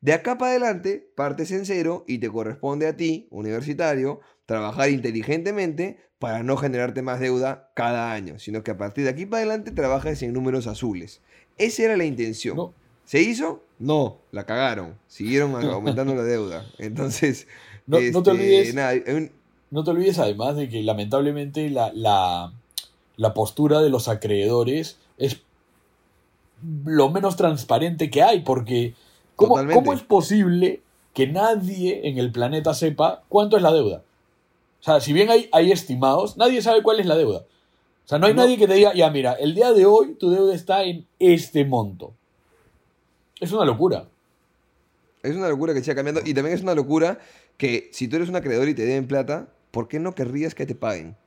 De 0.01 0.11
acá 0.11 0.37
para 0.37 0.51
adelante, 0.51 1.09
partes 1.15 1.49
en 1.51 1.65
cero 1.65 2.03
y 2.07 2.17
te 2.17 2.29
corresponde 2.29 2.87
a 2.87 2.97
ti, 2.97 3.27
universitario, 3.31 4.19
trabajar 4.45 4.89
inteligentemente 4.89 5.97
para 6.19 6.43
no 6.43 6.57
generarte 6.57 7.01
más 7.01 7.21
deuda 7.21 7.71
cada 7.73 8.11
año, 8.11 8.37
sino 8.37 8.63
que 8.63 8.71
a 8.71 8.77
partir 8.77 9.05
de 9.05 9.09
aquí 9.11 9.25
para 9.25 9.39
adelante 9.43 9.71
trabajas 9.71 10.21
en 10.23 10.33
números 10.33 10.67
azules. 10.67 11.21
Esa 11.57 11.83
era 11.83 11.97
la 11.97 12.03
intención. 12.03 12.57
No. 12.57 12.73
¿Se 13.05 13.21
hizo? 13.21 13.63
No, 13.79 14.19
la 14.31 14.45
cagaron. 14.45 14.97
Siguieron 15.07 15.55
aumentando 15.55 16.15
la 16.15 16.23
deuda. 16.23 16.65
Entonces, 16.79 17.47
No, 17.87 17.97
no 17.97 18.01
te 18.01 18.07
este, 18.07 18.31
olvides, 18.31 18.75
nada, 18.75 18.89
hay 18.89 19.03
un- 19.07 19.31
no 19.73 19.83
te 19.83 19.89
olvides 19.91 20.19
además 20.19 20.55
de 20.55 20.69
que 20.69 20.83
lamentablemente 20.83 21.69
la, 21.69 21.91
la, 21.93 22.53
la 23.17 23.33
postura 23.33 23.81
de 23.81 23.89
los 23.89 24.07
acreedores 24.07 24.97
es 25.17 25.41
lo 26.85 27.09
menos 27.09 27.35
transparente 27.35 28.09
que 28.09 28.21
hay, 28.21 28.41
porque 28.41 28.93
¿cómo. 29.35 29.55
¿cómo 29.73 29.93
es 29.93 30.01
posible 30.03 30.81
que 31.13 31.27
nadie 31.27 32.07
en 32.07 32.17
el 32.19 32.31
planeta 32.31 32.73
sepa 32.73 33.23
cuánto 33.29 33.57
es 33.57 33.63
la 33.63 33.73
deuda? 33.73 34.03
O 34.79 34.83
sea, 34.83 34.99
si 34.99 35.11
bien 35.11 35.29
hay, 35.29 35.49
hay 35.51 35.71
estimados, 35.71 36.37
nadie 36.37 36.61
sabe 36.61 36.83
cuál 36.83 36.99
es 36.99 37.05
la 37.05 37.15
deuda. 37.15 37.39
O 37.39 38.07
sea, 38.07 38.19
no 38.19 38.27
hay 38.27 38.33
No. 38.33 38.43
nadie 38.43 38.57
que 38.57 38.67
te 38.67 38.73
diga, 38.75 38.93
ya 38.93 39.09
mira, 39.09 39.33
el 39.33 39.55
día 39.55 39.71
de 39.73 39.85
hoy 39.85 40.13
tu 40.15 40.29
deuda 40.29 40.53
está 40.53 40.83
en 40.83 41.07
este 41.19 41.65
monto. 41.65 42.13
Es 43.39 43.51
una 43.51 43.65
locura. 43.65 44.05
es 45.23 45.35
una 45.35 45.49
locura 45.49 45.73
que 45.73 45.81
siga 45.81 45.95
cambiando. 45.95 46.21
Y 46.23 46.33
también 46.33 46.55
es 46.55 46.61
una 46.61 46.75
locura 46.75 47.17
que 47.57 47.89
si 47.91 48.07
tú 48.07 48.17
eres 48.17 48.29
un 48.29 48.35
acreedor 48.35 48.67
y 48.69 48.73
te 48.75 48.85
deben 48.85 49.07
plata, 49.07 49.47
¿por 49.73 49.87
qué 49.87 49.99
no 49.99 50.13
querrías 50.13 50.53
que 50.53 50.67
te 50.67 50.75
paguen? 50.75 51.17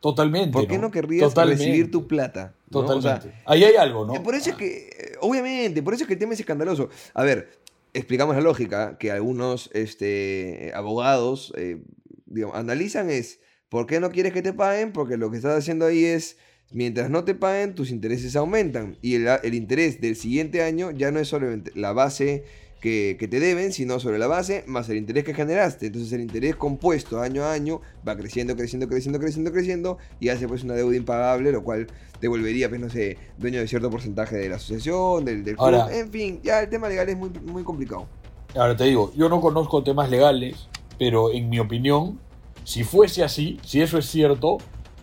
Totalmente. 0.00 0.52
¿Por 0.52 0.68
qué 0.68 0.78
no, 0.78 0.92
querrías 0.92 1.28
Totalmente. 1.28 1.64
recibir 1.64 1.90
tu 1.90 2.06
plata? 2.06 2.54
¿no? 2.70 2.78
O 2.78 3.02
sea, 3.02 3.18
Totalmente. 3.18 3.42
Ahí 3.44 3.64
hay 3.64 3.74
algo, 3.74 4.06
¿no? 4.06 4.14
Eh, 4.14 4.20
Por 4.20 4.36
eso 4.36 4.50
es 4.50 4.56
que, 4.56 4.88
eh, 4.88 5.12
obviamente, 5.20 5.82
por 5.82 5.92
eso 5.92 6.04
es 6.04 6.06
que 6.06 6.12
el 6.12 6.20
tema 6.20 6.34
es 6.34 6.38
escandaloso. 6.38 6.88
A 7.14 7.24
ver, 7.24 7.50
explicamos 7.94 8.36
la 8.36 8.42
lógica 8.42 8.96
que 8.98 9.10
algunos 9.10 9.70
este, 9.72 10.70
abogados 10.76 11.52
eh, 11.56 11.82
digamos, 12.26 12.54
analizan 12.54 13.10
es, 13.10 13.40
¿por 13.68 13.86
qué 13.86 13.98
no 13.98 14.10
quieres 14.10 14.32
que 14.32 14.42
te 14.42 14.52
paguen? 14.52 14.92
Porque 14.92 15.16
lo 15.16 15.32
que 15.32 15.38
estás 15.38 15.58
haciendo 15.58 15.86
ahí 15.86 16.04
es, 16.04 16.36
mientras 16.70 17.10
no 17.10 17.24
te 17.24 17.34
paguen, 17.34 17.74
tus 17.74 17.90
intereses 17.90 18.36
aumentan. 18.36 18.98
Y 19.02 19.16
el, 19.16 19.26
el 19.42 19.54
interés 19.54 20.00
del 20.00 20.14
siguiente 20.14 20.62
año 20.62 20.92
ya 20.92 21.10
no 21.10 21.18
es 21.18 21.26
solamente 21.26 21.72
la 21.74 21.92
base 21.92 22.44
que, 22.80 23.16
que 23.18 23.26
te 23.26 23.40
deben, 23.40 23.72
sino 23.72 23.98
sobre 24.00 24.18
la 24.18 24.26
base 24.26 24.62
más 24.66 24.88
el 24.88 24.96
interés 24.98 25.24
que 25.24 25.34
generaste. 25.34 25.86
Entonces 25.86 26.12
el 26.12 26.20
interés 26.20 26.56
compuesto 26.56 27.20
año 27.20 27.42
a 27.44 27.52
año 27.52 27.80
va 28.06 28.16
creciendo, 28.16 28.54
creciendo, 28.54 28.88
creciendo, 28.88 29.18
creciendo, 29.18 29.50
creciendo 29.52 29.98
y 30.20 30.28
hace 30.28 30.46
pues 30.46 30.62
una 30.62 30.74
deuda 30.74 30.96
impagable, 30.96 31.52
lo 31.52 31.62
cual 31.64 31.86
te 32.20 32.28
volvería, 32.28 32.68
pues 32.68 32.80
no 32.80 32.88
sé, 32.90 33.18
dueño 33.38 33.60
de 33.60 33.68
cierto 33.68 33.90
porcentaje 33.90 34.36
de 34.36 34.48
la 34.48 34.56
asociación, 34.56 35.24
del, 35.24 35.42
del 35.44 35.56
club. 35.56 35.64
Ahora- 35.66 35.96
en 35.96 36.10
fin, 36.10 36.40
ya 36.42 36.60
el 36.60 36.68
tema 36.68 36.88
legal 36.88 37.08
es 37.08 37.16
muy, 37.16 37.30
muy 37.30 37.62
complicado. 37.64 38.06
Ahora 38.54 38.76
te 38.76 38.84
digo, 38.84 39.12
yo 39.16 39.28
no 39.28 39.40
conozco 39.40 39.82
temas 39.82 40.08
legales, 40.10 40.68
pero 40.98 41.30
en 41.32 41.48
mi 41.50 41.58
opinión, 41.58 42.18
si 42.64 42.84
fuese 42.84 43.22
así, 43.24 43.58
si 43.64 43.80
eso 43.82 43.98
es 43.98 44.06
cierto, 44.06 44.58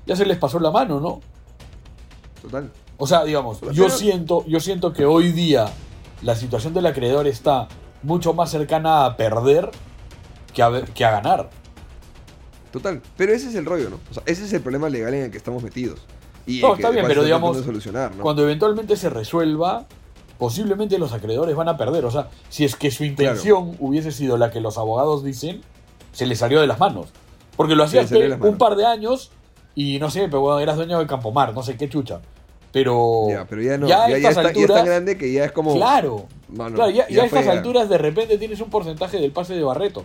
ya 0.05 0.15
se 0.15 0.25
les 0.25 0.37
pasó 0.37 0.59
la 0.59 0.71
mano, 0.71 0.99
¿no? 0.99 1.21
Total. 2.41 2.71
O 2.97 3.07
sea, 3.07 3.23
digamos, 3.23 3.57
Pero- 3.59 3.71
yo 3.73 3.89
siento, 3.89 4.45
yo 4.47 4.59
siento 4.59 4.93
que 4.93 5.05
hoy 5.05 5.31
día 5.31 5.65
la 6.23 6.35
situación 6.35 6.73
del 6.73 6.85
acreedor 6.85 7.27
está 7.27 7.67
mucho 8.01 8.33
más 8.33 8.49
cercana 8.51 9.05
a 9.05 9.17
perder 9.17 9.69
que 10.53 10.63
a, 10.63 10.83
que 10.83 11.05
a 11.05 11.11
ganar. 11.11 11.49
Total. 12.71 13.01
Pero 13.17 13.33
ese 13.33 13.49
es 13.49 13.55
el 13.55 13.65
rollo, 13.65 13.89
¿no? 13.89 13.99
O 14.09 14.13
sea, 14.13 14.23
ese 14.25 14.45
es 14.45 14.53
el 14.53 14.61
problema 14.61 14.89
legal 14.89 15.13
en 15.13 15.25
el 15.25 15.31
que 15.31 15.37
estamos 15.37 15.61
metidos. 15.61 15.99
Y 16.45 16.61
No, 16.61 16.75
está 16.75 16.89
bien, 16.89 17.05
pero 17.07 17.23
digamos, 17.23 17.51
tratando 17.51 17.59
de 17.59 17.65
solucionar, 17.65 18.15
¿no? 18.15 18.23
Cuando 18.23 18.43
eventualmente 18.43 18.97
se 18.97 19.09
resuelva, 19.09 19.85
posiblemente 20.37 20.97
los 20.97 21.13
acreedores 21.13 21.55
van 21.55 21.69
a 21.69 21.77
perder. 21.77 22.05
O 22.05 22.11
sea, 22.11 22.29
si 22.49 22.65
es 22.65 22.75
que 22.75 22.89
su 22.91 23.03
intención 23.03 23.77
hubiese 23.79 24.11
sido 24.11 24.37
la 24.37 24.49
que 24.49 24.59
los 24.59 24.77
abogados 24.77 25.23
dicen, 25.23 25.61
se 26.11 26.25
le 26.25 26.35
salió 26.35 26.59
de 26.59 26.67
las 26.67 26.79
manos. 26.79 27.09
Porque 27.55 27.75
lo 27.75 27.83
hacías 27.83 28.11
un 28.11 28.57
par 28.57 28.75
de 28.75 28.85
años 28.85 29.31
y 29.75 29.99
no 29.99 30.09
sé, 30.09 30.21
pero 30.25 30.41
bueno, 30.41 30.59
eras 30.59 30.75
dueño 30.75 30.97
del 30.97 31.07
Campomar, 31.07 31.53
no 31.53 31.63
sé 31.63 31.77
qué 31.77 31.87
chucha. 31.87 32.21
Pero. 32.73 33.27
Ya, 33.29 33.45
pero 33.45 33.61
ya 33.61 33.77
no. 33.77 33.87
Ya, 33.87 34.09
ya, 34.09 34.29
está, 34.29 34.51
ya, 34.51 34.61
está, 34.61 34.83
grande 34.83 35.15
que 35.15 35.31
ya 35.31 35.45
es 35.45 35.51
como. 35.53 35.75
Claro. 35.75 36.27
claro 36.53 36.89
ya, 36.89 37.05
a 37.05 37.25
estas 37.25 37.47
alturas 37.47 37.87
de 37.87 37.99
repente 37.99 38.37
tienes 38.37 38.59
un 38.59 38.69
porcentaje 38.69 39.19
del 39.19 39.31
pase 39.31 39.53
de 39.53 39.63
Barreto. 39.63 40.03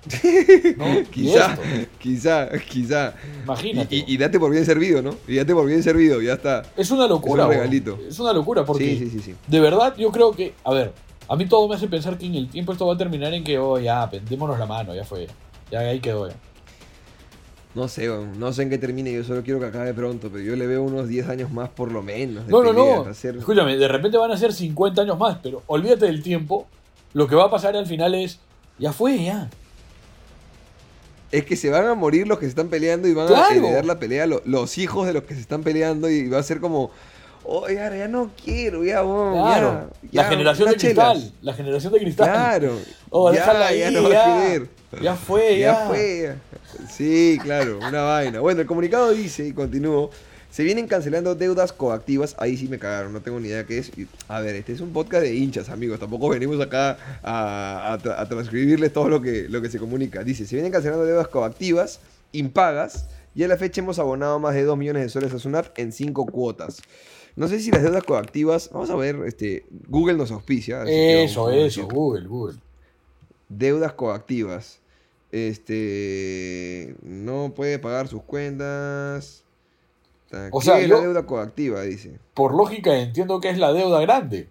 quizá, 1.10 1.58
quizá, 1.98 2.48
quizá. 2.60 3.14
Imagínate. 3.42 4.04
Y, 4.06 4.16
date 4.16 4.38
por 4.38 4.50
bien 4.50 4.64
servido, 4.64 5.02
¿no? 5.02 5.14
Y 5.28 5.36
date 5.36 5.52
por 5.52 5.66
bien 5.66 5.82
servido, 5.82 6.22
ya 6.22 6.34
está. 6.34 6.62
Es 6.76 6.90
una 6.90 7.06
locura. 7.06 7.42
Es 7.42 7.48
un 7.48 7.54
regalito. 7.54 7.98
Es 8.08 8.18
una 8.20 8.32
locura 8.32 8.64
porque. 8.64 8.84
Sí, 8.84 8.98
sí, 8.98 9.10
sí, 9.10 9.18
sí, 9.18 9.34
De 9.48 9.60
verdad, 9.60 9.94
yo 9.98 10.12
creo 10.12 10.30
que. 10.30 10.54
A 10.62 10.72
ver, 10.72 10.92
a 11.28 11.34
mí 11.34 11.46
todo 11.46 11.68
me 11.68 11.74
hace 11.74 11.88
pensar 11.88 12.16
que 12.16 12.26
en 12.26 12.36
el 12.36 12.48
tiempo 12.48 12.72
esto 12.72 12.86
va 12.86 12.94
a 12.94 12.96
terminar 12.96 13.34
en 13.34 13.42
que, 13.42 13.58
oh, 13.58 13.78
ya, 13.78 14.08
pendémonos 14.08 14.56
la 14.56 14.66
mano, 14.66 14.94
ya 14.94 15.04
fue. 15.04 15.26
Ya 15.70 15.80
ahí 15.80 15.98
quedó, 15.98 16.28
ya. 16.28 16.36
No 17.74 17.86
sé, 17.86 18.08
no 18.08 18.52
sé 18.52 18.62
en 18.62 18.70
qué 18.70 18.78
termine, 18.78 19.12
yo 19.12 19.22
solo 19.22 19.42
quiero 19.44 19.60
que 19.60 19.66
acabe 19.66 19.94
pronto, 19.94 20.28
pero 20.28 20.42
yo 20.42 20.56
le 20.56 20.66
veo 20.66 20.82
unos 20.82 21.08
10 21.08 21.28
años 21.28 21.52
más 21.52 21.68
por 21.68 21.92
lo 21.92 22.02
menos. 22.02 22.46
no, 22.48 22.64
no, 22.64 22.72
no. 22.72 23.08
Escúchame, 23.08 23.76
de 23.76 23.86
repente 23.86 24.18
van 24.18 24.32
a 24.32 24.36
ser 24.36 24.52
50 24.52 25.02
años 25.02 25.18
más, 25.18 25.38
pero 25.42 25.62
olvídate 25.66 26.06
del 26.06 26.22
tiempo. 26.22 26.66
Lo 27.12 27.28
que 27.28 27.36
va 27.36 27.44
a 27.44 27.50
pasar 27.50 27.76
al 27.76 27.86
final 27.86 28.14
es, 28.14 28.40
ya 28.78 28.92
fue, 28.92 29.22
ya. 29.22 29.50
Es 31.30 31.44
que 31.44 31.54
se 31.54 31.70
van 31.70 31.86
a 31.86 31.94
morir 31.94 32.26
los 32.26 32.38
que 32.38 32.46
se 32.46 32.50
están 32.50 32.68
peleando 32.68 33.06
y 33.06 33.14
van 33.14 33.32
a 33.32 33.48
heredar 33.50 33.84
la 33.84 34.00
pelea 34.00 34.26
los 34.26 34.78
hijos 34.78 35.06
de 35.06 35.12
los 35.12 35.22
que 35.22 35.34
se 35.34 35.40
están 35.40 35.62
peleando 35.62 36.10
y 36.10 36.28
va 36.28 36.38
a 36.38 36.42
ser 36.42 36.58
como, 36.58 36.90
oh, 37.50 37.68
ya, 37.68 37.94
ya 37.94 38.08
no 38.08 38.30
quiero, 38.42 38.84
ya, 38.84 39.02
claro. 39.02 39.90
ya, 40.10 40.22
La 40.22 40.28
generación 40.28 40.70
de 40.70 40.76
cristal, 40.76 41.32
la 41.42 41.52
generación 41.54 41.92
de 41.92 41.98
cristal. 41.98 42.28
Claro. 42.28 42.78
Oh, 43.12 43.32
ya, 43.32 43.72
ya 43.72 43.90
no 43.90 44.08
va 44.08 44.08
a 44.08 44.40
querer. 44.40 44.68
Ya 45.02 45.16
fue, 45.16 45.58
ya. 45.58 45.72
Ya 45.72 45.86
fue. 45.88 46.34
Sí, 46.88 47.40
claro, 47.42 47.78
una 47.78 48.02
vaina. 48.02 48.38
Bueno, 48.38 48.60
el 48.60 48.68
comunicado 48.68 49.10
dice, 49.10 49.48
y 49.48 49.52
continúo, 49.52 50.10
se 50.48 50.62
vienen 50.62 50.86
cancelando 50.86 51.34
deudas 51.34 51.72
coactivas. 51.72 52.36
Ahí 52.38 52.56
sí 52.56 52.68
me 52.68 52.78
cagaron, 52.78 53.12
no 53.12 53.20
tengo 53.20 53.40
ni 53.40 53.48
idea 53.48 53.66
qué 53.66 53.78
es. 53.78 53.90
A 54.28 54.40
ver, 54.40 54.54
este 54.54 54.72
es 54.72 54.80
un 54.80 54.92
podcast 54.92 55.24
de 55.24 55.34
hinchas, 55.34 55.70
amigos. 55.70 55.98
Tampoco 55.98 56.28
venimos 56.28 56.60
acá 56.60 56.98
a, 57.24 57.98
transcribirles 58.28 58.92
todo 58.92 59.08
lo 59.08 59.20
que, 59.20 59.48
lo 59.48 59.60
que 59.60 59.70
se 59.70 59.80
comunica. 59.80 60.22
Dice, 60.22 60.46
se 60.46 60.54
vienen 60.54 60.70
cancelando 60.70 61.04
deudas 61.04 61.26
coactivas, 61.26 61.98
impagas, 62.30 63.08
y 63.40 63.44
a 63.44 63.48
la 63.48 63.56
fecha 63.56 63.80
hemos 63.80 63.98
abonado 63.98 64.38
más 64.38 64.54
de 64.54 64.64
2 64.64 64.76
millones 64.76 65.02
de 65.02 65.08
soles 65.08 65.32
a 65.32 65.38
SUNAT 65.38 65.78
en 65.78 65.92
5 65.92 66.26
cuotas. 66.26 66.82
No 67.36 67.48
sé 67.48 67.58
si 67.58 67.70
las 67.70 67.82
deudas 67.82 68.02
coactivas, 68.02 68.68
vamos 68.70 68.90
a 68.90 68.96
ver, 68.96 69.16
este, 69.24 69.64
Google 69.88 70.18
nos 70.18 70.30
auspicia. 70.30 70.84
Eso, 70.86 71.50
eso, 71.50 71.88
Google, 71.88 72.26
Google. 72.26 72.58
Deudas 73.48 73.94
coactivas. 73.94 74.82
Este, 75.32 76.94
no 77.02 77.54
puede 77.56 77.78
pagar 77.78 78.08
sus 78.08 78.22
cuentas. 78.24 79.42
O 80.50 80.60
sea, 80.60 80.78
es 80.78 80.90
la 80.90 81.00
deuda 81.00 81.24
coactiva, 81.24 81.80
dice. 81.80 82.18
Por 82.34 82.54
lógica 82.54 82.94
entiendo 82.98 83.40
que 83.40 83.48
es 83.48 83.56
la 83.56 83.72
deuda 83.72 84.02
grande. 84.02 84.50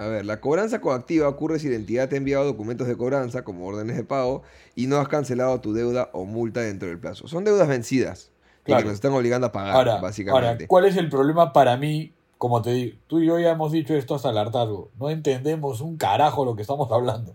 A 0.00 0.06
ver, 0.06 0.24
la 0.24 0.40
cobranza 0.40 0.80
coactiva 0.80 1.28
ocurre 1.28 1.58
si 1.58 1.68
la 1.68 1.76
entidad 1.76 2.08
te 2.08 2.14
ha 2.14 2.18
enviado 2.18 2.46
documentos 2.46 2.88
de 2.88 2.96
cobranza, 2.96 3.44
como 3.44 3.66
órdenes 3.66 3.96
de 3.96 4.04
pago, 4.04 4.42
y 4.74 4.86
no 4.86 4.96
has 4.96 5.08
cancelado 5.08 5.60
tu 5.60 5.74
deuda 5.74 6.08
o 6.14 6.24
multa 6.24 6.60
dentro 6.60 6.88
del 6.88 6.98
plazo. 6.98 7.28
Son 7.28 7.44
deudas 7.44 7.68
vencidas 7.68 8.30
que 8.64 8.72
nos 8.72 8.94
están 8.94 9.12
obligando 9.12 9.48
a 9.48 9.52
pagar, 9.52 10.00
básicamente. 10.00 10.46
Ahora, 10.46 10.66
¿cuál 10.66 10.86
es 10.86 10.96
el 10.96 11.10
problema 11.10 11.52
para 11.52 11.76
mí? 11.76 12.12
Como 12.38 12.62
te 12.62 12.70
digo, 12.70 12.96
tú 13.08 13.20
y 13.20 13.26
yo 13.26 13.38
ya 13.38 13.50
hemos 13.50 13.72
dicho 13.72 13.94
esto 13.94 14.14
hasta 14.14 14.30
el 14.30 14.38
hartazgo. 14.38 14.88
No 14.98 15.10
entendemos 15.10 15.82
un 15.82 15.98
carajo 15.98 16.46
lo 16.46 16.56
que 16.56 16.62
estamos 16.62 16.90
hablando. 16.90 17.34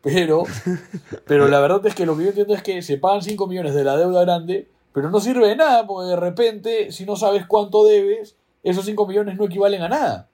Pero, 0.00 0.44
pero 1.26 1.48
la 1.48 1.60
verdad 1.60 1.84
es 1.84 1.94
que 1.94 2.06
lo 2.06 2.16
que 2.16 2.22
yo 2.22 2.28
entiendo 2.30 2.54
es 2.54 2.62
que 2.62 2.80
se 2.80 2.96
pagan 2.96 3.20
5 3.20 3.46
millones 3.46 3.74
de 3.74 3.84
la 3.84 3.96
deuda 3.98 4.22
grande 4.22 4.68
pero 4.96 5.10
no 5.10 5.20
sirve 5.20 5.46
de 5.48 5.56
nada, 5.56 5.86
porque 5.86 6.08
de 6.08 6.16
repente, 6.16 6.90
si 6.90 7.04
no 7.04 7.16
sabes 7.16 7.44
cuánto 7.44 7.84
debes, 7.84 8.34
esos 8.62 8.86
5 8.86 9.06
millones 9.06 9.36
no 9.36 9.44
equivalen 9.44 9.82
a 9.82 9.90
nada. 9.90 10.30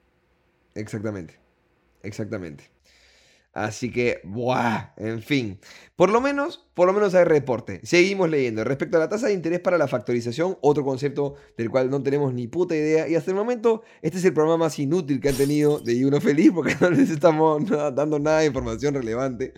Exactamente. 0.73 1.42
Exactamente. 2.03 2.69
Así 3.53 3.91
que, 3.91 4.19
¡buah! 4.23 4.93
En 4.97 5.21
fin. 5.21 5.59
Por 5.95 6.09
lo 6.09 6.21
menos, 6.21 6.67
por 6.73 6.87
lo 6.87 6.93
menos 6.93 7.13
hay 7.13 7.23
reporte. 7.23 7.81
Seguimos 7.83 8.27
leyendo. 8.27 8.63
Respecto 8.63 8.97
a 8.97 8.99
la 8.99 9.09
tasa 9.09 9.27
de 9.27 9.33
interés 9.33 9.59
para 9.59 9.77
la 9.77 9.87
factorización, 9.87 10.57
otro 10.61 10.83
concepto 10.83 11.35
del 11.55 11.69
cual 11.69 11.91
no 11.91 12.01
tenemos 12.01 12.33
ni 12.33 12.47
puta 12.47 12.75
idea. 12.75 13.07
Y 13.07 13.13
hasta 13.13 13.29
el 13.29 13.37
momento, 13.37 13.83
este 14.01 14.17
es 14.17 14.25
el 14.25 14.33
programa 14.33 14.57
más 14.57 14.79
inútil 14.79 15.21
que 15.21 15.29
han 15.29 15.35
tenido 15.35 15.79
de 15.79 16.03
Uno 16.03 16.19
Feliz, 16.19 16.51
porque 16.51 16.75
no 16.81 16.89
les 16.89 17.11
estamos 17.11 17.63
dando 17.69 18.17
nada 18.17 18.39
de 18.39 18.47
información 18.47 18.95
relevante. 18.95 19.53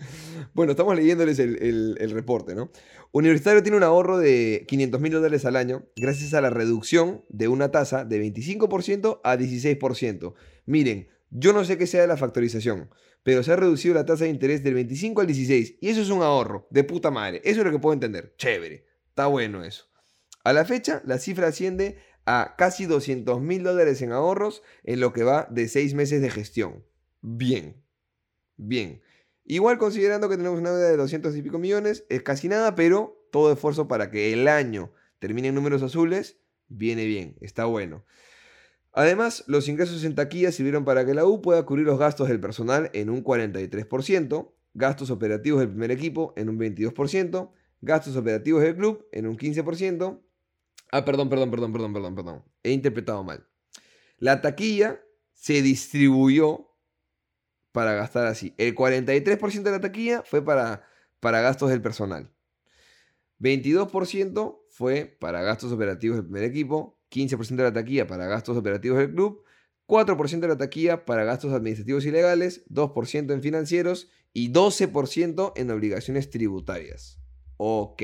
Bueno, 0.52 0.72
estamos 0.72 0.94
leyéndoles 0.94 1.38
el, 1.38 1.96
el 1.98 2.10
reporte, 2.10 2.54
¿no? 2.54 2.70
Universitario 3.12 3.62
tiene 3.62 3.78
un 3.78 3.82
ahorro 3.82 4.18
de 4.18 4.66
500 4.68 5.00
mil 5.00 5.12
dólares 5.12 5.46
al 5.46 5.56
año 5.56 5.86
gracias 5.96 6.34
a 6.34 6.42
la 6.42 6.50
reducción 6.50 7.24
de 7.30 7.48
una 7.48 7.70
tasa 7.70 8.04
de 8.04 8.22
25% 8.22 9.20
a 9.24 9.36
16%. 9.38 10.34
Miren, 10.66 11.08
yo 11.30 11.52
no 11.52 11.64
sé 11.64 11.78
qué 11.78 11.86
sea 11.86 12.06
la 12.06 12.16
factorización 12.16 12.90
pero 13.26 13.42
se 13.42 13.52
ha 13.52 13.56
reducido 13.56 13.92
la 13.92 14.06
tasa 14.06 14.22
de 14.22 14.30
interés 14.30 14.62
del 14.62 14.74
25 14.74 15.20
al 15.20 15.26
16 15.26 15.78
y 15.80 15.88
eso 15.88 16.00
es 16.00 16.10
un 16.10 16.22
ahorro 16.22 16.68
de 16.70 16.84
puta 16.84 17.10
madre. 17.10 17.40
Eso 17.42 17.58
es 17.58 17.66
lo 17.66 17.72
que 17.72 17.80
puedo 17.80 17.92
entender. 17.92 18.36
Chévere. 18.38 18.86
Está 19.08 19.26
bueno 19.26 19.64
eso. 19.64 19.90
A 20.44 20.52
la 20.52 20.64
fecha, 20.64 21.02
la 21.04 21.18
cifra 21.18 21.48
asciende 21.48 21.98
a 22.24 22.54
casi 22.56 22.86
200 22.86 23.40
mil 23.40 23.64
dólares 23.64 24.00
en 24.00 24.12
ahorros 24.12 24.62
en 24.84 25.00
lo 25.00 25.12
que 25.12 25.24
va 25.24 25.48
de 25.50 25.66
6 25.66 25.94
meses 25.94 26.22
de 26.22 26.30
gestión. 26.30 26.86
Bien. 27.20 27.82
Bien. 28.58 29.02
Igual 29.44 29.78
considerando 29.78 30.28
que 30.28 30.36
tenemos 30.36 30.60
una 30.60 30.70
deuda 30.70 30.88
de 30.88 30.96
200 30.96 31.34
y 31.34 31.42
pico 31.42 31.58
millones, 31.58 32.04
es 32.08 32.22
casi 32.22 32.46
nada, 32.46 32.76
pero 32.76 33.26
todo 33.32 33.52
esfuerzo 33.52 33.88
para 33.88 34.12
que 34.12 34.32
el 34.32 34.46
año 34.46 34.92
termine 35.18 35.48
en 35.48 35.56
números 35.56 35.82
azules, 35.82 36.38
viene 36.68 37.06
bien, 37.06 37.36
está 37.40 37.64
bueno. 37.64 38.04
Además, 38.96 39.44
los 39.46 39.68
ingresos 39.68 40.04
en 40.04 40.14
taquilla 40.14 40.50
sirvieron 40.50 40.86
para 40.86 41.04
que 41.04 41.12
la 41.12 41.26
U 41.26 41.42
pueda 41.42 41.66
cubrir 41.66 41.84
los 41.84 41.98
gastos 41.98 42.28
del 42.28 42.40
personal 42.40 42.90
en 42.94 43.10
un 43.10 43.22
43%, 43.22 44.54
gastos 44.72 45.10
operativos 45.10 45.60
del 45.60 45.68
primer 45.68 45.90
equipo 45.90 46.32
en 46.34 46.48
un 46.48 46.58
22%, 46.58 47.52
gastos 47.82 48.16
operativos 48.16 48.62
del 48.62 48.74
club 48.74 49.06
en 49.12 49.26
un 49.26 49.36
15%. 49.36 50.22
Ah, 50.92 51.04
perdón, 51.04 51.28
perdón, 51.28 51.50
perdón, 51.50 51.74
perdón, 51.74 51.92
perdón, 51.92 52.14
perdón. 52.14 52.44
He 52.62 52.72
interpretado 52.72 53.22
mal. 53.22 53.46
La 54.16 54.40
taquilla 54.40 55.02
se 55.34 55.60
distribuyó 55.60 56.70
para 57.72 57.92
gastar 57.92 58.26
así. 58.26 58.54
El 58.56 58.74
43% 58.74 59.62
de 59.62 59.70
la 59.72 59.80
taquilla 59.82 60.22
fue 60.22 60.42
para, 60.42 60.88
para 61.20 61.42
gastos 61.42 61.68
del 61.68 61.82
personal. 61.82 62.32
22% 63.40 64.62
fue 64.70 65.04
para 65.20 65.42
gastos 65.42 65.70
operativos 65.70 66.16
del 66.16 66.24
primer 66.24 66.44
equipo. 66.44 66.95
15% 67.10 67.56
de 67.56 67.62
la 67.62 67.72
taquilla 67.72 68.06
para 68.06 68.26
gastos 68.26 68.56
operativos 68.56 68.98
del 68.98 69.12
club, 69.12 69.42
4% 69.86 70.40
de 70.40 70.48
la 70.48 70.56
taquilla 70.56 71.04
para 71.04 71.24
gastos 71.24 71.52
administrativos 71.52 72.04
y 72.06 72.10
legales, 72.10 72.64
2% 72.70 73.32
en 73.32 73.42
financieros 73.42 74.10
y 74.32 74.52
12% 74.52 75.52
en 75.56 75.70
obligaciones 75.70 76.30
tributarias. 76.30 77.18
Ok, 77.56 78.02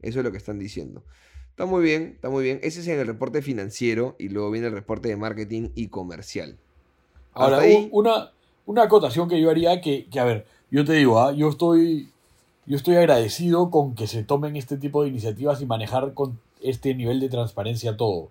eso 0.00 0.18
es 0.20 0.24
lo 0.24 0.30
que 0.30 0.38
están 0.38 0.58
diciendo. 0.58 1.04
Está 1.50 1.64
muy 1.64 1.82
bien, 1.82 2.12
está 2.14 2.28
muy 2.28 2.44
bien. 2.44 2.60
Ese 2.62 2.80
es 2.80 2.88
en 2.88 2.98
el 2.98 3.06
reporte 3.06 3.40
financiero 3.40 4.14
y 4.18 4.28
luego 4.28 4.50
viene 4.50 4.66
el 4.66 4.74
reporte 4.74 5.08
de 5.08 5.16
marketing 5.16 5.70
y 5.74 5.88
comercial. 5.88 6.58
Ahora, 7.32 7.62
una, 7.92 8.32
una 8.66 8.82
acotación 8.82 9.28
que 9.28 9.40
yo 9.40 9.50
haría 9.50 9.80
que, 9.80 10.06
que 10.06 10.20
a 10.20 10.24
ver, 10.24 10.46
yo 10.70 10.84
te 10.84 10.92
digo, 10.92 11.20
¿ah? 11.20 11.32
yo, 11.32 11.48
estoy, 11.48 12.10
yo 12.66 12.76
estoy 12.76 12.96
agradecido 12.96 13.70
con 13.70 13.94
que 13.94 14.06
se 14.06 14.22
tomen 14.22 14.56
este 14.56 14.76
tipo 14.76 15.02
de 15.02 15.08
iniciativas 15.08 15.62
y 15.62 15.66
manejar 15.66 16.12
con 16.12 16.38
este 16.68 16.94
nivel 16.94 17.20
de 17.20 17.28
transparencia 17.28 17.96
todo. 17.96 18.28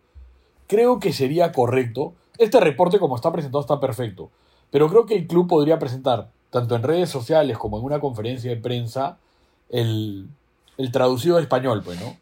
Creo 0.68 1.00
que 1.00 1.14
sería 1.14 1.52
correcto. 1.52 2.14
Este 2.38 2.60
reporte 2.60 3.00
como 3.00 3.16
está 3.16 3.32
presentado 3.32 3.62
está 3.62 3.80
perfecto. 3.80 4.30
Pero 4.72 4.90
creo 4.90 5.06
que 5.06 5.16
el 5.16 5.28
club 5.28 5.48
podría 5.48 5.80
presentar, 5.80 6.30
tanto 6.50 6.76
en 6.76 6.84
redes 6.84 7.10
sociales 7.10 7.58
como 7.58 7.78
en 7.78 7.86
una 7.86 8.00
conferencia 8.00 8.50
de 8.50 8.58
prensa, 8.58 9.18
el, 9.70 10.28
el 10.78 10.92
traducido 10.92 11.38
al 11.38 11.44
español, 11.44 11.82
pues, 11.84 12.00
¿no? 12.02 12.18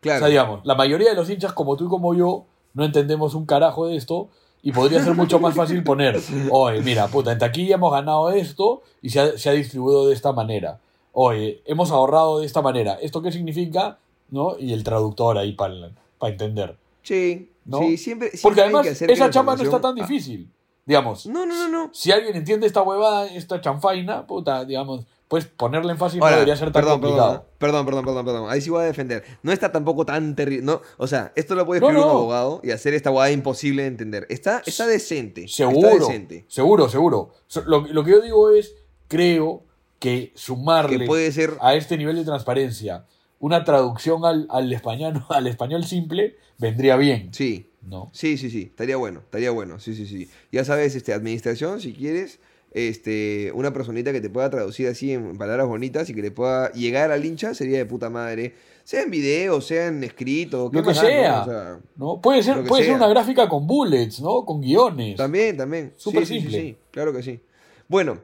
Claro. 0.00 0.16
O 0.16 0.20
sea, 0.20 0.28
digamos, 0.28 0.60
la 0.64 0.74
mayoría 0.74 1.10
de 1.10 1.16
los 1.16 1.30
hinchas, 1.30 1.52
como 1.52 1.76
tú 1.76 1.86
y 1.86 1.88
como 1.88 2.14
yo, 2.14 2.44
no 2.74 2.84
entendemos 2.84 3.34
un 3.34 3.46
carajo 3.46 3.86
de 3.86 3.96
esto. 3.96 4.28
Y 4.62 4.72
podría 4.72 5.02
ser 5.04 5.14
mucho 5.14 5.38
más 5.38 5.54
fácil 5.54 5.84
poner, 5.84 6.18
oye, 6.50 6.80
mira, 6.80 7.06
puta, 7.08 7.30
en 7.30 7.38
taquilla 7.38 7.74
hemos 7.74 7.92
ganado 7.92 8.30
esto 8.30 8.80
y 9.02 9.10
se 9.10 9.20
ha, 9.20 9.36
se 9.36 9.50
ha 9.50 9.52
distribuido 9.52 10.08
de 10.08 10.14
esta 10.14 10.32
manera. 10.32 10.80
Oye, 11.12 11.60
hemos 11.66 11.90
ahorrado 11.90 12.40
de 12.40 12.46
esta 12.46 12.62
manera. 12.62 12.94
¿Esto 12.94 13.20
qué 13.20 13.30
significa? 13.30 13.98
¿No? 14.34 14.56
Y 14.58 14.72
el 14.72 14.82
traductor 14.82 15.38
ahí 15.38 15.52
para 15.52 15.74
entender. 16.22 16.76
Sí, 17.02 17.50
¿no? 17.64 17.78
sí, 17.78 17.96
siempre, 17.96 18.32
Porque 18.42 18.62
además 18.62 18.86
esa 18.86 19.30
chamba 19.30 19.56
no 19.56 19.62
está 19.62 19.80
tan 19.80 19.94
difícil. 19.94 20.50
Digamos. 20.84 21.24
No, 21.26 21.46
no, 21.46 21.54
no, 21.54 21.68
no. 21.68 21.90
Si 21.94 22.12
alguien 22.12 22.36
entiende 22.36 22.66
esta 22.66 22.82
huevada, 22.82 23.26
esta 23.26 23.58
chanfaina, 23.60 24.26
puta, 24.26 24.66
digamos, 24.66 25.06
pues 25.28 25.46
ponerle 25.46 25.92
en 25.92 25.98
fácil 25.98 26.20
no 26.20 26.26
debería 26.26 26.56
ser 26.56 26.70
tan 26.72 26.82
perdón, 26.82 27.00
complicado. 27.00 27.46
Perdón, 27.56 27.86
perdón, 27.86 28.04
perdón, 28.04 28.24
perdón, 28.26 28.50
Ahí 28.50 28.60
sí 28.60 28.68
voy 28.68 28.82
a 28.82 28.86
defender. 28.86 29.24
No 29.42 29.50
está 29.50 29.72
tampoco 29.72 30.04
tan 30.04 30.36
terrible. 30.36 30.64
No, 30.66 30.82
o 30.98 31.06
sea, 31.06 31.32
esto 31.36 31.54
lo 31.54 31.64
puede 31.64 31.78
escribir 31.78 32.04
un 32.04 32.10
abogado 32.10 32.60
y 32.62 32.72
hacer 32.72 32.92
esta 32.92 33.10
huevada 33.10 33.30
imposible 33.30 33.82
de 33.82 33.88
entender. 33.88 34.26
Está, 34.28 34.62
está 34.66 34.86
decente. 34.86 35.48
Seguro. 35.48 35.88
Está 35.88 36.06
decente. 36.06 36.44
Seguro, 36.48 36.88
seguro. 36.90 37.32
Lo, 37.66 37.86
lo 37.86 38.04
que 38.04 38.10
yo 38.10 38.20
digo 38.20 38.50
es, 38.50 38.74
creo 39.08 39.62
que 39.98 40.32
sumarle 40.34 40.98
Que 40.98 41.06
puede 41.06 41.32
ser. 41.32 41.56
a 41.60 41.74
este 41.74 41.96
nivel 41.96 42.16
de 42.16 42.24
transparencia 42.24 43.06
una 43.44 43.62
traducción 43.64 44.24
al, 44.24 44.46
al 44.50 44.72
español, 44.72 45.24
al 45.28 45.46
español 45.46 45.84
simple 45.84 46.36
vendría 46.58 46.96
bien, 46.96 47.28
Sí, 47.32 47.68
¿no? 47.82 48.10
sí, 48.12 48.38
sí, 48.38 48.48
sí. 48.50 48.62
Estaría 48.62 48.96
bueno, 48.96 49.20
estaría 49.20 49.50
bueno. 49.50 49.78
Sí, 49.80 49.94
sí, 49.94 50.06
sí. 50.06 50.28
Ya 50.50 50.64
sabes, 50.64 50.94
este, 50.94 51.12
administración, 51.12 51.80
si 51.80 51.92
quieres. 51.92 52.38
Este, 52.72 53.52
una 53.54 53.72
personita 53.72 54.12
que 54.12 54.20
te 54.20 54.28
pueda 54.30 54.50
traducir 54.50 54.88
así 54.88 55.12
en 55.12 55.38
palabras 55.38 55.68
bonitas 55.68 56.10
y 56.10 56.14
que 56.14 56.22
le 56.22 56.32
pueda 56.32 56.72
llegar 56.72 57.12
al 57.12 57.24
hincha 57.24 57.54
sería 57.54 57.78
de 57.78 57.86
puta 57.86 58.10
madre. 58.10 58.54
Sea 58.82 59.02
en 59.02 59.10
video, 59.10 59.60
sea 59.60 59.86
en 59.88 60.02
escrito, 60.02 60.70
¿qué 60.70 60.78
Lo 60.78 60.82
que 60.82 60.88
no? 60.88 60.94
sea. 60.94 61.42
O 61.42 61.44
sea, 61.44 61.78
¿no? 61.96 62.20
Puede 62.20 62.42
ser, 62.42 62.64
puede 62.64 62.84
ser 62.84 62.94
una 62.96 63.06
gráfica 63.08 63.48
con 63.48 63.66
bullets, 63.66 64.20
¿no? 64.20 64.44
Con 64.44 64.60
guiones. 64.60 65.16
También, 65.16 65.56
también. 65.56 65.92
Súper 65.96 66.26
Sí, 66.26 66.34
sí, 66.34 66.34
sí, 66.34 66.40
simple. 66.50 66.60
sí, 66.60 66.76
claro 66.90 67.12
que 67.12 67.22
sí. 67.22 67.40
Bueno, 67.88 68.18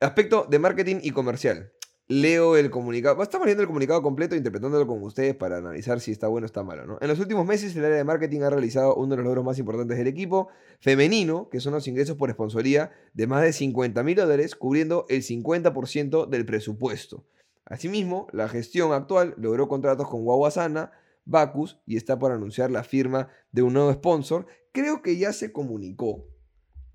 aspecto 0.00 0.46
de 0.48 0.58
marketing 0.58 0.96
y 1.02 1.10
comercial. 1.10 1.70
Leo 2.08 2.56
el 2.56 2.70
comunicado. 2.70 3.20
Estamos 3.20 3.46
leyendo 3.46 3.62
el 3.62 3.66
comunicado 3.66 4.00
completo, 4.00 4.36
interpretándolo 4.36 4.86
con 4.86 5.02
ustedes 5.02 5.34
para 5.34 5.56
analizar 5.56 5.98
si 5.98 6.12
está 6.12 6.28
bueno 6.28 6.44
o 6.44 6.46
está 6.46 6.62
malo, 6.62 6.86
¿no? 6.86 6.98
En 7.00 7.08
los 7.08 7.18
últimos 7.18 7.44
meses, 7.44 7.74
el 7.74 7.84
área 7.84 7.96
de 7.96 8.04
marketing 8.04 8.42
ha 8.42 8.50
realizado 8.50 8.94
uno 8.94 9.10
de 9.10 9.16
los 9.16 9.24
logros 9.24 9.44
más 9.44 9.58
importantes 9.58 9.98
del 9.98 10.06
equipo 10.06 10.46
femenino, 10.78 11.48
que 11.50 11.58
son 11.58 11.72
los 11.72 11.88
ingresos 11.88 12.16
por 12.16 12.30
sponsoría 12.30 12.92
de 13.12 13.26
más 13.26 13.42
de 13.42 13.52
50 13.52 14.04
mil 14.04 14.14
dólares, 14.14 14.54
cubriendo 14.54 15.04
el 15.08 15.22
50% 15.22 16.28
del 16.28 16.46
presupuesto. 16.46 17.24
Asimismo, 17.64 18.28
la 18.32 18.48
gestión 18.48 18.92
actual 18.92 19.34
logró 19.36 19.66
contratos 19.66 20.08
con 20.08 20.24
Wawasana, 20.24 20.92
Bacus 21.24 21.80
y 21.86 21.96
está 21.96 22.20
por 22.20 22.30
anunciar 22.30 22.70
la 22.70 22.84
firma 22.84 23.30
de 23.50 23.62
un 23.62 23.72
nuevo 23.72 23.92
sponsor. 23.92 24.46
Creo 24.70 25.02
que 25.02 25.16
ya 25.16 25.32
se 25.32 25.50
comunicó. 25.50 26.28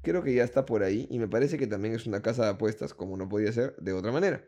Creo 0.04 0.24
que 0.24 0.34
ya 0.34 0.46
está 0.46 0.66
por 0.66 0.84
ahí 0.84 1.06
y 1.12 1.20
me 1.20 1.28
parece 1.28 1.58
que 1.58 1.68
también 1.68 1.96
es 1.96 2.08
una 2.08 2.22
casa 2.22 2.46
de 2.46 2.52
apuestas, 2.52 2.94
como 2.94 3.18
no 3.18 3.28
podía 3.28 3.52
ser 3.52 3.76
de 3.76 3.92
otra 3.92 4.14
manera. 4.14 4.42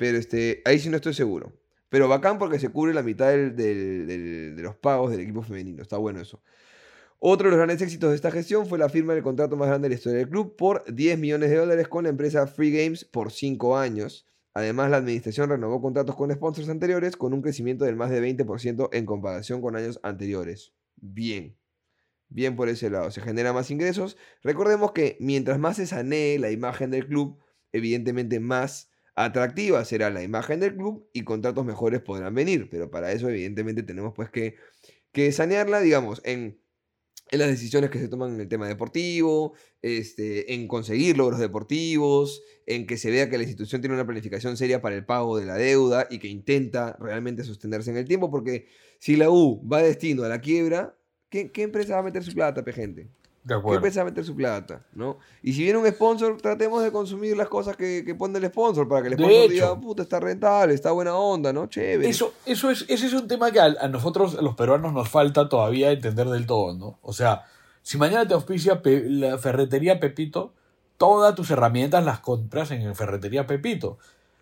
Pero 0.00 0.16
este, 0.16 0.62
ahí 0.64 0.78
sí 0.78 0.88
no 0.88 0.96
estoy 0.96 1.12
seguro. 1.12 1.52
Pero 1.90 2.08
bacán 2.08 2.38
porque 2.38 2.58
se 2.58 2.70
cubre 2.70 2.94
la 2.94 3.02
mitad 3.02 3.28
del- 3.28 3.54
del- 3.54 4.56
de 4.56 4.62
los 4.62 4.74
pagos 4.76 5.10
del 5.10 5.20
equipo 5.20 5.42
femenino. 5.42 5.82
Está 5.82 5.98
bueno 5.98 6.22
eso. 6.22 6.42
Otro 7.18 7.48
de 7.48 7.50
los 7.50 7.58
grandes 7.58 7.82
éxitos 7.82 8.08
de 8.08 8.16
esta 8.16 8.30
gestión 8.30 8.66
fue 8.66 8.78
la 8.78 8.88
firma 8.88 9.12
del 9.12 9.22
contrato 9.22 9.58
más 9.58 9.68
grande 9.68 9.90
de 9.90 9.94
la 9.94 9.98
historia 9.98 10.20
del 10.20 10.30
club 10.30 10.56
por 10.56 10.84
10 10.90 11.18
millones 11.18 11.50
de 11.50 11.56
dólares 11.56 11.86
con 11.86 12.04
la 12.04 12.08
empresa 12.08 12.46
Free 12.46 12.72
Games 12.72 13.04
por 13.04 13.30
5 13.30 13.76
años. 13.76 14.24
Además, 14.54 14.88
la 14.90 14.96
administración 14.96 15.50
renovó 15.50 15.82
contratos 15.82 16.16
con 16.16 16.32
sponsors 16.32 16.70
anteriores 16.70 17.18
con 17.18 17.34
un 17.34 17.42
crecimiento 17.42 17.84
del 17.84 17.96
más 17.96 18.08
de 18.08 18.20
20% 18.22 18.88
en 18.94 19.04
comparación 19.04 19.60
con 19.60 19.76
años 19.76 20.00
anteriores. 20.02 20.72
Bien. 20.96 21.58
Bien 22.30 22.56
por 22.56 22.70
ese 22.70 22.88
lado. 22.88 23.10
Se 23.10 23.20
genera 23.20 23.52
más 23.52 23.70
ingresos. 23.70 24.16
Recordemos 24.42 24.92
que 24.92 25.18
mientras 25.20 25.58
más 25.58 25.76
se 25.76 25.86
sanee 25.86 26.38
la 26.38 26.50
imagen 26.50 26.90
del 26.90 27.06
club, 27.06 27.38
evidentemente 27.70 28.40
más 28.40 28.89
atractiva 29.14 29.84
será 29.84 30.10
la 30.10 30.22
imagen 30.22 30.60
del 30.60 30.76
club 30.76 31.08
y 31.12 31.24
contratos 31.24 31.64
mejores 31.64 32.00
podrán 32.00 32.34
venir. 32.34 32.68
Pero 32.70 32.90
para 32.90 33.12
eso, 33.12 33.28
evidentemente, 33.28 33.82
tenemos 33.82 34.12
pues 34.14 34.30
que, 34.30 34.56
que 35.12 35.32
sanearla, 35.32 35.80
digamos, 35.80 36.20
en 36.24 36.60
en 37.30 37.38
las 37.38 37.48
decisiones 37.48 37.90
que 37.90 37.98
se 37.98 38.08
toman 38.08 38.34
en 38.34 38.40
el 38.40 38.48
tema 38.48 38.66
deportivo, 38.66 39.54
este, 39.82 40.54
en 40.54 40.66
conseguir 40.66 41.16
logros 41.16 41.38
deportivos, 41.38 42.42
en 42.66 42.86
que 42.86 42.96
se 42.96 43.10
vea 43.10 43.30
que 43.30 43.36
la 43.36 43.44
institución 43.44 43.80
tiene 43.80 43.94
una 43.94 44.06
planificación 44.06 44.56
seria 44.56 44.80
para 44.82 44.96
el 44.96 45.04
pago 45.04 45.38
de 45.38 45.46
la 45.46 45.54
deuda 45.54 46.08
y 46.10 46.18
que 46.18 46.28
intenta 46.28 46.96
realmente 46.98 47.44
sostenerse 47.44 47.90
en 47.90 47.98
el 47.98 48.08
tiempo, 48.08 48.30
porque 48.30 48.66
si 48.98 49.16
la 49.16 49.30
U 49.30 49.66
va 49.66 49.82
destino 49.82 50.24
a 50.24 50.28
la 50.28 50.40
quiebra, 50.40 50.96
¿qué, 51.28 51.50
empresa 51.56 51.94
va 51.94 52.00
a 52.00 52.04
meter 52.04 52.24
su 52.24 52.34
plata, 52.34 52.64
pe 52.64 52.72
gente? 52.72 53.10
De 53.42 53.54
¿Qué 53.54 53.58
acuerdo. 53.58 54.00
a 54.00 54.04
meter 54.04 54.22
su 54.24 54.36
plata? 54.36 54.82
¿no? 54.92 55.18
Y 55.42 55.54
si 55.54 55.62
viene 55.62 55.78
un 55.78 55.86
sponsor, 55.88 56.36
tratemos 56.42 56.82
de 56.82 56.92
consumir 56.92 57.36
las 57.36 57.48
cosas 57.48 57.74
que, 57.76 58.02
que 58.04 58.14
pone 58.14 58.38
el 58.38 58.46
sponsor, 58.46 58.86
para 58.86 59.00
que 59.02 59.08
el 59.08 59.14
sponsor 59.14 59.32
hecho. 59.32 59.52
diga, 59.52 59.80
puta, 59.80 60.02
está 60.02 60.20
rentable, 60.20 60.74
está 60.74 60.90
buena 60.92 61.14
onda, 61.16 61.50
¿no? 61.52 61.66
Chévere. 61.66 62.06
Eso, 62.08 62.34
eso 62.44 62.70
es, 62.70 62.84
ese 62.88 63.06
es 63.06 63.12
un 63.14 63.26
tema 63.28 63.50
que 63.50 63.58
a, 63.60 63.74
a 63.80 63.88
nosotros, 63.88 64.36
a 64.36 64.42
los 64.42 64.54
peruanos, 64.56 64.92
nos 64.92 65.08
falta 65.08 65.48
todavía 65.48 65.90
entender 65.90 66.28
del 66.28 66.46
todo, 66.46 66.74
¿no? 66.76 66.98
O 67.00 67.14
sea, 67.14 67.44
si 67.82 67.96
mañana 67.96 68.28
te 68.28 68.34
auspicia 68.34 68.82
Pe- 68.82 69.08
la 69.08 69.38
ferretería 69.38 69.98
Pepito, 70.00 70.52
todas 70.98 71.34
tus 71.34 71.50
herramientas 71.50 72.04
las 72.04 72.20
compras 72.20 72.70
en 72.72 72.94
ferretería 72.94 73.46
Pepito. 73.46 73.92
O 73.92 73.98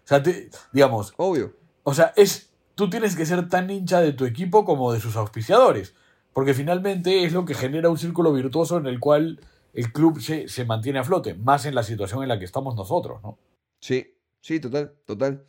sea, 0.09 0.23
te- 0.25 0.51
digamos, 0.73 1.15
Obvio. 1.19 1.53
o 1.85 1.95
sea, 1.95 2.13
es, 2.17 2.51
tú 2.75 2.91
tienes 2.91 3.15
que 3.15 3.27
ser 3.27 3.49
tan 3.49 3.71
hincha 3.71 4.01
de 4.01 4.13
tu 4.13 4.25
equipo 4.25 4.65
como 4.65 4.93
de 4.93 4.99
sus 4.99 5.15
auspiciadores. 5.15 5.95
Porque 6.39 6.55
finalmente 6.55 7.25
es 7.25 7.33
lo 7.33 7.45
que 7.45 7.53
genera 7.53 7.91
un 7.91 7.99
círculo 7.99 8.33
virtuoso 8.33 8.79
en 8.79 8.87
el 8.87 9.01
cual 9.01 9.41
el 9.73 9.93
club 9.93 10.21
se, 10.21 10.47
se 10.47 10.65
mantiene 10.65 11.01
a 11.01 11.03
flote, 11.03 11.35
más 11.35 11.67
en 11.67 11.75
la 11.75 11.83
situación 11.83 12.23
en 12.23 12.29
la 12.29 12.39
que 12.39 12.45
estamos 12.45 12.77
nosotros, 12.77 13.21
¿no? 13.25 13.41
Sí, 13.81 14.15
sí, 14.41 14.61
total, 14.61 14.95
total. 15.05 15.45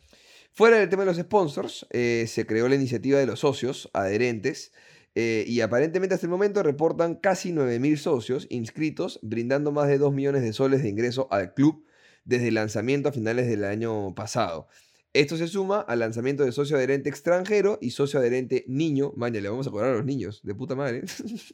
Fuera 0.52 0.78
del 0.78 0.88
tema 0.88 1.04
de 1.04 1.06
los 1.06 1.16
sponsors, 1.16 1.86
eh, 1.90 2.24
se 2.26 2.44
creó 2.44 2.66
la 2.66 2.74
iniciativa 2.74 3.20
de 3.20 3.26
los 3.26 3.38
socios 3.38 3.88
adherentes 3.92 4.72
eh, 5.14 5.44
y 5.46 5.60
aparentemente 5.60 6.16
hasta 6.16 6.26
el 6.26 6.32
momento 6.32 6.60
reportan 6.64 7.14
casi 7.14 7.52
9.000 7.52 7.96
socios 7.96 8.48
inscritos, 8.50 9.20
brindando 9.22 9.70
más 9.70 9.86
de 9.86 9.98
2 9.98 10.12
millones 10.12 10.42
de 10.42 10.52
soles 10.52 10.82
de 10.82 10.88
ingreso 10.88 11.28
al 11.30 11.54
club 11.54 11.84
desde 12.24 12.48
el 12.48 12.54
lanzamiento 12.54 13.10
a 13.10 13.12
finales 13.12 13.46
del 13.46 13.62
año 13.62 14.12
pasado. 14.16 14.66
Esto 15.12 15.36
se 15.36 15.48
suma 15.48 15.80
al 15.80 15.98
lanzamiento 15.98 16.44
de 16.44 16.52
socio 16.52 16.76
adherente 16.76 17.08
extranjero 17.08 17.78
y 17.80 17.90
socio 17.90 18.20
adherente 18.20 18.64
niño. 18.68 19.12
Maña, 19.16 19.40
le 19.40 19.48
vamos 19.48 19.66
a 19.66 19.70
cobrar 19.72 19.90
a 19.90 19.96
los 19.96 20.04
niños, 20.04 20.40
de 20.44 20.54
puta 20.54 20.76
madre. 20.76 21.02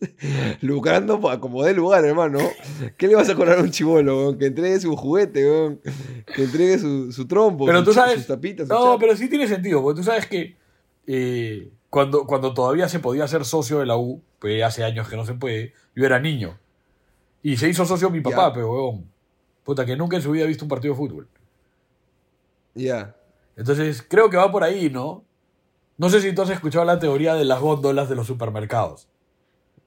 Lucrando 0.60 1.20
pa- 1.20 1.40
como 1.40 1.64
de 1.64 1.72
lugar, 1.72 2.04
hermano. 2.04 2.38
¿Qué 2.98 3.08
le 3.08 3.14
vas 3.14 3.28
a 3.30 3.34
cobrar 3.34 3.58
a 3.58 3.62
un 3.62 3.70
chivolo, 3.70 4.16
weón? 4.18 4.38
Que 4.38 4.46
entregue 4.46 4.78
su 4.80 4.94
juguete, 4.94 5.44
weón. 5.48 5.80
Que 6.34 6.44
entregue 6.44 6.78
su, 6.78 7.10
su 7.12 7.26
trompo, 7.26 7.64
Pero 7.66 7.78
su 7.78 7.84
tú 7.86 7.92
sabes- 7.94 8.16
sus 8.16 8.26
tapitas. 8.26 8.68
su 8.68 8.74
No, 8.74 8.98
pero 8.98 9.16
sí 9.16 9.28
tiene 9.28 9.46
sentido, 9.48 9.82
porque 9.82 10.00
tú 10.00 10.04
sabes 10.04 10.26
que 10.26 10.56
eh, 11.06 11.70
cuando, 11.88 12.26
cuando 12.26 12.52
todavía 12.52 12.88
se 12.90 12.98
podía 12.98 13.26
ser 13.26 13.44
socio 13.46 13.78
de 13.78 13.86
la 13.86 13.96
U, 13.96 14.22
pues 14.38 14.62
hace 14.62 14.84
años 14.84 15.08
que 15.08 15.16
no 15.16 15.24
se 15.24 15.32
puede, 15.34 15.72
yo 15.94 16.04
era 16.04 16.20
niño. 16.20 16.58
Y 17.42 17.56
se 17.56 17.68
hizo 17.70 17.86
socio 17.86 18.10
mi 18.10 18.20
papá, 18.20 18.48
Ya. 18.48 18.52
pero 18.52 18.70
weón. 18.70 19.06
Puta, 19.64 19.86
que 19.86 19.96
nunca 19.96 20.16
en 20.16 20.22
su 20.22 20.30
vida 20.30 20.44
ha 20.44 20.46
visto 20.46 20.64
un 20.64 20.68
partido 20.68 20.92
de 20.92 20.98
fútbol. 20.98 21.28
Ya. 22.74 23.16
Entonces, 23.56 24.04
creo 24.06 24.30
que 24.30 24.36
va 24.36 24.52
por 24.52 24.62
ahí, 24.62 24.90
¿no? 24.90 25.24
No 25.98 26.10
sé 26.10 26.20
si 26.20 26.34
tú 26.34 26.42
has 26.42 26.50
escuchado 26.50 26.84
la 26.84 26.98
teoría 26.98 27.34
de 27.34 27.44
las 27.44 27.60
góndolas 27.60 28.08
de 28.08 28.16
los 28.16 28.26
supermercados. 28.26 29.08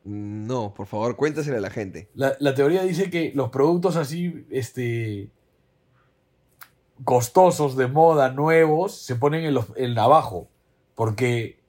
No, 0.04 0.74
por 0.74 0.88
favor, 0.88 1.16
cuéntasela 1.16 1.58
a 1.58 1.62
la 1.62 1.70
gente. 1.70 2.10
La, 2.16 2.36
la 2.40 2.56
teoría 2.56 2.84
dice 2.84 3.12
que 3.12 3.32
los 3.36 3.50
productos 3.50 3.96
así, 3.96 4.46
este, 4.50 5.30
costosos, 7.04 7.76
de 7.78 7.88
moda, 7.88 8.32
nuevos, 8.32 8.96
se 8.96 9.16
ponen 9.16 9.46
en, 9.46 9.54
los, 9.54 9.68
en 9.76 9.98
abajo. 10.00 10.50
Porque 10.96 11.60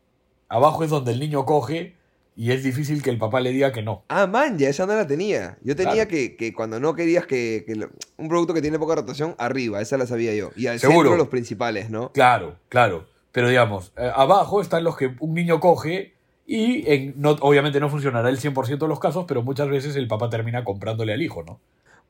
abajo 0.49 0.85
es 0.85 0.91
donde 0.91 1.13
el 1.13 1.21
niño 1.21 1.45
coge 1.45 1.97
y 2.37 2.53
es 2.53 2.62
difícil 2.62 3.03
que 3.03 3.11
el 3.11 3.19
papá 3.19 3.40
le 3.40 3.51
diga 3.53 3.73
que 3.73 3.83
no. 3.83 4.05
Ah, 4.09 4.27
man, 4.27 4.57
ya 4.59 4.69
esa 4.69 4.87
no 4.87 4.95
la 4.95 5.07
tenía. 5.07 5.59
Yo 5.62 5.77
tenía 5.77 5.93
Claro. 5.95 6.09
que, 6.11 6.37
que 6.37 6.53
cuando 6.55 6.81
no 6.81 6.95
querías 6.95 7.27
que, 7.27 7.64
que 7.66 7.77
lo- 7.77 7.90
un 8.16 8.29
producto 8.29 8.55
que 8.55 8.62
tiene 8.62 8.79
poca 8.79 8.95
rotación, 8.95 9.35
arriba, 9.38 9.81
esa 9.81 9.99
la 9.99 10.07
sabía 10.07 10.35
yo. 10.35 10.51
Y 10.57 10.66
al 10.66 10.79
Seguro. 10.79 11.01
centro 11.11 11.16
los 11.16 11.29
principales, 11.29 11.90
¿no? 11.90 12.12
Claro, 12.12 12.57
claro. 12.69 13.07
Pero 13.33 13.49
digamos, 13.49 13.93
eh, 13.97 14.11
abajo 14.14 14.61
están 14.61 14.85
los 14.85 14.97
que 14.97 15.14
un 15.21 15.35
niño 15.35 15.61
coge 15.61 16.14
y 16.47 16.90
en, 16.90 17.14
no, 17.16 17.31
obviamente 17.40 17.79
no 17.79 17.88
funcionará 17.90 18.29
el 18.29 18.38
100% 18.38 18.79
de 18.79 18.88
los 18.88 18.99
casos, 18.99 19.25
pero 19.29 19.43
muchas 19.43 19.69
veces 19.69 19.95
el 19.97 20.09
papá 20.09 20.29
termina 20.31 20.64
comprándole 20.64 21.12
al 21.12 21.23
hijo, 21.23 21.43
¿no? 21.45 21.61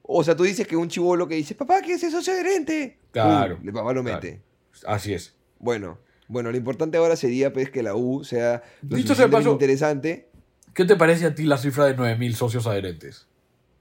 O 0.02 0.24
sea, 0.24 0.35
tú 0.35 0.44
dices 0.44 0.66
que 0.66 0.76
un 0.76 0.88
chivolo 0.88 1.28
que 1.28 1.35
dice, 1.35 1.54
papá, 1.54 1.83
¿qué 1.83 1.92
es 1.94 2.02
eso 2.02 2.18
socio 2.18 2.33
adherente? 2.33 2.98
Claro, 3.12 3.59
el 3.62 3.72
papá 3.72 3.92
lo 3.92 4.02
claro. 4.02 4.16
mete. 4.22 4.40
Así 4.87 5.12
es. 5.12 5.35
Bueno, 5.59 5.98
bueno, 6.30 6.50
lo 6.50 6.56
importante 6.56 6.96
ahora 6.98 7.16
sería 7.16 7.52
pues 7.52 7.70
que 7.70 7.82
la 7.82 7.94
U 7.94 8.24
sea 8.24 8.62
lo 8.82 8.96
Dicho 8.96 9.14
sea 9.14 9.26
de 9.26 9.32
suficientemente 9.32 9.36
paso- 9.36 9.52
interesante. 9.52 10.28
¿Qué 10.74 10.84
te 10.84 10.96
parece 10.96 11.26
a 11.26 11.34
ti 11.34 11.44
la 11.44 11.58
cifra 11.58 11.84
de 11.86 11.96
9.000 11.96 12.32
socios 12.34 12.66
adherentes? 12.66 13.26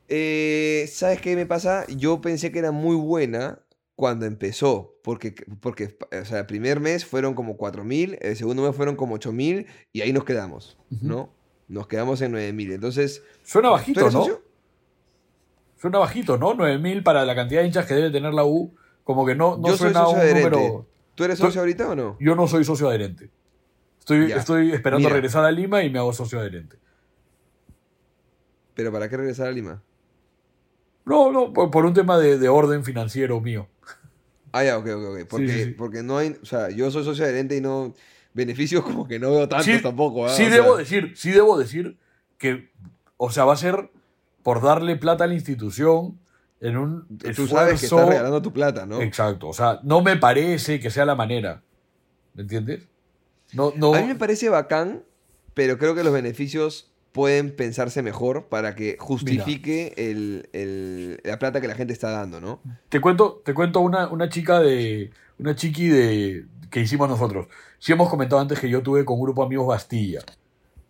Eh, 0.07 0.89
¿Sabes 0.91 1.21
qué 1.21 1.35
me 1.35 1.45
pasa? 1.45 1.85
Yo 1.88 2.19
pensé 2.21 2.51
que 2.51 2.59
era 2.59 2.71
muy 2.71 2.95
buena 2.95 3.59
cuando 3.95 4.25
empezó, 4.25 4.95
porque, 5.03 5.35
porque 5.59 5.95
o 6.19 6.25
sea, 6.25 6.39
el 6.39 6.45
primer 6.47 6.79
mes 6.79 7.05
fueron 7.05 7.35
como 7.35 7.57
4.000, 7.57 8.17
el 8.21 8.35
segundo 8.35 8.63
mes 8.63 8.75
fueron 8.75 8.95
como 8.95 9.15
8.000 9.19 9.67
y 9.93 10.01
ahí 10.01 10.12
nos 10.13 10.23
quedamos. 10.23 10.77
¿no? 11.01 11.31
Nos 11.67 11.85
quedamos 11.88 12.21
en 12.21 12.31
9.000. 12.33 12.73
Entonces, 12.73 13.21
Suena 13.43 13.67
¿tú 13.69 13.73
bajito, 13.73 14.01
¿no? 14.01 14.12
socio? 14.12 14.41
Suena 15.79 15.99
bajito, 15.99 16.38
¿no? 16.38 16.55
9.000 16.55 17.03
para 17.03 17.23
la 17.25 17.35
cantidad 17.35 17.62
de 17.62 17.67
hinchas 17.67 17.85
que 17.85 17.93
debe 17.93 18.09
tener 18.09 18.33
la 18.33 18.43
U. 18.45 18.73
Como 19.03 19.25
que 19.25 19.35
no, 19.35 19.57
no 19.57 19.67
Yo 19.67 19.77
soy 19.77 19.91
suena 19.91 19.99
socio 20.01 20.15
un 20.15 20.19
adherente. 20.21 20.49
número... 20.49 20.88
¿Tú 21.19 21.25
eres 21.25 21.38
socio 21.38 21.60
ahorita 21.60 21.89
o 21.89 21.95
no? 21.95 22.15
Yo 22.21 22.34
no 22.34 22.47
soy 22.47 22.63
socio 22.63 22.88
adherente. 22.88 23.29
Estoy, 23.99 24.29
Ya. 24.29 24.38
estoy 24.38 24.71
esperando 24.71 24.99
Mira. 25.10 25.15
regresar 25.15 25.43
a 25.43 25.51
Lima 25.51 25.84
y 25.84 25.89
me 25.89 25.99
hago 25.99 26.13
socio 26.13 26.39
adherente. 26.39 26.77
¿Pero 28.73 28.89
para 28.89 29.10
qué 29.10 29.17
regresar 29.17 29.47
a 29.47 29.51
Lima? 29.51 29.84
No, 31.03 31.29
no, 31.29 31.51
por, 31.51 31.71
por 31.71 31.86
un 31.86 31.93
tema 31.93 32.17
de, 32.17 32.38
de 32.39 32.47
orden 32.47 32.86
financiero 32.86 33.41
mío. 33.41 33.67
Ah, 34.53 34.63
ya, 34.63 34.77
ok, 34.77 34.88
ok, 34.88 35.03
ok. 35.23 35.27
Porque, 35.29 35.47
sí, 35.49 35.63
sí. 35.65 35.71
porque 35.71 36.03
no 36.03 36.17
hay, 36.17 36.38
o 36.41 36.45
sea, 36.45 36.69
yo 36.69 36.89
soy 36.89 37.03
socio 37.03 37.25
adherente 37.25 37.58
y 37.58 37.60
no, 37.60 37.93
beneficios 38.34 38.82
como 38.86 39.05
que 39.05 39.19
no 39.19 39.32
veo 39.32 39.49
tantos 39.49 39.82
tampoco. 39.82 40.25
¿ah? 40.25 40.29
Sí 40.29 40.43
O 40.45 40.49
debo 40.49 40.67
sea, 40.67 40.77
decir, 40.77 41.13
sí 41.17 41.32
debo 41.32 41.58
decir 41.60 41.97
que, 42.38 42.71
o 43.17 43.29
sea, 43.29 43.43
va 43.43 43.53
a 43.53 43.58
ser 43.58 43.91
por 44.41 44.62
darle 44.62 44.95
plata 44.95 45.25
a 45.25 45.27
la 45.27 45.34
institución 45.34 46.17
en 46.62 46.78
un 46.78 47.17
Tú 47.36 47.48
sabes 47.48 47.80
que 47.80 47.86
estás 47.86 48.08
regalando 48.08 48.41
tu 48.41 48.52
plata, 48.52 48.86
¿no? 48.86 49.02
Exacto. 49.02 49.48
O 49.48 49.54
sea, 49.54 49.80
no 49.84 50.02
me 50.02 50.17
parece 50.17 50.80
que 50.80 50.89
sea 50.89 51.06
la 51.06 51.15
manera. 51.15 51.62
¿Me 52.34 52.43
entiendes? 52.43 52.88
No, 53.54 53.74
no... 53.76 53.93
A 53.93 54.02
mí 54.02 54.08
me 54.08 54.15
parece 54.15 54.50
bacán, 54.50 55.04
pero 55.54 55.78
creo 55.78 55.95
que 55.95 56.04
los 56.04 56.13
beneficios 56.13 56.91
pueden 57.12 57.56
pensarse 57.56 58.02
mejor 58.04 58.48
para 58.48 58.76
que 58.76 58.98
justifique 59.00 59.93
el, 59.98 60.50
el, 60.54 61.19
la 61.24 61.39
plata 61.39 61.60
que 61.62 61.67
la 61.67 61.76
gente 61.76 61.93
está 61.93 62.12
dando, 62.12 62.39
¿no? 62.39 62.62
Te 62.89 63.02
cuento, 63.02 63.41
te 63.43 63.54
cuento 63.54 63.80
una, 63.80 64.08
una 64.08 64.30
chica 64.30 64.60
de. 64.60 65.12
Una 65.39 65.56
chiqui 65.56 65.88
de. 65.88 66.45
que 66.69 66.82
hicimos 66.82 67.10
nosotros. 67.10 67.48
Sí 67.80 67.93
hemos 67.93 68.10
comentado 68.10 68.41
antes 68.41 68.60
que 68.60 68.69
yo 68.69 68.84
tuve 68.84 69.06
con 69.06 69.17
un 69.17 69.24
grupo 69.24 69.41
de 69.41 69.48
amigos 69.48 69.67
Bastilla. 69.67 70.22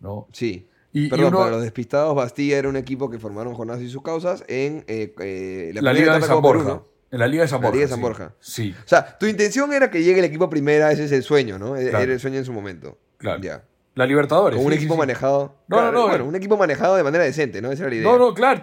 ¿No? 0.00 0.26
Sí. 0.32 0.66
Y, 0.92 1.08
Perdón, 1.08 1.32
para 1.32 1.50
los 1.50 1.62
despistados, 1.62 2.14
Bastilla 2.16 2.58
era 2.58 2.68
un 2.68 2.76
equipo 2.76 3.10
que 3.10 3.18
formaron 3.18 3.54
Jonás 3.54 3.80
y 3.80 3.88
sus 3.88 4.02
causas 4.02 4.42
en 4.48 4.84
eh, 4.88 5.14
eh, 5.20 5.72
la, 5.74 5.92
Liga 5.92 6.18
de 6.18 6.22
San 6.22 6.42
Borja. 6.42 6.82
En 7.12 7.18
la 7.20 7.28
Liga 7.28 7.42
de 7.44 7.48
San 7.48 7.60
Borja. 7.60 7.70
La 7.70 7.74
Liga 7.76 7.86
de 7.86 7.90
San 7.90 8.00
Borja. 8.00 8.34
Sí. 8.40 8.74
O 8.84 8.88
sea, 8.88 9.18
tu 9.18 9.26
intención 9.26 9.72
era 9.72 9.90
que 9.90 10.02
llegue 10.02 10.18
el 10.18 10.24
equipo 10.24 10.50
primera, 10.50 10.90
ese 10.90 11.04
es 11.04 11.12
el 11.12 11.22
sueño, 11.22 11.58
¿no? 11.58 11.76
Era 11.76 12.02
el 12.02 12.18
sueño 12.18 12.38
en 12.38 12.44
su 12.44 12.52
momento. 12.52 12.98
Claro. 13.18 13.40
Ya. 13.40 13.62
La 13.94 14.06
Libertadores. 14.06 14.56
Con 14.56 14.66
un 14.66 14.72
equipo 14.72 14.96
manejado. 14.96 15.56
No, 15.68 15.82
no, 15.82 15.92
no. 15.92 16.08
Bueno, 16.08 16.24
un 16.24 16.34
equipo 16.34 16.56
manejado 16.56 16.96
de 16.96 17.02
manera 17.02 17.24
decente, 17.24 17.60
¿no? 17.60 17.70
Esa 17.70 17.82
era 17.82 17.90
la 17.90 17.96
idea. 17.96 18.10
No, 18.10 18.18
no, 18.18 18.34
claro. 18.34 18.60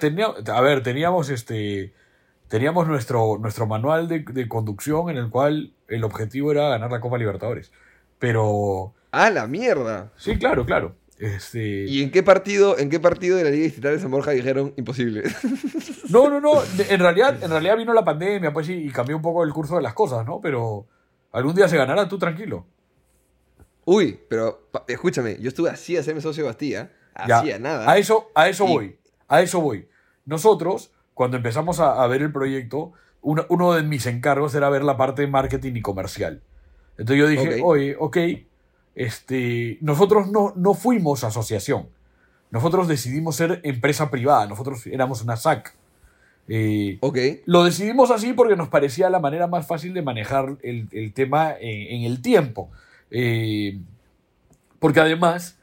a 0.54 0.62
ver, 0.62 0.84
teníamos 0.84 1.30
este. 1.30 1.94
Teníamos 2.48 2.88
nuestro, 2.88 3.38
nuestro 3.38 3.68
manual 3.68 4.08
de, 4.08 4.20
de, 4.20 4.48
conducción 4.48 5.10
en 5.10 5.18
el 5.18 5.30
cual 5.30 5.74
el 5.90 6.06
objetivo 6.06 6.54
era 6.54 6.70
ganar 6.70 6.90
la 6.90 7.02
Copa 7.02 7.18
Libertadores. 7.18 7.74
Pero. 8.20 8.94
¡Ah, 9.12 9.30
la 9.30 9.48
mierda! 9.48 10.12
Sí, 10.16 10.38
claro, 10.38 10.66
claro. 10.66 10.96
Este... 11.20 11.86
¿Y 11.86 12.04
en 12.04 12.12
qué 12.12 12.22
partido, 12.22 12.78
en 12.78 12.90
qué 12.90 13.00
partido 13.00 13.38
de 13.38 13.44
la 13.44 13.50
Liga 13.50 13.64
Distrital 13.64 13.94
de 13.94 14.00
San 14.00 14.12
Borja 14.12 14.32
dijeron 14.32 14.74
imposible? 14.78 15.24
No, 16.10 16.30
no, 16.30 16.40
no. 16.40 16.62
En 16.90 17.00
realidad, 17.02 17.44
en 17.44 17.50
realidad 17.50 17.76
vino 17.76 17.94
la 17.94 18.06
pandemia, 18.06 18.54
pues 18.54 18.70
y 18.70 18.90
cambió 18.92 19.18
un 19.18 19.22
poco 19.22 19.44
el 19.44 19.52
curso 19.52 19.76
de 19.76 19.82
las 19.82 19.94
cosas, 19.94 20.26
¿no? 20.26 20.40
Pero 20.40 20.88
algún 21.34 21.54
día 21.54 21.68
se 21.68 21.76
ganará, 21.76 22.08
tú 22.08 22.18
tranquilo. 22.18 22.66
Uy, 23.84 24.20
pero 24.30 24.70
escúchame, 24.88 25.38
yo 25.40 25.50
estuve 25.50 25.70
así 25.70 25.98
a 25.98 26.00
hacerme 26.00 26.22
socio 26.22 26.44
de 26.44 26.50
Bastilla, 26.50 26.92
hacía 27.14 27.60
nada. 27.60 27.90
A 27.90 27.98
eso, 27.98 28.32
a 28.36 28.48
eso 28.50 28.66
voy, 28.66 28.98
a 29.28 29.42
eso 29.42 29.62
voy. 29.62 29.88
Nosotros, 30.26 30.92
cuando 31.14 31.38
empezamos 31.38 31.80
a, 31.80 32.06
ver 32.08 32.22
el 32.22 32.32
proyecto, 32.32 32.94
uno, 33.22 33.74
de 33.74 33.84
mis 33.84 34.06
encargos 34.06 34.56
era 34.56 34.70
ver 34.70 34.84
la 34.84 34.98
parte 34.98 35.24
de 35.24 35.28
marketing 35.28 35.74
y 35.76 35.82
comercial. 35.82 36.42
Entonces 36.98 37.18
yo 37.18 37.28
dije, 37.28 37.62
oye, 37.64 37.96
ok, 37.98 38.18
este, 38.98 39.78
nosotros 39.82 40.32
no, 40.32 40.54
no 40.56 40.74
fuimos 40.74 41.24
asociación. 41.24 41.88
Nosotros 42.50 42.88
decidimos 42.88 43.36
ser 43.36 43.62
empresa 43.64 44.10
privada, 44.10 44.48
nosotros 44.48 44.88
éramos 44.88 45.22
una 45.22 45.38
SAC. 45.38 45.76
Eh, 46.48 46.98
Lo 47.46 47.64
decidimos 47.64 48.10
así 48.10 48.34
porque 48.34 48.56
nos 48.56 48.70
parecía 48.70 49.12
la 49.12 49.20
manera 49.20 49.46
más 49.46 49.68
fácil 49.68 49.94
de 49.94 50.02
manejar 50.02 50.58
el, 50.64 51.14
tema 51.14 51.54
en, 51.60 52.04
el 52.04 52.24
tiempo. 52.24 52.72
Eh, 53.12 53.80
porque 54.80 55.00
además, 55.00 55.60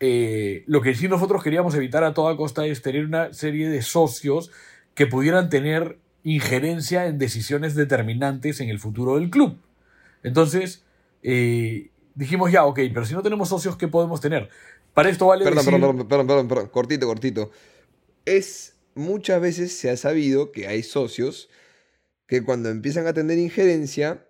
eh, 0.00 0.64
lo 0.66 0.80
que 0.80 0.94
sí 0.94 1.08
nosotros 1.08 1.42
queríamos 1.42 1.74
evitar 1.74 2.04
a 2.04 2.14
toda 2.14 2.36
costa 2.38 2.64
es 2.64 2.80
tener 2.80 3.04
una 3.04 3.34
serie 3.34 3.68
de 3.68 3.82
socios 3.82 4.50
que 4.94 5.06
pudieran 5.06 5.50
tener 5.50 5.98
injerencia 6.24 7.04
en 7.04 7.18
decisiones 7.18 7.74
determinantes 7.74 8.60
en 8.60 8.70
el 8.70 8.78
futuro 8.78 9.16
del 9.16 9.28
club. 9.28 9.58
Entonces, 10.22 10.86
eh, 11.22 11.90
dijimos 12.14 12.52
ya, 12.52 12.64
ok, 12.64 12.80
pero 12.92 13.04
si 13.04 13.14
no 13.14 13.22
tenemos 13.22 13.48
socios, 13.48 13.76
¿qué 13.76 13.88
podemos 13.88 14.20
tener? 14.20 14.48
Para 14.94 15.08
esto 15.08 15.26
vale 15.26 15.44
perdón, 15.44 15.64
perdón, 15.64 16.08
perdón, 16.08 16.26
perdón, 16.26 16.48
perdón, 16.48 16.68
cortito, 16.68 17.06
cortito. 17.06 17.50
Es, 18.24 18.74
muchas 18.94 19.40
veces 19.40 19.72
se 19.76 19.90
ha 19.90 19.96
sabido 19.96 20.52
que 20.52 20.68
hay 20.68 20.82
socios 20.82 21.48
que 22.26 22.42
cuando 22.42 22.68
empiezan 22.68 23.06
a 23.06 23.12
tener 23.12 23.38
injerencia 23.38 24.26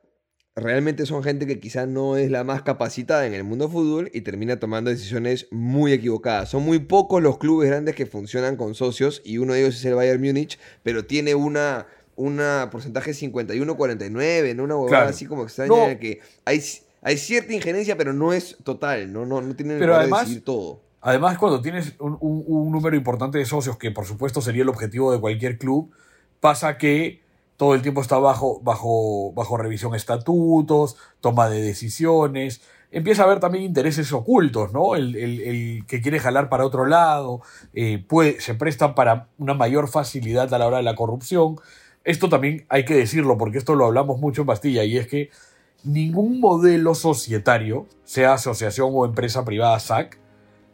realmente 0.55 1.07
son 1.07 1.23
gente 1.23 1.47
que 1.47 1.61
quizás 1.61 1.89
no 1.89 2.17
es 2.17 2.31
la 2.31 2.45
más 2.45 2.63
capacitada 2.63 3.27
en 3.27 3.33
el 3.33 3.45
mundo 3.45 3.69
fútbol 3.69 4.11
y 4.13 4.21
termina 4.21 4.59
tomando 4.59 4.91
decisiones 4.91 5.47
muy 5.51 5.93
equivocadas. 5.93 6.51
Son 6.51 6.63
muy 6.63 6.79
pocos 6.79 7.23
los 7.23 7.39
clubes 7.39 7.71
grandes 7.71 7.95
que 7.95 8.07
funcionan 8.07 8.57
con 8.57 8.75
socios 8.75 9.23
y 9.25 9.39
uno 9.39 9.55
de 9.55 9.63
ellos 9.63 9.77
es 9.77 9.85
el 9.85 9.95
Bayern 9.95 10.21
Múnich, 10.21 10.59
pero 10.83 11.07
tiene 11.07 11.35
una, 11.35 11.87
una 12.17 12.69
porcentaje 12.71 13.13
51-49, 13.13 14.55
¿no? 14.55 14.65
una 14.65 14.77
huevada 14.77 15.09
así 15.09 15.25
como 15.27 15.45
extraña 15.45 15.99
que 15.99 16.21
hay, 16.45 16.63
hay 17.03 17.19
cierta 17.19 17.53
injerencia, 17.53 17.97
pero 17.97 18.13
no 18.13 18.33
es 18.33 18.57
total, 18.65 19.13
no, 19.13 19.27
no, 19.27 19.41
no 19.43 19.55
tienen 19.55 19.79
pero 19.79 19.97
además, 19.97 20.23
decidir 20.23 20.45
todo. 20.45 20.81
Además, 21.01 21.37
cuando 21.37 21.61
tienes 21.61 21.95
un, 21.99 22.17
un 22.21 22.73
número 22.73 22.97
importante 22.97 23.39
de 23.39 23.45
socios, 23.45 23.77
que 23.77 23.91
por 23.91 24.07
supuesto 24.07 24.41
sería 24.41 24.63
el 24.63 24.69
objetivo 24.69 25.13
de 25.13 25.21
cualquier 25.21 25.59
club, 25.59 25.91
pasa 26.41 26.79
que 26.79 27.23
todo 27.57 27.75
el 27.75 27.83
tiempo 27.83 28.01
está 28.01 28.19
bajo, 28.19 28.61
bajo, 28.61 29.33
bajo 29.35 29.57
revisión 29.57 29.95
estatutos, 29.95 30.97
toma 31.21 31.49
de 31.49 31.63
decisiones. 31.63 32.61
Empieza 32.91 33.23
a 33.23 33.27
haber 33.27 33.39
también 33.39 33.63
intereses 33.63 34.13
ocultos, 34.13 34.73
¿no? 34.73 34.97
El, 34.97 35.85
que 35.87 36.01
quiere 36.01 36.19
jalar 36.19 36.49
para 36.49 36.67
otro 36.67 36.87
lado, 36.87 37.41
eh, 37.73 38.05
puede, 38.07 38.41
se 38.41 38.55
presta 38.55 38.97
para 38.97 39.29
una 39.39 39.55
mayor 39.55 39.89
facilidad 39.89 40.53
a 40.53 40.59
la 40.59 40.67
hora 40.67 40.79
de 40.79 40.83
la 40.83 40.97
corrupción. 40.97 41.55
Esto 42.03 42.29
también 42.29 42.67
hay 42.69 42.85
que 42.85 42.95
decirlo, 42.95 43.39
porque 43.39 43.59
esto 43.59 43.77
lo 43.77 43.87
hablamos 43.87 44.19
mucho 44.19 44.41
en 44.41 44.49
Bastilla, 44.49 44.83
y 44.83 44.99
es 44.99 45.07
que 45.07 45.31
ningún 45.85 46.41
modelo 46.41 46.95
societario, 46.95 47.87
sea 48.05 48.35
asociación 48.35 48.91
o 48.93 49.05
empresa 49.05 49.45
privada 49.45 49.79
SAC, 49.79 50.19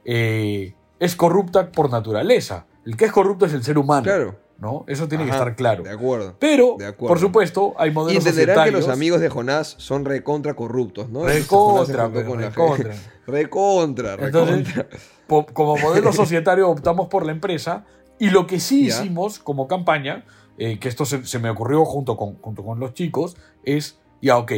eh, 0.05 0.75
es 1.01 1.16
corrupta 1.16 1.71
por 1.71 1.90
naturaleza. 1.90 2.66
El 2.85 2.97
que 2.97 3.07
es 3.07 3.12
corrupto 3.12 3.47
es 3.47 3.53
el 3.53 3.62
ser 3.62 3.79
humano. 3.79 4.03
Claro. 4.03 4.49
¿no? 4.59 4.85
Eso 4.88 5.07
tiene 5.07 5.25
que 5.25 5.31
estar 5.31 5.55
claro. 5.55 5.85
De 5.85 5.90
acuerdo. 5.90 6.35
Pero, 6.38 6.77
por 6.99 7.18
supuesto, 7.18 7.75
hay 7.79 7.90
modelos 7.90 8.25
Y 8.25 8.29
entenderán 8.29 8.64
que 8.64 8.73
los 8.73 8.88
amigos 8.88 9.21
de 9.21 9.29
Jonás 9.29 9.77
son 9.79 10.05
recontra 10.05 10.55
corruptos, 10.55 11.09
¿no? 11.09 11.25
Recontra, 11.25 12.09
recontra. 12.09 12.94
recontra, 13.27 14.16
recontra. 14.16 14.88
como 15.27 15.77
modelo 15.77 16.12
societario 16.12 16.68
optamos 16.68 17.09
por 17.09 17.25
la 17.25 17.33
empresa 17.33 17.85
y 18.18 18.31
lo 18.31 18.47
que 18.47 18.59
sí 18.59 18.87
hicimos 18.87 19.38
como 19.38 19.68
campaña, 19.68 20.25
eh, 20.59 20.81
que 20.81 20.88
esto 20.88 21.05
se, 21.05 21.38
me 21.38 21.51
ocurrió 21.51 21.85
junto 21.85 22.16
con, 22.16 22.35
junto 22.38 22.64
con 22.64 22.81
los 22.81 22.94
chicos, 22.94 23.37
es, 23.62 24.01
ya, 24.21 24.38
ok, 24.38 24.53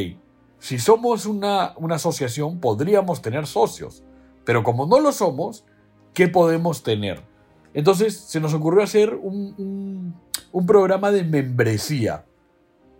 si 0.61 0.77
somos 0.77 1.25
una, 1.25 1.73
una 1.77 1.95
asociación 1.95 2.59
podríamos 2.59 3.23
tener 3.23 3.47
socios, 3.47 4.03
pero 4.45 4.61
como 4.61 4.85
no 4.85 4.99
lo 4.99 5.11
somos, 5.11 5.65
¿qué 6.13 6.27
podemos 6.27 6.83
tener? 6.83 7.23
Entonces 7.73 8.15
se 8.15 8.39
nos 8.39 8.53
ocurrió 8.53 8.83
hacer 8.83 9.15
un, 9.15 10.13
programa 10.67 11.11
de 11.11 11.23
membresía. 11.23 12.25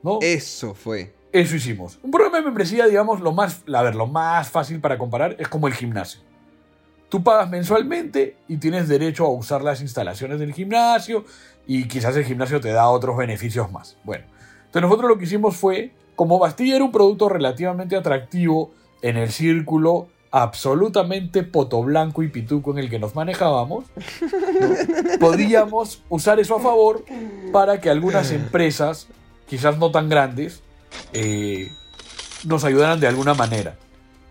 ¿no? 0.02 0.18
Eso 0.24 0.74
fue. 0.74 1.14
Eso 1.32 1.56
hicimos. 1.56 2.00
Un 2.02 2.10
programa 2.10 2.38
de 2.38 2.46
membresía, 2.46 2.88
digamos, 2.88 3.22
lo 3.22 3.32
más, 3.32 3.62
a 3.72 3.82
ver, 3.84 3.94
lo 3.94 4.08
más 4.08 4.50
fácil 4.50 4.82
para 4.82 4.98
comparar 4.98 5.36
es 5.38 5.48
como 5.48 5.68
el 5.68 5.76
gimnasio. 5.76 6.20
Tú 7.10 7.22
pagas 7.24 7.48
mensualmente 7.48 8.38
y 8.48 8.58
tienes 8.58 8.88
derecho 8.88 9.28
a 9.28 9.30
usar 9.30 9.62
las 9.62 9.82
instalaciones 9.82 10.40
del 10.40 10.52
gimnasio 10.52 11.26
y 11.68 11.88
quizás 11.88 12.16
el 12.16 12.26
gimnasio 12.26 12.60
te 12.60 12.72
da 12.72 12.90
otros 12.90 13.16
beneficios 13.16 13.72
más. 13.72 13.98
Bueno, 14.04 14.26
entonces 14.66 14.82
nosotros 14.82 15.10
lo 15.10 15.18
que 15.20 15.26
hicimos 15.26 15.56
fue, 15.56 15.92
como 16.16 16.40
Bastilla 16.40 16.76
era 16.76 16.86
un 16.86 16.92
producto 16.92 17.30
relativamente 17.30 17.96
atractivo 17.96 18.72
en 19.02 19.18
el 19.18 19.32
círculo 19.32 20.08
absolutamente 20.32 21.44
poto 21.44 21.84
blanco 21.84 22.24
y 22.24 22.30
pituco 22.30 22.72
en 22.72 22.80
el 22.80 22.90
que 22.90 23.00
nos 23.00 23.16
manejábamos, 23.16 23.86
podíamos 25.20 26.04
usar 26.10 26.40
eso 26.40 26.56
a 26.56 26.60
favor 26.62 27.04
para 27.52 27.82
que 27.82 27.90
algunas 27.90 28.32
empresas, 28.32 29.08
quizás 29.48 29.78
no 29.78 29.92
tan 29.92 30.08
grandes, 30.08 30.64
eh, 31.12 31.70
nos 32.46 32.64
ayudaran 32.64 33.00
de 33.00 33.08
alguna 33.08 33.34
manera. 33.34 33.76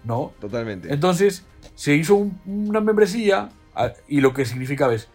¿No? 0.02 0.32
Totalmente. 0.40 0.92
Entonces, 0.94 1.44
se 1.74 1.94
hizo 1.94 2.26
una 2.46 2.80
membresía 2.80 3.50
y 4.08 4.20
lo 4.20 4.32
que 4.32 4.46
significaba 4.46 4.94
es, 4.94 5.08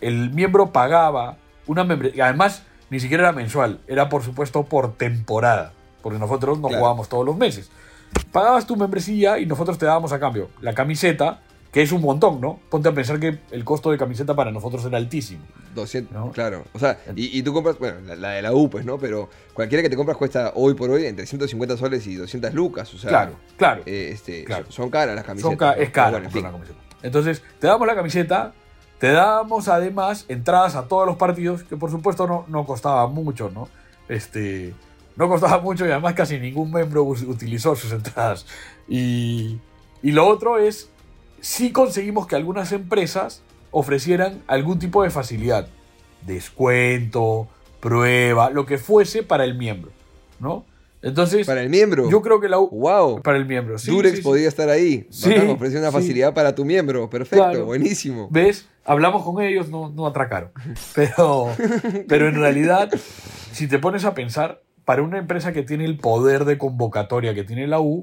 el 0.00 0.30
miembro 0.30 0.72
pagaba 0.72 1.36
una 1.66 1.84
membresía, 1.84 2.26
además 2.26 2.62
ni 2.90 3.00
siquiera 3.00 3.24
era 3.24 3.32
mensual, 3.32 3.80
era 3.86 4.08
por 4.08 4.22
supuesto 4.22 4.64
por 4.64 4.96
temporada, 4.96 5.72
porque 6.06 6.20
nosotros 6.20 6.60
no 6.60 6.68
jugábamos 6.68 7.08
todos 7.08 7.26
los 7.26 7.36
meses 7.36 7.68
pagabas 8.32 8.66
tu 8.66 8.76
membresía 8.76 9.38
y 9.38 9.46
nosotros 9.46 9.78
te 9.78 9.86
dábamos 9.86 10.12
a 10.12 10.20
cambio 10.20 10.50
la 10.60 10.74
camiseta, 10.74 11.40
que 11.72 11.82
es 11.82 11.92
un 11.92 12.00
montón, 12.00 12.40
¿no? 12.40 12.58
Ponte 12.70 12.88
a 12.88 12.92
pensar 12.92 13.20
que 13.20 13.38
el 13.50 13.64
costo 13.64 13.90
de 13.90 13.98
camiseta 13.98 14.34
para 14.34 14.50
nosotros 14.50 14.84
era 14.84 14.96
altísimo. 14.96 15.44
200, 15.74 16.32
claro. 16.32 16.64
O 16.72 16.78
sea, 16.78 16.98
y, 17.14 17.42
tú 17.42 17.52
compras, 17.52 17.78
bueno, 17.78 18.14
la, 18.14 18.30
de 18.30 18.42
la 18.42 18.54
U, 18.54 18.70
pues, 18.70 18.84
¿no? 18.86 18.98
Pero 18.98 19.28
cualquiera 19.52 19.82
que 19.82 19.90
te 19.90 19.96
compras 19.96 20.16
cuesta 20.16 20.52
hoy 20.54 20.74
por 20.74 20.90
hoy 20.90 21.04
entre 21.04 21.26
150 21.26 21.76
soles 21.76 22.06
y 22.06 22.14
200 22.14 22.54
lucas. 22.54 22.92
O 22.94 22.98
sea, 22.98 23.10
claro, 23.10 23.32
claro. 23.58 23.82
Eh, 23.84 24.10
este, 24.12 24.46
Son 24.70 24.88
caras 24.88 25.14
las 25.14 25.24
camisetas. 25.24 25.58
Son 25.58 25.82
es 25.82 25.90
cara 25.90 26.12
la 26.12 26.22
camiseta. 26.22 26.52
Entonces, 27.02 27.42
te 27.58 27.66
damos 27.66 27.86
la 27.86 27.94
camiseta, 27.94 28.54
te 28.98 29.12
damos 29.12 29.68
además 29.68 30.24
entradas 30.28 30.76
a 30.76 30.88
todos 30.88 31.06
los 31.06 31.16
partidos, 31.16 31.62
que 31.62 31.76
por 31.76 31.90
supuesto 31.90 32.26
no, 32.26 32.46
no 32.48 32.64
costaba 32.64 33.06
mucho, 33.06 33.50
¿no? 33.50 33.68
Este, 34.08 34.72
no 35.16 35.28
costaba 35.28 35.60
mucho 35.60 35.86
y 35.86 35.90
además 35.90 36.14
casi 36.14 36.38
ningún 36.38 36.72
miembro 36.72 37.02
utilizó 37.04 37.74
sus 37.76 37.92
entradas. 37.92 38.46
Y, 38.88 39.58
y 40.02 40.12
lo 40.12 40.26
otro 40.26 40.58
es, 40.58 40.88
si 41.40 41.72
conseguimos 41.72 42.26
que 42.26 42.36
algunas 42.36 42.72
empresas 42.72 43.42
ofrecieran 43.70 44.42
algún 44.46 44.78
tipo 44.78 45.02
de 45.02 45.10
facilidad. 45.10 45.68
Descuento, 46.24 47.48
prueba, 47.80 48.50
lo 48.50 48.66
que 48.66 48.78
fuese 48.78 49.22
para 49.22 49.44
el 49.44 49.56
miembro, 49.56 49.90
¿no? 50.40 50.64
Entonces, 51.02 51.46
Para 51.46 51.62
el 51.62 51.68
miembro. 51.68 52.10
yo 52.10 52.20
creo 52.20 52.40
que 52.40 52.48
la 52.48 52.58
U... 52.58 52.68
Wow. 52.68 53.22
Para 53.22 53.36
el 53.36 53.46
miembro, 53.46 53.78
sí. 53.78 53.90
Durex 53.92 54.12
sí, 54.12 54.16
sí. 54.16 54.22
podría 54.24 54.48
estar 54.48 54.68
ahí. 54.70 55.06
Sí, 55.10 55.28
Bacán, 55.30 55.50
ofrece 55.50 55.78
una 55.78 55.88
sí. 55.90 55.92
facilidad 55.92 56.34
para 56.34 56.54
tu 56.54 56.64
miembro. 56.64 57.08
Perfecto, 57.08 57.44
Claro. 57.44 57.66
buenísimo. 57.66 58.26
¿Ves? 58.30 58.66
Hablamos 58.84 59.22
con 59.22 59.40
ellos, 59.40 59.68
no, 59.68 59.88
no 59.90 60.06
atracaron. 60.06 60.50
Pero, 60.96 61.48
pero 62.08 62.28
en 62.28 62.34
realidad, 62.34 62.90
si 63.52 63.68
te 63.68 63.78
pones 63.78 64.04
a 64.04 64.14
pensar, 64.14 64.62
para 64.86 65.02
una 65.02 65.18
empresa 65.18 65.52
que 65.52 65.62
tiene 65.62 65.84
el 65.84 65.98
poder 65.98 66.46
de 66.46 66.56
convocatoria 66.56 67.34
que 67.34 67.44
tiene 67.44 67.66
la 67.66 67.80
U, 67.80 68.00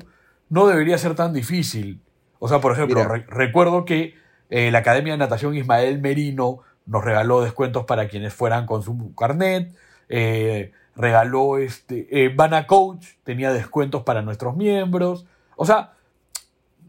no 0.50 0.68
debería 0.68 1.00
ser 1.00 1.16
tan 1.16 1.34
difícil. 1.34 2.00
O 2.38 2.48
sea, 2.48 2.60
por 2.60 2.74
ejemplo, 2.74 3.04
re- 3.06 3.26
recuerdo 3.28 3.86
que 3.86 4.14
eh, 4.52 4.70
la 4.70 4.80
Academia 4.80 5.14
de 5.14 5.18
Natación 5.18 5.56
Ismael 5.56 6.00
Merino 6.00 6.60
nos 6.86 7.04
regaló 7.04 7.42
descuentos 7.42 7.86
para 7.86 8.08
quienes 8.08 8.34
fueran 8.36 8.68
con 8.68 8.84
su 8.84 9.16
carnet. 9.16 9.74
eh, 10.10 10.72
regaló 10.96 11.58
este. 11.58 12.08
eh, 12.12 12.30
Bana 12.36 12.68
Coach 12.68 13.08
tenía 13.24 13.52
descuentos 13.52 14.04
para 14.04 14.22
nuestros 14.22 14.56
miembros. 14.56 15.26
O 15.56 15.66
sea, 15.66 15.94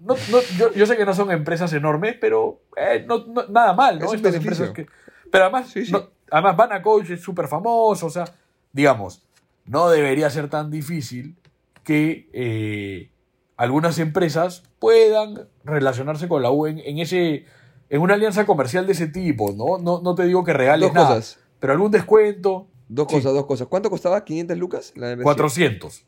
no- 0.03 0.17
no- 0.31 0.41
yo, 0.59 0.73
yo 0.75 0.85
sé 0.85 0.97
que 0.97 1.07
no 1.07 1.15
son 1.15 1.31
empresas 1.31 1.73
enormes, 1.73 2.17
pero 2.21 2.61
eh, 2.77 3.05
no- 3.09 3.25
nada 3.49 3.73
mal, 3.73 3.99
¿no? 3.99 4.07
Es 4.07 4.15
Estas 4.15 4.35
empresas 4.35 4.71
que. 4.71 4.87
Pero 5.31 5.45
además, 5.45 5.69
Sí, 5.71 5.87
sí. 5.87 5.95
además 6.31 6.57
Bana 6.57 6.83
Coach 6.83 7.11
es 7.11 7.23
súper 7.23 7.49
famoso, 7.49 8.07
o 8.07 8.11
sea, 8.11 8.25
digamos, 8.73 9.24
no 9.67 9.89
debería 9.91 10.29
ser 10.31 10.49
tan 10.49 10.71
difícil 10.71 11.37
que 11.83 12.29
eh, 12.33 13.11
algunas 13.57 13.99
empresas 13.99 14.63
puedan 14.79 15.49
relacionarse 15.65 16.29
con 16.29 16.43
la 16.43 16.51
U 16.51 16.67
en, 16.67 16.79
en 16.81 16.99
ese 16.99 17.45
en 17.91 18.01
una 18.01 18.15
alianza 18.15 18.47
comercial 18.47 18.87
de 18.87 18.93
ese 18.93 19.07
tipo, 19.09 19.53
¿no? 19.53 19.79
No, 19.79 20.01
no 20.03 20.15
te 20.15 20.25
digo 20.25 20.43
que 20.43 20.53
regales 20.53 20.89
Dos 20.89 20.95
nada, 20.95 21.09
cosas. 21.17 21.39
pero 21.61 21.73
algún 21.75 21.91
descuento, 21.91 22.69
Dos 22.89 23.07
Sí. 23.09 23.17
cosas, 23.17 23.33
dos 23.33 23.47
cosas. 23.47 23.67
¿Cuánto 23.69 23.89
costaba? 23.91 24.25
¿500 24.25 24.57
lucas? 24.59 24.93
La 24.95 25.07
membresía? 25.09 25.25
400. 25.25 26.05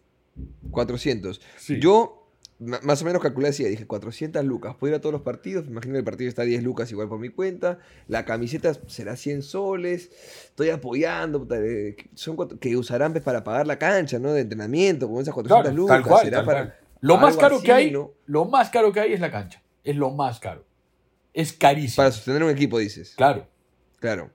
400. 0.71 1.41
Sí. 1.57 1.79
Yo 1.81 2.26
más 2.59 3.03
o 3.03 3.05
menos 3.05 3.21
calculé 3.21 3.49
así, 3.49 3.65
dije 3.65 3.87
400 3.87 4.45
lucas. 4.45 4.75
Puedo 4.79 4.93
ir 4.95 4.99
a 4.99 5.01
todos 5.01 5.13
los 5.13 5.23
partidos, 5.23 5.65
me 5.67 5.73
imagino 5.73 5.93
que 5.95 5.99
el 5.99 6.05
partido 6.05 6.29
está 6.29 6.43
a 6.43 6.45
10 6.47 6.63
lucas 6.63 6.91
igual 6.91 7.09
por 7.09 7.19
mi 7.19 7.29
cuenta. 7.29 7.79
La 8.09 8.25
camiseta 8.25 8.73
será 8.87 9.17
100 9.17 9.43
soles. 9.43 10.11
Estoy 10.47 10.71
apoyando, 10.71 11.47
son 12.15 12.37
cuatro- 12.37 12.59
que 12.59 12.77
usarán 12.77 13.13
pues, 13.13 13.23
para 13.23 13.45
pagar 13.45 13.67
la 13.67 13.79
cancha, 13.79 14.19
¿no? 14.19 14.33
De 14.33 14.41
entrenamiento, 14.41 15.09
con 15.09 15.21
esas 15.21 15.35
400 15.35 15.63
Claro, 15.65 15.77
lucas. 15.77 15.97
tal 16.03 16.09
cual, 16.11 16.25
será 16.25 16.37
tal 16.39 16.47
para 16.47 16.65
cual. 16.67 16.79
Lo 17.03 17.19
más 17.19 17.37
caro 17.37 17.57
así, 17.57 17.67
que 17.67 17.73
hay, 17.73 17.91
¿no? 17.91 18.13
lo 18.25 18.47
más 18.47 18.71
caro 18.71 18.91
que 18.93 19.01
hay 19.01 19.13
es 19.13 19.21
la 19.21 19.31
cancha. 19.31 19.63
Es 19.85 19.95
lo 19.97 20.11
más 20.11 20.41
caro. 20.41 20.65
Es 21.35 21.53
carísimo. 21.53 21.97
Para 21.99 22.11
sostener 22.13 22.43
un 22.43 22.51
equipo, 22.51 22.79
dices. 22.79 23.13
Claro. 23.17 23.47
Claro. 24.01 24.31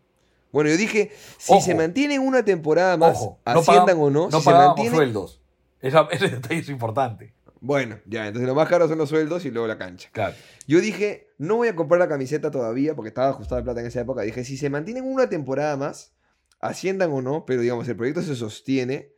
Bueno, 0.52 0.70
yo 0.70 0.78
dije, 0.78 1.12
si 1.40 1.54
Ojo. 1.54 1.62
se 1.62 1.74
mantienen 1.74 2.22
una 2.22 2.46
temporada 2.46 2.98
más, 2.98 3.16
Ojo, 3.18 3.40
no 3.46 3.52
asciendan 3.60 3.86
pagamos- 3.88 4.08
o 4.08 4.10
no, 4.12 4.30
no 4.30 4.38
si 4.40 4.44
se 4.44 4.52
mantienen, 4.52 4.94
sueldos. 4.94 5.42
Esa- 5.82 6.08
ese 6.12 6.28
detalle 6.30 6.60
es 6.60 6.70
importante. 6.70 7.34
Bueno, 7.64 8.00
ya, 8.08 8.26
entonces 8.28 8.48
lo 8.48 8.56
más 8.56 8.68
caro 8.68 8.88
son 8.90 8.98
los 8.98 9.08
sueldos 9.10 9.46
y 9.46 9.52
luego 9.52 9.68
la 9.68 9.78
cancha. 9.78 10.10
Claro. 10.12 10.36
Yo 10.68 10.82
dije, 10.82 11.28
no 11.38 11.58
voy 11.58 11.68
a 11.68 11.76
comprar 11.76 12.00
la 12.00 12.10
camiseta 12.10 12.50
todavía 12.52 12.96
porque 12.96 13.10
estaba 13.10 13.30
ajustada 13.30 13.62
de 13.62 13.66
plata 13.66 13.82
en 13.82 13.86
esa 13.88 14.02
época. 14.02 14.24
Dije, 14.24 14.44
si 14.44 14.58
se 14.58 14.70
mantienen 14.72 15.06
una 15.06 15.30
temporada 15.30 15.78
más, 15.78 16.14
asciendan 16.60 17.12
o 17.12 17.22
no, 17.22 17.46
pero 17.46 17.62
digamos, 17.62 17.88
el 17.88 17.96
proyecto 17.96 18.24
se 18.24 18.36
sostiene, 18.36 19.12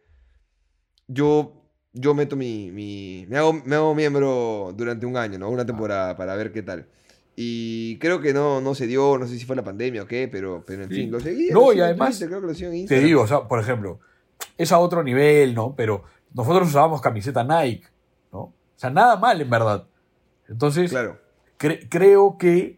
yo, 1.07 1.63
yo 1.93 2.13
meto 2.13 2.35
mi, 2.35 2.71
mi- 2.71 3.25
me, 3.29 3.37
hago, 3.37 3.53
me 3.53 3.75
hago 3.75 3.95
miembro 3.95 4.73
durante 4.75 5.05
un 5.05 5.17
año, 5.17 5.37
¿no? 5.39 5.49
Una 5.49 5.65
temporada 5.65 6.15
para 6.17 6.35
ver 6.35 6.51
qué 6.51 6.61
tal. 6.63 6.87
Y 7.35 7.97
creo 7.99 8.21
que 8.21 8.33
no, 8.33 8.61
no 8.61 8.75
se 8.75 8.87
dio, 8.87 9.17
no 9.17 9.25
sé 9.27 9.37
si 9.39 9.45
fue 9.45 9.55
la 9.55 9.63
pandemia 9.63 10.03
o 10.03 10.07
qué, 10.07 10.27
pero, 10.27 10.63
pero 10.65 10.83
en 10.83 10.89
Sí. 10.89 10.95
fin, 10.95 11.11
lo 11.11 11.19
seguí. 11.19 11.49
No, 11.49 11.71
lo 11.71 11.73
y 11.73 11.79
además, 11.81 12.09
Twitter, 12.11 12.27
creo 12.29 12.41
que 12.41 12.47
lo 12.47 12.53
sigo 12.53 12.71
en 12.71 12.85
Te 12.87 12.99
digo, 12.99 13.21
o 13.21 13.27
sea, 13.27 13.47
por 13.47 13.59
ejemplo, 13.59 13.99
es 14.57 14.71
a 14.71 14.79
otro 14.79 15.03
nivel, 15.03 15.55
¿no? 15.55 15.75
Pero 15.75 16.03
nosotros 16.33 16.67
usábamos 16.69 17.01
camiseta 17.01 17.43
Nike, 17.43 17.87
sea, 18.83 18.89
nada 18.91 19.15
mal, 19.17 19.41
en 19.41 19.49
verdad. 19.49 19.85
Entonces, 20.47 20.91
Claro. 20.91 21.19
cre- 21.59 21.87
creo 21.89 22.37
que 22.37 22.77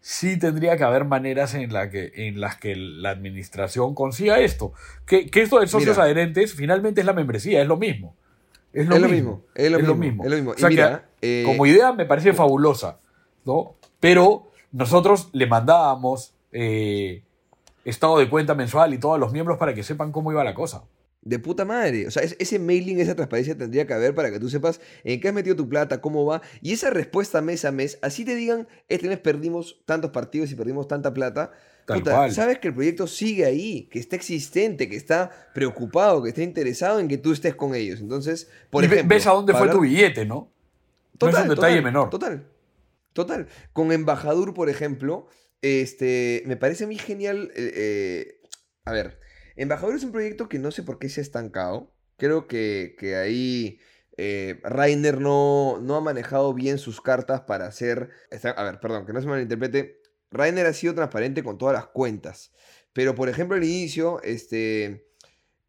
sí 0.00 0.38
tendría 0.38 0.76
que 0.76 0.82
haber 0.84 1.04
maneras 1.04 1.54
en, 1.54 1.72
la 1.72 1.88
que, 1.90 2.10
en 2.14 2.40
las 2.40 2.56
que 2.56 2.74
la 2.74 3.10
administración 3.10 3.94
consiga 3.94 4.40
esto. 4.40 4.72
Que, 5.06 5.30
que 5.30 5.42
esto 5.42 5.60
de 5.60 5.66
socios 5.68 5.96
Mira. 5.96 6.04
adherentes 6.04 6.54
finalmente 6.54 7.00
es 7.00 7.06
la 7.06 7.12
membresía, 7.12 7.62
es 7.62 7.68
lo 7.68 7.76
mismo. 7.76 8.16
Es 8.72 8.82
Es 8.84 8.88
lo, 8.88 8.98
lo 8.98 9.08
mismo. 9.08 9.30
mismo, 9.30 9.44
es 9.54 9.70
lo 9.70 9.94
mismo, 9.94 10.24
es 10.24 10.30
lo 10.30 10.36
mismo. 10.36 10.50
O 10.52 10.58
sea 10.58 10.70
Y 10.70 10.74
que, 10.76 10.82
mira, 10.82 11.04
eh, 11.20 11.42
como 11.46 11.66
idea 11.66 11.92
me 11.92 12.06
parece 12.06 12.32
fabulosa, 12.32 12.98
¿no? 13.44 13.76
Pero 14.00 14.50
nosotros 14.72 15.28
le 15.32 15.46
mandábamos 15.46 16.34
eh, 16.52 17.22
estado 17.84 18.18
de 18.18 18.28
cuenta 18.30 18.54
mensual 18.54 18.94
y 18.94 18.98
todos 18.98 19.20
los 19.20 19.30
miembros 19.32 19.58
para 19.58 19.74
que 19.74 19.82
sepan 19.82 20.10
cómo 20.10 20.32
iba 20.32 20.42
la 20.42 20.54
cosa. 20.54 20.84
De 21.24 21.38
puta 21.38 21.64
madre. 21.64 22.06
O 22.08 22.10
sea, 22.10 22.22
es- 22.24 22.34
ese 22.40 22.58
mailing, 22.58 22.98
esa 23.00 23.14
transparencia 23.14 23.56
tendría 23.56 23.86
que 23.86 23.94
haber 23.94 24.12
para 24.14 24.30
que 24.32 24.40
tú 24.40 24.48
sepas 24.48 24.80
en 25.04 25.20
qué 25.20 25.28
has 25.28 25.34
metido 25.34 25.54
tu 25.54 25.68
plata, 25.68 26.00
cómo 26.00 26.24
va. 26.26 26.42
Y 26.60 26.72
esa 26.72 26.90
respuesta 26.90 27.40
mes 27.40 27.64
a 27.64 27.70
mes, 27.72 27.98
así 28.02 28.24
te 28.24 28.34
digan, 28.34 28.66
este 28.88 29.06
mes 29.08 29.18
perdimos 29.20 29.82
tantos 29.86 30.10
partidos 30.10 30.50
y 30.50 30.56
perdimos 30.56 30.88
tanta 30.88 31.14
plata. 31.14 31.52
Tal 31.86 31.98
puta, 31.98 32.12
cual. 32.14 32.32
sabes 32.32 32.58
que 32.58 32.68
el 32.68 32.74
proyecto 32.74 33.06
sigue 33.06 33.44
ahí, 33.44 33.88
que 33.90 33.98
está 33.98 34.14
existente, 34.16 34.88
que 34.88 34.96
está 34.96 35.30
preocupado, 35.54 36.22
que 36.22 36.28
está 36.30 36.42
interesado 36.42 36.98
en 37.00 37.08
que 37.08 37.18
tú 37.18 37.32
estés 37.32 37.54
con 37.54 37.74
ellos. 37.74 38.00
Entonces, 38.00 38.48
por 38.70 38.82
y 38.82 38.86
ejemplo. 38.86 39.08
ves 39.14 39.26
a 39.26 39.30
dónde 39.32 39.52
fue 39.54 39.68
tu 39.68 39.80
billete, 39.80 40.24
¿no? 40.24 40.52
No 41.20 41.28
es 41.28 41.38
un 41.38 41.48
detalle 41.48 41.82
menor. 41.82 42.10
Total. 42.10 42.46
Total. 43.12 43.46
Con 43.72 43.92
Embajador, 43.92 44.54
por 44.54 44.68
ejemplo, 44.68 45.28
este, 45.60 46.42
me 46.46 46.56
parece 46.56 46.84
a 46.84 46.86
mí 46.88 46.98
genial. 46.98 47.50
eh, 47.54 47.72
eh, 47.76 48.40
a 48.84 48.92
ver, 48.92 49.18
Embajador 49.56 49.94
es 49.94 50.04
un 50.04 50.12
proyecto 50.12 50.48
que 50.48 50.58
no 50.58 50.70
sé 50.70 50.82
por 50.82 50.98
qué 50.98 51.08
se 51.08 51.20
ha 51.20 51.22
estancado. 51.22 51.92
Creo 52.16 52.46
que, 52.46 52.96
que 52.98 53.16
ahí 53.16 53.80
eh, 54.16 54.60
Rainer 54.62 55.20
no, 55.20 55.78
no 55.80 55.96
ha 55.96 56.00
manejado 56.00 56.54
bien 56.54 56.78
sus 56.78 57.00
cartas 57.00 57.42
para 57.42 57.66
hacer. 57.66 58.10
A 58.56 58.62
ver, 58.62 58.80
perdón, 58.80 59.06
que 59.06 59.12
no 59.12 59.20
se 59.20 59.28
malinterprete. 59.28 60.00
Rainer 60.30 60.66
ha 60.66 60.72
sido 60.72 60.94
transparente 60.94 61.42
con 61.42 61.58
todas 61.58 61.74
las 61.74 61.86
cuentas. 61.86 62.52
Pero, 62.92 63.14
por 63.14 63.28
ejemplo, 63.28 63.56
al 63.56 63.64
inicio, 63.64 64.22
este 64.22 65.08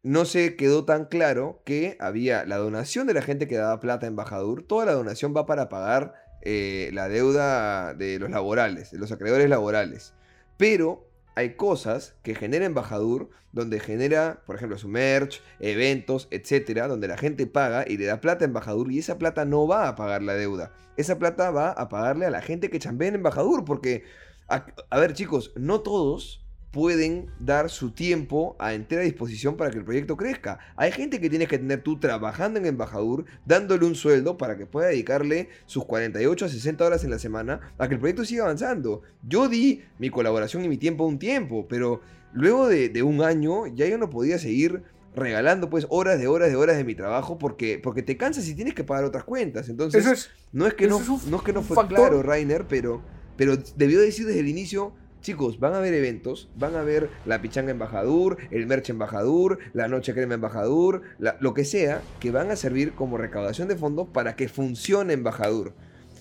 no 0.02 0.26
se 0.26 0.54
quedó 0.56 0.84
tan 0.84 1.06
claro 1.06 1.62
que 1.64 1.96
había 1.98 2.44
la 2.44 2.58
donación 2.58 3.06
de 3.06 3.14
la 3.14 3.22
gente 3.22 3.48
que 3.48 3.56
daba 3.56 3.80
plata 3.80 4.06
a 4.06 4.08
Embajador. 4.08 4.62
Toda 4.62 4.84
la 4.84 4.92
donación 4.92 5.34
va 5.34 5.46
para 5.46 5.70
pagar 5.70 6.12
eh, 6.42 6.90
la 6.92 7.08
deuda 7.08 7.94
de 7.94 8.18
los 8.18 8.30
laborales, 8.30 8.90
de 8.90 8.98
los 8.98 9.10
acreedores 9.12 9.48
laborales. 9.48 10.12
Pero 10.58 11.08
hay 11.34 11.54
cosas 11.54 12.14
que 12.22 12.34
genera 12.34 12.64
Embajador, 12.64 13.30
donde 13.52 13.80
genera, 13.80 14.42
por 14.46 14.56
ejemplo, 14.56 14.78
su 14.78 14.88
merch, 14.88 15.42
eventos, 15.60 16.28
etcétera, 16.30 16.88
donde 16.88 17.08
la 17.08 17.16
gente 17.16 17.46
paga 17.46 17.84
y 17.86 17.96
le 17.96 18.06
da 18.06 18.20
plata 18.20 18.44
a 18.44 18.48
Embajador 18.48 18.90
y 18.92 18.98
esa 18.98 19.18
plata 19.18 19.44
no 19.44 19.66
va 19.66 19.88
a 19.88 19.96
pagar 19.96 20.22
la 20.22 20.34
deuda. 20.34 20.72
Esa 20.96 21.18
plata 21.18 21.50
va 21.50 21.70
a 21.70 21.88
pagarle 21.88 22.26
a 22.26 22.30
la 22.30 22.42
gente 22.42 22.70
que 22.70 22.78
chambea 22.78 23.08
en 23.08 23.16
Embajador, 23.16 23.64
porque, 23.64 24.04
a 24.48 24.98
ver 24.98 25.14
chicos, 25.14 25.52
no 25.56 25.80
todos 25.80 26.43
pueden 26.74 27.26
dar 27.38 27.70
su 27.70 27.92
tiempo 27.92 28.56
a 28.58 28.74
entera 28.74 29.02
disposición 29.02 29.56
para 29.56 29.70
que 29.70 29.78
el 29.78 29.84
proyecto 29.84 30.16
crezca. 30.16 30.58
Hay 30.76 30.90
gente 30.90 31.20
que 31.20 31.30
tienes 31.30 31.46
que 31.48 31.58
tener 31.58 31.82
tú 31.84 32.00
trabajando 32.00 32.58
en 32.58 32.66
Embajador, 32.66 33.24
dándole 33.46 33.86
un 33.86 33.94
sueldo 33.94 34.36
para 34.36 34.58
que 34.58 34.66
pueda 34.66 34.88
dedicarle 34.88 35.48
sus 35.66 35.84
48 35.84 36.44
a 36.44 36.48
60 36.48 36.84
horas 36.84 37.04
en 37.04 37.10
la 37.10 37.20
semana 37.20 37.60
a 37.78 37.86
que 37.86 37.94
el 37.94 38.00
proyecto 38.00 38.24
siga 38.24 38.42
avanzando. 38.42 39.02
Yo 39.26 39.48
di 39.48 39.82
mi 40.00 40.10
colaboración 40.10 40.64
y 40.64 40.68
mi 40.68 40.76
tiempo 40.76 41.06
un 41.06 41.20
tiempo, 41.20 41.66
pero 41.68 42.00
luego 42.32 42.66
de, 42.66 42.88
de 42.88 43.02
un 43.04 43.22
año 43.22 43.68
ya 43.68 43.86
yo 43.86 43.96
no 43.96 44.10
podía 44.10 44.38
seguir 44.40 44.82
regalando 45.14 45.70
pues 45.70 45.86
horas 45.90 46.18
de 46.18 46.26
horas 46.26 46.50
de 46.50 46.56
horas 46.56 46.76
de 46.76 46.82
mi 46.82 46.96
trabajo 46.96 47.38
porque, 47.38 47.78
porque 47.80 48.02
te 48.02 48.16
cansas 48.16 48.48
y 48.48 48.54
tienes 48.56 48.74
que 48.74 48.82
pagar 48.82 49.04
otras 49.04 49.22
cuentas. 49.22 49.68
Entonces, 49.68 50.04
es. 50.04 50.30
no 50.50 50.66
es 50.66 50.74
que 50.74 50.88
no, 50.88 50.96
eso 51.00 51.14
es 51.16 51.22
un- 51.24 51.30
no, 51.30 51.36
es 51.36 51.42
que 51.44 51.52
no 51.52 51.62
fue 51.62 51.76
factor. 51.76 51.96
claro, 51.98 52.22
Rainer, 52.24 52.66
pero, 52.68 53.00
pero 53.36 53.56
debió 53.76 54.00
decir 54.00 54.26
desde 54.26 54.40
el 54.40 54.48
inicio, 54.48 54.92
chicos, 55.24 55.58
van 55.58 55.72
a 55.72 55.78
haber 55.78 55.94
eventos, 55.94 56.48
van 56.54 56.76
a 56.76 56.82
ver 56.82 57.10
la 57.24 57.40
pichanga 57.42 57.72
embajador, 57.72 58.36
el 58.50 58.66
merch 58.66 58.90
embajador, 58.90 59.58
la 59.72 59.88
noche 59.88 60.12
crema 60.12 60.34
embajador, 60.34 61.02
lo 61.18 61.54
que 61.54 61.64
sea, 61.64 62.02
que 62.20 62.30
van 62.30 62.50
a 62.50 62.56
servir 62.56 62.92
como 62.92 63.16
recaudación 63.16 63.66
de 63.66 63.76
fondos 63.76 64.06
para 64.06 64.36
que 64.36 64.48
funcione 64.48 65.14
embajador. 65.14 65.72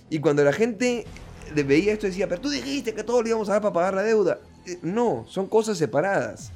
Y 0.10 0.20
cuando 0.20 0.44
la 0.44 0.54
gente 0.54 1.06
veía 1.54 1.94
esto 1.94 2.08
decía, 2.08 2.28
pero 2.28 2.42
tú 2.42 2.50
dijiste 2.50 2.94
que 2.94 3.04
todo 3.04 3.22
lo 3.22 3.28
íbamos 3.28 3.50
a 3.50 3.54
dar 3.54 3.62
para 3.62 3.74
pagar 3.74 3.94
la 3.94 4.04
deuda. 4.04 4.40
Eh, 4.66 4.80
No, 4.82 5.26
son 5.28 5.48
cosas 5.48 5.78
separadas. 5.78 6.52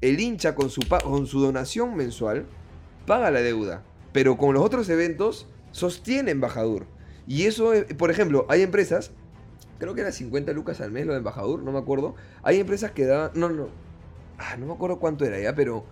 El 0.00 0.20
hincha 0.20 0.54
con 0.54 0.68
su, 0.68 0.82
con 1.02 1.26
su 1.26 1.40
donación 1.40 1.96
mensual 1.96 2.44
paga 3.06 3.30
la 3.30 3.40
deuda, 3.40 3.82
pero 4.12 4.36
con 4.36 4.52
los 4.54 4.62
otros 4.62 4.88
eventos 4.90 5.48
sostiene 5.72 6.30
embajador. 6.30 6.86
Y 7.26 7.46
eso, 7.46 7.72
eh, 7.72 7.84
por 7.96 8.10
ejemplo, 8.10 8.44
hay 8.50 8.62
empresas, 8.62 9.12
creo 9.78 9.94
que 9.94 10.00
era 10.02 10.12
50 10.12 10.52
lucas 10.52 10.80
al 10.80 10.90
mes 10.90 11.06
lo 11.06 11.12
de 11.12 11.18
embajador, 11.18 11.62
no 11.62 11.72
me 11.72 11.78
acuerdo. 11.78 12.14
Hay 12.42 12.60
empresas 12.60 12.92
que 12.92 13.06
daban, 13.06 13.30
no, 13.34 13.48
no, 13.48 13.68
ah, 14.38 14.56
no 14.56 14.66
me 14.66 14.72
acuerdo 14.72 14.98
cuánto 14.98 15.24
era 15.24 15.38
ya, 15.38 15.54
pero 15.54 15.84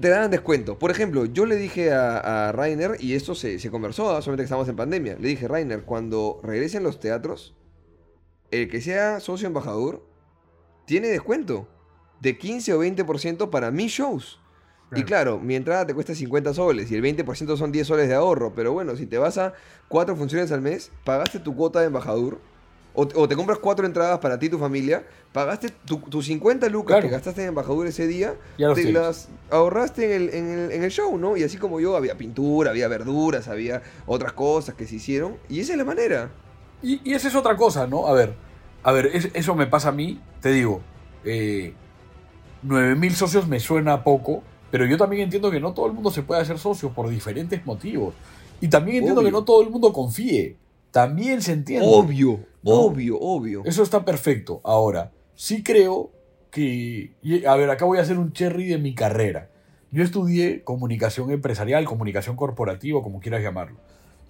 te 0.00 0.08
daban 0.08 0.30
descuento. 0.30 0.78
Por 0.78 0.90
ejemplo, 0.90 1.24
yo 1.26 1.46
le 1.46 1.56
dije 1.56 1.92
a, 1.92 2.48
a 2.48 2.52
Rainer, 2.52 2.96
y 3.00 3.14
esto 3.14 3.34
se, 3.34 3.58
se 3.58 3.70
conversó, 3.70 4.04
solamente 4.20 4.42
que 4.42 4.46
estamos 4.46 4.68
en 4.68 4.76
pandemia, 4.76 5.16
le 5.20 5.28
dije, 5.28 5.48
Rainer, 5.48 5.82
cuando 5.84 6.40
regresen 6.42 6.82
los 6.82 7.00
teatros, 7.00 7.54
el 8.50 8.68
que 8.68 8.80
sea 8.80 9.20
socio 9.20 9.46
embajador 9.46 10.06
tiene 10.84 11.08
descuento. 11.08 11.68
de 12.20 12.38
15 12.38 12.74
o 12.74 12.84
20% 12.84 13.50
para 13.50 13.70
mis 13.70 13.92
shows. 13.92 14.41
Y 14.94 15.04
claro, 15.04 15.38
mi 15.38 15.54
entrada 15.56 15.86
te 15.86 15.94
cuesta 15.94 16.14
50 16.14 16.52
soles 16.54 16.90
y 16.90 16.94
el 16.94 17.02
20% 17.02 17.56
son 17.56 17.72
10 17.72 17.86
soles 17.86 18.08
de 18.08 18.14
ahorro. 18.14 18.52
Pero 18.54 18.72
bueno, 18.72 18.94
si 18.96 19.06
te 19.06 19.18
vas 19.18 19.38
a 19.38 19.54
cuatro 19.88 20.16
funciones 20.16 20.52
al 20.52 20.60
mes, 20.60 20.90
pagaste 21.04 21.38
tu 21.38 21.54
cuota 21.56 21.80
de 21.80 21.86
embajador. 21.86 22.38
O, 22.94 23.08
o 23.14 23.26
te 23.26 23.34
compras 23.36 23.56
cuatro 23.58 23.86
entradas 23.86 24.18
para 24.18 24.38
ti 24.38 24.46
y 24.46 24.48
tu 24.50 24.58
familia, 24.58 25.02
pagaste 25.32 25.70
tus 25.70 26.26
50 26.26 26.68
lucas 26.68 26.96
Claro. 26.96 27.02
que 27.08 27.12
gastaste 27.12 27.40
en 27.40 27.48
embajador 27.48 27.86
ese 27.86 28.06
día, 28.06 28.34
Ya 28.58 28.68
te 28.74 28.82
tienes. 28.82 28.92
las 28.92 29.28
ahorraste 29.50 30.04
en 30.14 30.22
el, 30.22 30.34
en, 30.34 30.50
el, 30.50 30.72
en 30.72 30.84
el 30.84 30.90
show, 30.90 31.16
¿no? 31.16 31.38
Y 31.38 31.42
así 31.42 31.56
como 31.56 31.80
yo, 31.80 31.96
había 31.96 32.18
pintura, 32.18 32.68
había 32.70 32.88
verduras, 32.88 33.48
había 33.48 33.80
otras 34.04 34.34
cosas 34.34 34.74
que 34.74 34.86
se 34.86 34.96
hicieron. 34.96 35.38
Y 35.48 35.60
esa 35.60 35.72
es 35.72 35.78
la 35.78 35.86
manera. 35.86 36.32
Y, 36.82 37.00
y 37.02 37.14
esa 37.14 37.28
es 37.28 37.34
otra 37.34 37.56
cosa, 37.56 37.86
¿no? 37.86 38.08
A 38.08 38.12
ver, 38.12 38.34
a 38.82 38.92
ver, 38.92 39.06
es- 39.06 39.30
eso 39.32 39.54
me 39.54 39.66
pasa 39.66 39.88
a 39.88 39.92
mí, 39.92 40.20
te 40.42 40.50
digo, 40.50 40.82
eh, 41.24 41.72
9000 42.62 43.14
socios 43.14 43.48
me 43.48 43.58
suena 43.58 44.04
poco, 44.04 44.42
pero 44.72 44.86
yo 44.86 44.96
también 44.96 45.24
entiendo 45.24 45.50
que 45.50 45.60
no 45.60 45.74
todo 45.74 45.84
el 45.86 45.92
mundo 45.92 46.10
se 46.10 46.22
puede 46.22 46.40
hacer 46.40 46.58
socio 46.58 46.94
por 46.94 47.10
diferentes 47.10 47.64
motivos. 47.66 48.14
Y 48.58 48.68
también 48.68 48.96
entiendo 48.96 49.20
Obvio. 49.20 49.28
que 49.28 49.32
no 49.32 49.44
todo 49.44 49.60
el 49.62 49.68
mundo 49.68 49.92
confíe. 49.92 50.56
También 50.90 51.42
se 51.42 51.52
entiende. 51.52 51.86
Obvio, 51.86 52.40
¿No? 52.62 52.72
obvio, 52.72 53.18
obvio. 53.20 53.62
Eso 53.66 53.82
está 53.82 54.02
perfecto. 54.02 54.62
Ahora, 54.64 55.12
sí 55.34 55.62
creo 55.62 56.10
que. 56.50 57.12
A 57.46 57.54
ver, 57.56 57.68
acá 57.68 57.84
voy 57.84 57.98
a 57.98 58.00
hacer 58.00 58.18
un 58.18 58.32
cherry 58.32 58.66
de 58.66 58.78
mi 58.78 58.94
carrera. 58.94 59.50
Yo 59.90 60.02
estudié 60.02 60.64
comunicación 60.64 61.30
empresarial, 61.30 61.84
comunicación 61.84 62.36
corporativa, 62.36 63.02
como 63.02 63.20
quieras 63.20 63.42
llamarlo. 63.42 63.76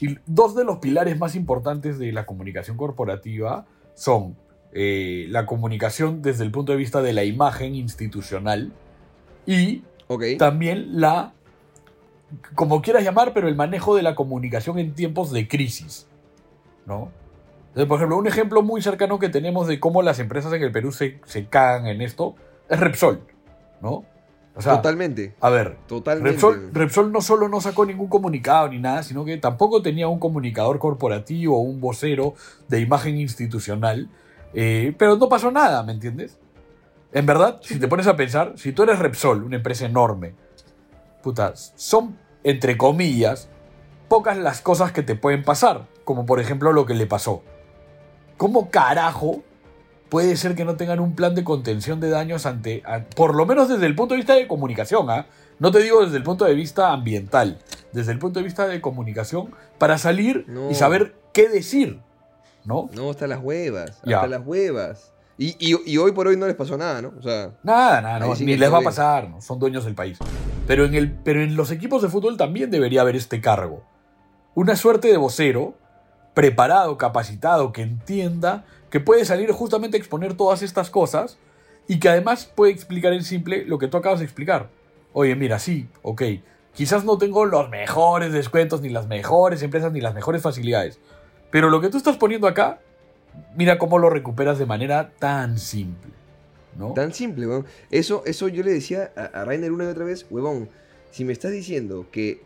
Y 0.00 0.18
dos 0.26 0.56
de 0.56 0.64
los 0.64 0.78
pilares 0.78 1.16
más 1.20 1.36
importantes 1.36 2.00
de 2.00 2.10
la 2.10 2.26
comunicación 2.26 2.76
corporativa 2.76 3.64
son 3.94 4.36
eh, 4.72 5.26
la 5.28 5.46
comunicación 5.46 6.20
desde 6.20 6.42
el 6.42 6.50
punto 6.50 6.72
de 6.72 6.78
vista 6.78 7.00
de 7.00 7.12
la 7.12 7.22
imagen 7.22 7.76
institucional 7.76 8.72
y 9.46 9.82
Ok. 10.08 10.24
también 10.38 11.00
la, 11.00 11.32
como 12.54 12.82
quieras 12.82 13.04
llamar, 13.04 13.32
pero 13.32 13.48
el 13.48 13.56
manejo 13.56 13.96
de 13.96 14.02
la 14.02 14.14
comunicación 14.14 14.78
en 14.78 14.94
tiempos 14.94 15.32
de 15.32 15.48
crisis, 15.48 16.06
¿no? 16.86 17.10
Entonces, 17.68 17.88
por 17.88 17.96
ejemplo, 17.96 18.18
un 18.18 18.26
ejemplo 18.26 18.62
muy 18.62 18.82
cercano 18.82 19.18
que 19.18 19.30
tenemos 19.30 19.66
de 19.66 19.80
cómo 19.80 20.02
las 20.02 20.18
empresas 20.18 20.52
en 20.52 20.62
el 20.62 20.72
Perú 20.72 20.92
se, 20.92 21.20
se 21.24 21.46
cagan 21.46 21.86
en 21.86 22.02
esto 22.02 22.34
es 22.68 22.78
Repsol, 22.78 23.22
¿no? 23.80 24.04
O 24.54 24.60
sea, 24.60 24.76
Totalmente. 24.76 25.34
a 25.40 25.48
ver, 25.48 25.78
Totalmente. 25.86 26.32
Repsol, 26.32 26.70
Repsol 26.74 27.12
no 27.12 27.22
solo 27.22 27.48
no 27.48 27.62
sacó 27.62 27.86
ningún 27.86 28.08
comunicado 28.08 28.68
ni 28.68 28.78
nada, 28.78 29.02
sino 29.02 29.24
que 29.24 29.38
tampoco 29.38 29.80
tenía 29.80 30.08
un 30.08 30.18
comunicador 30.18 30.78
corporativo 30.78 31.56
o 31.56 31.60
un 31.60 31.80
vocero 31.80 32.34
de 32.68 32.80
imagen 32.80 33.16
institucional, 33.16 34.10
eh, 34.52 34.94
pero 34.98 35.16
no 35.16 35.30
pasó 35.30 35.50
nada, 35.50 35.82
¿me 35.82 35.92
entiendes? 35.92 36.38
En 37.12 37.26
verdad, 37.26 37.58
si 37.62 37.78
te 37.78 37.88
pones 37.88 38.06
a 38.06 38.16
pensar, 38.16 38.54
si 38.56 38.72
tú 38.72 38.82
eres 38.84 38.98
Repsol, 38.98 39.42
una 39.44 39.56
empresa 39.56 39.84
enorme, 39.86 40.34
puta, 41.22 41.52
son, 41.56 42.18
entre 42.42 42.76
comillas, 42.76 43.48
pocas 44.08 44.36
las 44.38 44.60
cosas 44.60 44.92
que 44.92 45.02
te 45.02 45.14
pueden 45.14 45.42
pasar, 45.44 45.86
como 46.04 46.26
por 46.26 46.40
ejemplo 46.40 46.72
lo 46.72 46.86
que 46.86 46.94
le 46.94 47.06
pasó. 47.06 47.42
¿Cómo 48.36 48.70
carajo 48.70 49.42
puede 50.08 50.36
ser 50.36 50.54
que 50.54 50.64
no 50.64 50.76
tengan 50.76 51.00
un 51.00 51.14
plan 51.14 51.34
de 51.34 51.44
contención 51.44 52.00
de 52.00 52.10
daños 52.10 52.44
ante, 52.46 52.82
a- 52.86 53.04
por 53.04 53.34
lo 53.34 53.46
menos 53.46 53.68
desde 53.68 53.86
el 53.86 53.94
punto 53.94 54.14
de 54.14 54.18
vista 54.18 54.34
de 54.34 54.46
comunicación, 54.48 55.08
¿ah? 55.10 55.26
No 55.58 55.70
te 55.70 55.78
digo 55.80 56.04
desde 56.04 56.16
el 56.16 56.22
punto 56.22 56.44
de 56.44 56.54
vista 56.54 56.92
ambiental, 56.92 57.58
desde 57.92 58.12
el 58.12 58.18
punto 58.18 58.40
de 58.40 58.44
vista 58.44 58.66
de 58.66 58.80
comunicación, 58.80 59.54
para 59.78 59.96
salir 59.96 60.44
No. 60.48 60.70
y 60.70 60.74
saber 60.74 61.14
qué 61.32 61.48
decir, 61.48 62.00
¿no? 62.64 62.88
No, 62.94 63.10
hasta 63.10 63.26
las 63.26 63.40
huevas. 63.40 64.00
Ya. 64.04 64.16
Hasta 64.16 64.28
las 64.28 64.46
huevas. 64.46 65.11
Y, 65.38 65.56
y- 65.58 65.92
y 65.92 65.98
hoy 65.98 66.12
por 66.12 66.26
hoy 66.28 66.36
no 66.36 66.46
les 66.46 66.54
pasó 66.54 66.76
nada, 66.76 67.00
¿no? 67.02 67.12
O 67.18 67.22
sea, 67.22 67.52
Nada, 67.62 68.00
nada, 68.00 68.18
no, 68.20 68.26
Ahí 68.32 68.36
sí 68.36 68.44
ni 68.44 68.56
les 68.56 68.72
va 68.72 68.78
a 68.78 68.82
pasar, 68.82 69.28
¿no? 69.30 69.40
son 69.40 69.58
dueños 69.58 69.84
del 69.84 69.94
país. 69.94 70.18
Pero 70.66 70.84
en, 70.84 70.94
el, 70.94 71.10
pero 71.10 71.42
en 71.42 71.56
los 71.56 71.70
equipos 71.70 72.02
de 72.02 72.08
fútbol 72.08 72.36
también 72.36 72.70
debería 72.70 73.00
haber 73.00 73.16
este 73.16 73.40
cargo. 73.40 73.82
Una 74.54 74.76
suerte 74.76 75.08
de 75.08 75.16
vocero, 75.16 75.74
preparado, 76.34 76.96
capacitado, 76.98 77.72
que 77.72 77.82
entienda 77.82 78.64
que 78.90 79.00
puede 79.00 79.24
salir 79.24 79.50
justamente 79.52 79.96
a 79.96 80.00
exponer 80.00 80.34
todas 80.34 80.62
estas 80.62 80.90
cosas 80.90 81.38
y 81.88 81.98
que 81.98 82.08
además 82.10 82.44
puede 82.54 82.72
explicar 82.72 83.12
en 83.12 83.24
simple 83.24 83.64
lo 83.64 83.78
que 83.78 83.88
tú 83.88 83.96
acabas 83.96 84.18
de 84.20 84.26
explicar. 84.26 84.68
Oye, 85.14 85.34
mira, 85.34 85.58
sí, 85.58 85.88
ok, 86.02 86.22
quizás 86.74 87.04
no 87.04 87.18
tengo 87.18 87.44
los 87.44 87.68
mejores 87.70 88.32
descuentos, 88.32 88.80
ni 88.82 88.88
las 88.90 89.06
mejores 89.08 89.62
empresas, 89.62 89.92
ni 89.92 90.00
las 90.00 90.14
mejores 90.14 90.42
facilidades, 90.42 90.98
pero 91.50 91.68
lo 91.70 91.80
que 91.80 91.88
tú 91.88 91.96
estás 91.98 92.16
poniendo 92.16 92.46
acá, 92.46 92.80
mira 93.56 93.78
cómo 93.78 93.98
lo 93.98 94.10
recuperas 94.10 94.58
de 94.58 94.66
manera 94.66 95.12
tan 95.18 95.58
simple. 95.58 96.12
¿no? 96.76 96.94
tan 96.94 97.12
simple, 97.12 97.46
weón. 97.46 97.66
Eso, 97.90 98.22
eso 98.24 98.48
yo 98.48 98.62
le 98.62 98.72
decía 98.72 99.12
a, 99.16 99.24
a 99.24 99.44
Rainer 99.44 99.72
una 99.72 99.84
y 99.84 99.88
otra 99.88 100.04
vez, 100.04 100.26
huevón, 100.30 100.68
si 101.10 101.24
me 101.24 101.32
estás 101.32 101.52
diciendo 101.52 102.06
que 102.10 102.42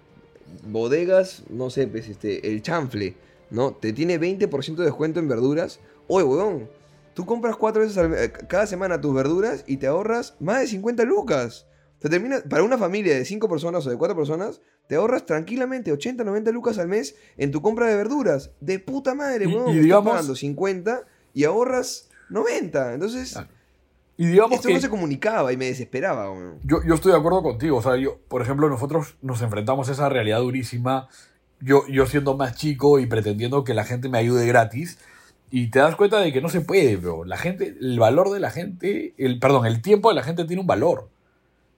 bodegas, 0.65 1.45
no 1.49 1.71
sé, 1.71 1.87
pues 1.87 2.09
este, 2.09 2.49
el 2.49 2.63
chanfle, 2.63 3.15
¿no? 3.51 3.73
Te 3.73 3.93
tiene 3.93 4.21
20% 4.21 4.77
de 4.77 4.85
descuento 4.85 5.21
en 5.21 5.29
verduras. 5.29 5.81
Oye, 6.09 6.25
huevón, 6.25 6.69
tú 7.15 7.27
compras 7.27 7.57
cuatro 7.57 7.83
veces 7.83 7.97
eh, 7.97 8.33
cada 8.49 8.67
semana 8.67 9.01
tus 9.01 9.15
verduras 9.15 9.65
y 9.67 9.77
te 9.77 9.87
ahorras 9.87 10.35
más 10.41 10.61
de 10.61 10.67
50 10.67 11.05
lucas. 11.05 11.67
Te 11.99 12.09
termina, 12.09 12.43
para 12.49 12.63
una 12.63 12.77
familia 12.77 13.15
de 13.15 13.25
5 13.25 13.49
personas 13.49 13.87
o 13.87 13.91
de 13.91 13.97
4 13.97 14.17
personas, 14.17 14.61
te 14.89 14.97
ahorras 14.97 15.27
tranquilamente 15.27 15.93
80, 15.93 16.23
90 16.25 16.51
lucas 16.53 16.79
al 16.79 16.89
mes 16.89 17.17
en 17.37 17.51
tu 17.51 17.61
compra 17.63 17.87
de 17.87 17.97
verduras. 17.97 18.51
De 18.61 18.79
puta 18.79 19.15
madre, 19.15 19.45
Y- 19.45 19.49
huevón. 19.49 19.67
y 19.69 19.71
Estás 19.71 19.83
digamos- 19.85 20.13
pagando 20.13 20.35
50 20.37 21.03
y 21.35 21.45
ahorras 21.45 22.09
90. 22.31 22.95
Entonces, 22.95 23.39
Y 24.17 24.27
digamos 24.27 24.53
esto 24.53 24.69
que 24.69 24.75
no 24.75 24.81
se 24.81 24.89
comunicaba 24.89 25.53
y 25.53 25.57
me 25.57 25.67
desesperaba, 25.67 26.31
weón. 26.31 26.59
yo, 26.65 26.79
yo 26.87 26.95
estoy 26.95 27.13
de 27.13 27.19
acuerdo 27.19 27.43
contigo. 27.43 27.77
O 27.79 27.83
sea, 27.83 27.97
yo, 27.97 28.19
por 28.29 28.43
ejemplo, 28.43 28.69
nosotros 28.69 29.17
nos 29.23 29.43
enfrentamos 29.43 29.89
a 29.89 29.93
esa 29.93 30.09
realidad 30.09 30.39
durísima. 30.41 31.09
Yo, 31.61 31.87
yo 31.89 32.07
siendo 32.07 32.37
más 32.37 32.55
chico 32.57 32.99
y 32.99 33.07
pretendiendo 33.07 33.65
que 33.65 33.75
la 33.75 33.85
gente 33.85 34.09
me 34.09 34.19
ayude 34.19 34.47
gratis. 34.47 34.99
Y 35.51 35.71
te 35.71 35.79
das 35.79 35.95
cuenta 35.97 36.19
de 36.21 36.33
que 36.33 36.41
no 36.41 36.49
se 36.49 36.61
puede, 36.61 36.97
bro. 36.97 37.25
La 37.25 37.37
gente, 37.37 37.77
el 37.81 37.99
valor 37.99 38.31
de 38.31 38.41
la 38.41 38.51
gente, 38.51 39.15
el, 39.17 39.39
perdón, 39.39 39.65
el 39.67 39.81
tiempo 39.81 40.09
de 40.09 40.15
la 40.17 40.23
gente 40.23 40.45
tiene 40.45 40.61
un 40.61 40.67
valor. 40.67 41.09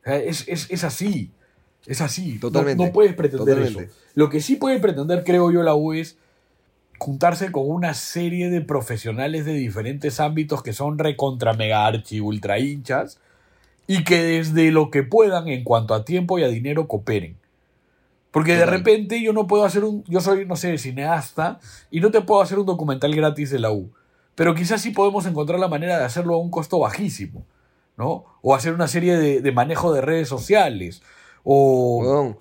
O 0.01 0.05
sea, 0.05 0.17
es, 0.17 0.47
es, 0.49 0.71
es 0.71 0.85
así. 0.85 1.33
Es 1.87 2.01
así. 2.01 2.35
No- 2.35 2.41
Totalmente, 2.41 2.85
No, 2.87 2.93
puedes 2.93 3.15
pretender 3.15 3.57
totalmente. 3.57 3.85
eso. 3.85 3.93
Lo 4.15 4.29
que 4.31 4.41
sí 4.41 4.57
puede 4.57 4.79
pretender, 4.81 5.25
creo 5.25 5.51
yo, 5.51 5.63
la 5.63 5.75
U 5.75 5.93
es 5.93 6.17
juntarse 6.99 7.53
con 7.53 7.71
una 7.71 7.95
serie 7.95 8.51
de 8.51 8.61
profesionales 8.61 9.45
de 9.45 9.53
diferentes 9.55 10.19
ámbitos 10.21 10.63
que 10.63 10.73
son 10.73 10.99
recontra 10.99 11.53
mega 11.53 11.87
archi 11.87 12.21
ultra 12.21 12.59
hinchas 12.59 13.21
y 13.87 14.03
que 14.05 14.21
desde 14.23 14.71
lo 14.73 14.91
que 14.91 15.05
puedan 15.05 15.49
en 15.49 15.63
cuanto 15.65 15.95
a 15.95 16.05
tiempo 16.05 16.39
y 16.39 16.43
a 16.43 16.49
dinero 16.49 16.89
cooperen. 16.89 17.37
Porque 18.33 18.53
de 18.57 18.67
repente 18.67 19.23
yo 19.23 19.33
no 19.33 19.47
puedo 19.47 19.65
hacer 19.65 19.85
un, 19.85 20.05
yo 20.05 20.21
soy, 20.21 20.45
no 20.45 20.57
sé, 20.57 20.77
cineasta 20.77 21.61
y 21.91 22.01
no 22.01 22.11
te 22.11 22.21
puedo 22.21 22.43
hacer 22.43 22.59
un 22.59 22.67
documental 22.67 23.15
gratis 23.15 23.51
de 23.51 23.59
la 23.61 23.71
U. 23.73 23.91
Pero 24.35 24.55
quizás 24.55 24.83
sí 24.83 24.91
podemos 24.91 25.25
encontrar 25.27 25.59
la 25.59 25.69
manera 25.69 25.99
de 25.99 26.05
hacerlo 26.05 26.35
a 26.35 26.39
un 26.39 26.51
costo 26.51 26.79
bajísimo, 26.81 27.45
¿no? 27.97 28.25
O 28.43 28.55
hacer 28.55 28.75
una 28.75 28.87
serie 28.87 29.17
de, 29.17 29.41
de 29.41 29.53
manejo 29.53 29.93
de 29.95 30.01
redes 30.03 30.29
sociales. 30.29 31.03
O, 31.45 31.99
Weón, 32.03 32.37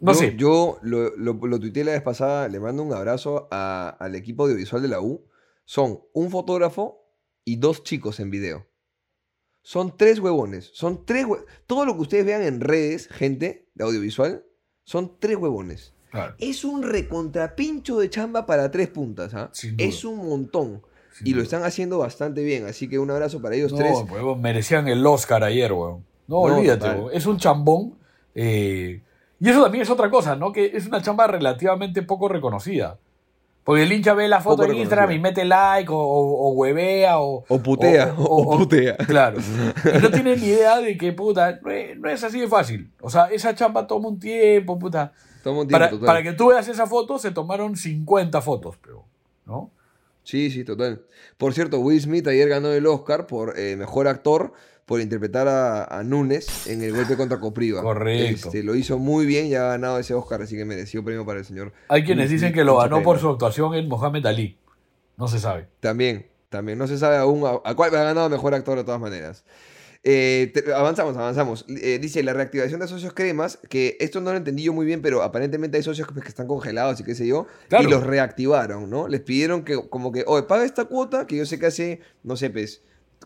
no 0.00 0.12
yo, 0.12 0.18
sé. 0.18 0.34
Yo 0.36 0.78
lo, 0.82 1.16
lo, 1.16 1.34
lo 1.34 1.60
tuiteé 1.60 1.84
la 1.84 1.92
vez 1.92 2.02
pasada, 2.02 2.48
le 2.48 2.60
mando 2.60 2.82
un 2.82 2.92
abrazo 2.92 3.48
a- 3.50 3.90
al 3.98 4.14
equipo 4.14 4.44
audiovisual 4.44 4.82
de 4.82 4.88
la 4.88 5.00
U. 5.00 5.24
Son 5.64 6.00
un 6.12 6.30
fotógrafo 6.30 7.04
y 7.44 7.56
dos 7.56 7.84
chicos 7.84 8.18
en 8.20 8.30
video. 8.30 8.66
Son 9.62 9.96
tres 9.96 10.18
huevones. 10.18 10.70
Son 10.74 11.04
tres 11.04 11.26
hue- 11.26 11.44
Todo 11.66 11.84
lo 11.84 11.94
que 11.94 12.00
ustedes 12.00 12.24
vean 12.24 12.42
en 12.42 12.60
redes, 12.60 13.08
gente 13.08 13.68
de 13.74 13.84
audiovisual, 13.84 14.44
son 14.84 15.16
tres 15.18 15.36
huevones. 15.36 15.92
Claro, 16.10 16.34
Es 16.38 16.64
un 16.64 16.82
recontrapincho 16.82 17.98
de 18.00 18.10
chamba 18.10 18.44
para 18.46 18.70
tres 18.72 18.88
puntas, 18.88 19.32
¿ah? 19.34 19.50
Es 19.78 20.04
un 20.04 20.16
montón. 20.26 20.82
sin 21.12 21.26
Y 21.28 21.34
lo 21.34 21.42
están 21.42 21.62
haciendo 21.62 21.98
bastante 21.98 22.42
bien. 22.42 22.66
Así 22.66 22.88
que 22.88 22.98
un 22.98 23.10
abrazo 23.10 23.40
para 23.42 23.54
ellos 23.54 23.70
No, 23.72 23.78
tres. 23.78 23.92
merecían 24.38 24.88
el 24.88 25.06
Oscar 25.06 25.44
ayer, 25.44 25.72
weón. 25.72 26.04
No, 26.26 26.48
No, 26.48 26.54
olvídate, 26.56 26.88
weón. 26.88 27.10
Es 27.12 27.26
un 27.26 27.36
chambón. 27.36 27.98
Eh, 28.34 29.00
y 29.40 29.48
eso 29.48 29.62
también 29.62 29.82
es 29.82 29.90
otra 29.90 30.10
cosa, 30.10 30.36
¿no? 30.36 30.52
Que 30.52 30.66
es 30.74 30.86
una 30.86 31.00
chamba 31.02 31.26
relativamente 31.26 32.02
poco 32.02 32.28
reconocida. 32.28 32.98
Porque 33.64 33.82
el 33.82 33.92
hincha 33.92 34.14
ve 34.14 34.26
la 34.28 34.40
foto 34.40 34.64
en 34.64 34.74
Instagram 34.74 35.12
y 35.12 35.18
mete 35.18 35.44
like 35.44 35.90
o, 35.92 35.96
o- 35.96 36.48
o 36.48 36.52
huevea 36.52 37.20
o... 37.20 37.44
O 37.46 37.62
putea, 37.62 38.14
o- 38.16 38.24
o, 38.54 38.58
putea. 38.58 38.96
Claro. 38.96 39.38
Y 39.94 39.98
no 40.02 40.10
tiene 40.10 40.36
ni 40.36 40.46
idea 40.46 40.78
de 40.78 40.96
que, 40.96 41.12
puta, 41.12 41.58
no 41.62 41.70
es, 41.70 41.98
no 41.98 42.08
es 42.08 42.24
así 42.24 42.40
de 42.40 42.48
fácil. 42.48 42.90
O 43.00 43.10
sea, 43.10 43.26
esa 43.26 43.54
chamba 43.54 43.86
toma 43.86 44.08
un 44.08 44.18
tiempo, 44.18 44.78
puta. 44.78 45.12
Toma 45.44 45.60
un 45.60 45.68
tiempo, 45.68 45.78
Para, 45.78 45.90
total. 45.90 46.06
para 46.06 46.22
que 46.22 46.32
tú 46.32 46.48
veas 46.48 46.68
esa 46.68 46.86
foto 46.86 47.18
se 47.18 47.30
tomaron 47.30 47.76
50 47.76 48.40
fotos, 48.40 48.76
pero, 48.82 49.04
¿no? 49.46 49.70
Sí, 50.22 50.50
sí, 50.50 50.64
total. 50.64 51.02
Por 51.38 51.54
cierto, 51.54 51.80
Will 51.80 52.00
Smith 52.00 52.26
ayer 52.28 52.48
ganó 52.48 52.68
el 52.72 52.86
Oscar 52.86 53.26
por 53.26 53.58
eh, 53.58 53.76
mejor 53.76 54.06
actor 54.08 54.52
por 54.90 55.00
interpretar 55.00 55.46
a, 55.46 55.84
a 55.84 56.02
Núñez 56.02 56.66
en 56.66 56.82
el 56.82 56.92
golpe 56.92 57.16
contra 57.16 57.38
Copriva. 57.38 57.80
Correcto. 57.80 58.48
Este, 58.48 58.64
lo 58.64 58.74
hizo 58.74 58.98
muy 58.98 59.24
bien 59.24 59.46
y 59.46 59.54
ha 59.54 59.62
ganado 59.62 60.00
ese 60.00 60.14
Oscar, 60.14 60.42
así 60.42 60.56
que 60.56 60.64
mereció 60.64 61.04
premio 61.04 61.24
para 61.24 61.38
el 61.38 61.44
señor. 61.44 61.72
Hay 61.86 62.02
quienes 62.02 62.28
Will 62.28 62.40
dicen 62.40 62.52
que 62.52 62.64
lo 62.64 62.76
ganó 62.76 63.00
por 63.04 63.20
su 63.20 63.28
actuación 63.28 63.72
en 63.74 63.86
Mohamed 63.86 64.26
Ali. 64.26 64.58
No 65.16 65.28
se 65.28 65.38
sabe. 65.38 65.68
También, 65.78 66.26
también. 66.48 66.76
No 66.76 66.88
se 66.88 66.98
sabe 66.98 67.18
aún 67.18 67.46
a, 67.46 67.60
a 67.64 67.76
cuál 67.76 67.94
ha 67.94 68.02
ganado 68.02 68.28
mejor 68.28 68.52
actor 68.52 68.78
de 68.78 68.82
todas 68.82 69.00
maneras. 69.00 69.44
Eh, 70.02 70.52
avanzamos, 70.74 71.16
avanzamos. 71.16 71.66
Eh, 71.68 72.00
dice 72.02 72.24
la 72.24 72.32
reactivación 72.32 72.80
de 72.80 72.88
socios 72.88 73.12
cremas, 73.12 73.60
que 73.68 73.96
esto 74.00 74.20
no 74.20 74.32
lo 74.32 74.38
entendí 74.38 74.64
yo 74.64 74.72
muy 74.72 74.86
bien, 74.86 75.02
pero 75.02 75.22
aparentemente 75.22 75.76
hay 75.76 75.84
socios 75.84 76.08
que, 76.08 76.14
pues, 76.14 76.26
están 76.26 76.48
congelados 76.48 76.98
y 76.98 77.04
qué 77.04 77.14
sé 77.14 77.28
yo, 77.28 77.46
y 77.78 77.84
los 77.84 78.02
reactivaron, 78.02 78.90
¿no? 78.90 79.06
Les 79.06 79.20
pidieron 79.20 79.62
que, 79.62 79.88
como 79.88 80.10
que, 80.10 80.24
oye, 80.26 80.42
paga 80.48 80.64
esta 80.64 80.86
cuota, 80.86 81.28
que 81.28 81.36
yo 81.36 81.46
sé 81.46 81.60
que 81.60 81.66
hace, 81.66 82.00
no 82.24 82.36
sé, 82.36 82.50
pues, 82.50 82.82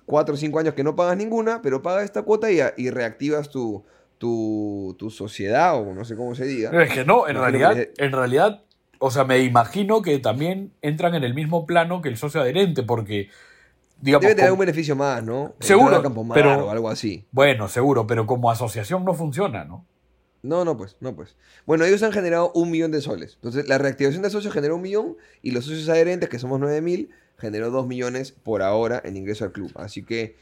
cuatro 0.06 0.34
o 0.34 0.36
cinco 0.36 0.58
años 0.58 0.74
que 0.74 0.84
no 0.84 0.96
pagas 0.96 1.16
ninguna, 1.16 1.62
pero 1.62 1.82
paga 1.82 2.02
esta 2.02 2.22
cuota 2.22 2.50
y, 2.50 2.60
y 2.76 2.90
reactivas 2.90 3.50
tu, 3.50 3.84
tu, 4.18 4.96
tu, 4.98 5.10
sociedad, 5.10 5.76
o 5.76 5.94
no 5.94 6.04
sé 6.04 6.16
cómo 6.16 6.34
se 6.34 6.44
diga. 6.44 6.70
Es 6.82 6.92
que 6.92 7.04
no, 7.04 7.28
en 7.28 7.36
realidad, 7.36 7.76
en 7.96 8.12
realidad, 8.12 8.62
o 8.98 9.10
sea, 9.10 9.24
me 9.24 9.40
imagino 9.40 10.02
que 10.02 10.18
también 10.18 10.72
entran 10.82 11.14
en 11.14 11.24
el 11.24 11.34
mismo 11.34 11.66
plano 11.66 12.02
que 12.02 12.08
el 12.08 12.16
socio 12.16 12.40
adherente, 12.40 12.82
porque 12.82 13.28
Debe 14.00 14.34
tener 14.34 14.52
un 14.52 14.58
beneficio 14.58 14.96
más, 14.96 15.22
¿no? 15.22 15.54
Seguro, 15.60 16.02
pero, 16.34 16.66
o 16.66 16.70
algo 16.70 16.90
así. 16.90 17.26
Bueno, 17.30 17.68
seguro, 17.68 18.06
pero 18.06 18.26
como 18.26 18.50
asociación 18.50 19.04
no 19.04 19.14
funciona, 19.14 19.64
¿no? 19.64 19.86
No, 20.42 20.64
no, 20.64 20.76
pues, 20.76 20.98
no, 21.00 21.16
pues. 21.16 21.36
Bueno, 21.64 21.86
ellos 21.86 22.02
han 22.02 22.12
generado 22.12 22.52
un 22.54 22.70
millón 22.70 22.90
de 22.90 23.00
soles. 23.00 23.34
Entonces, 23.36 23.66
la 23.66 23.78
reactivación 23.78 24.22
de 24.22 24.28
socios 24.28 24.52
generó 24.52 24.76
un 24.76 24.82
millón 24.82 25.16
y 25.40 25.52
los 25.52 25.64
socios 25.64 25.88
adherentes, 25.88 26.28
que 26.28 26.38
somos 26.38 26.60
9 26.60 26.82
mil, 26.82 27.10
generó 27.38 27.70
dos 27.70 27.86
millones 27.86 28.32
por 28.32 28.62
ahora 28.62 29.00
en 29.04 29.16
ingreso 29.16 29.44
al 29.44 29.52
club. 29.52 29.70
Así 29.74 30.04
que, 30.04 30.36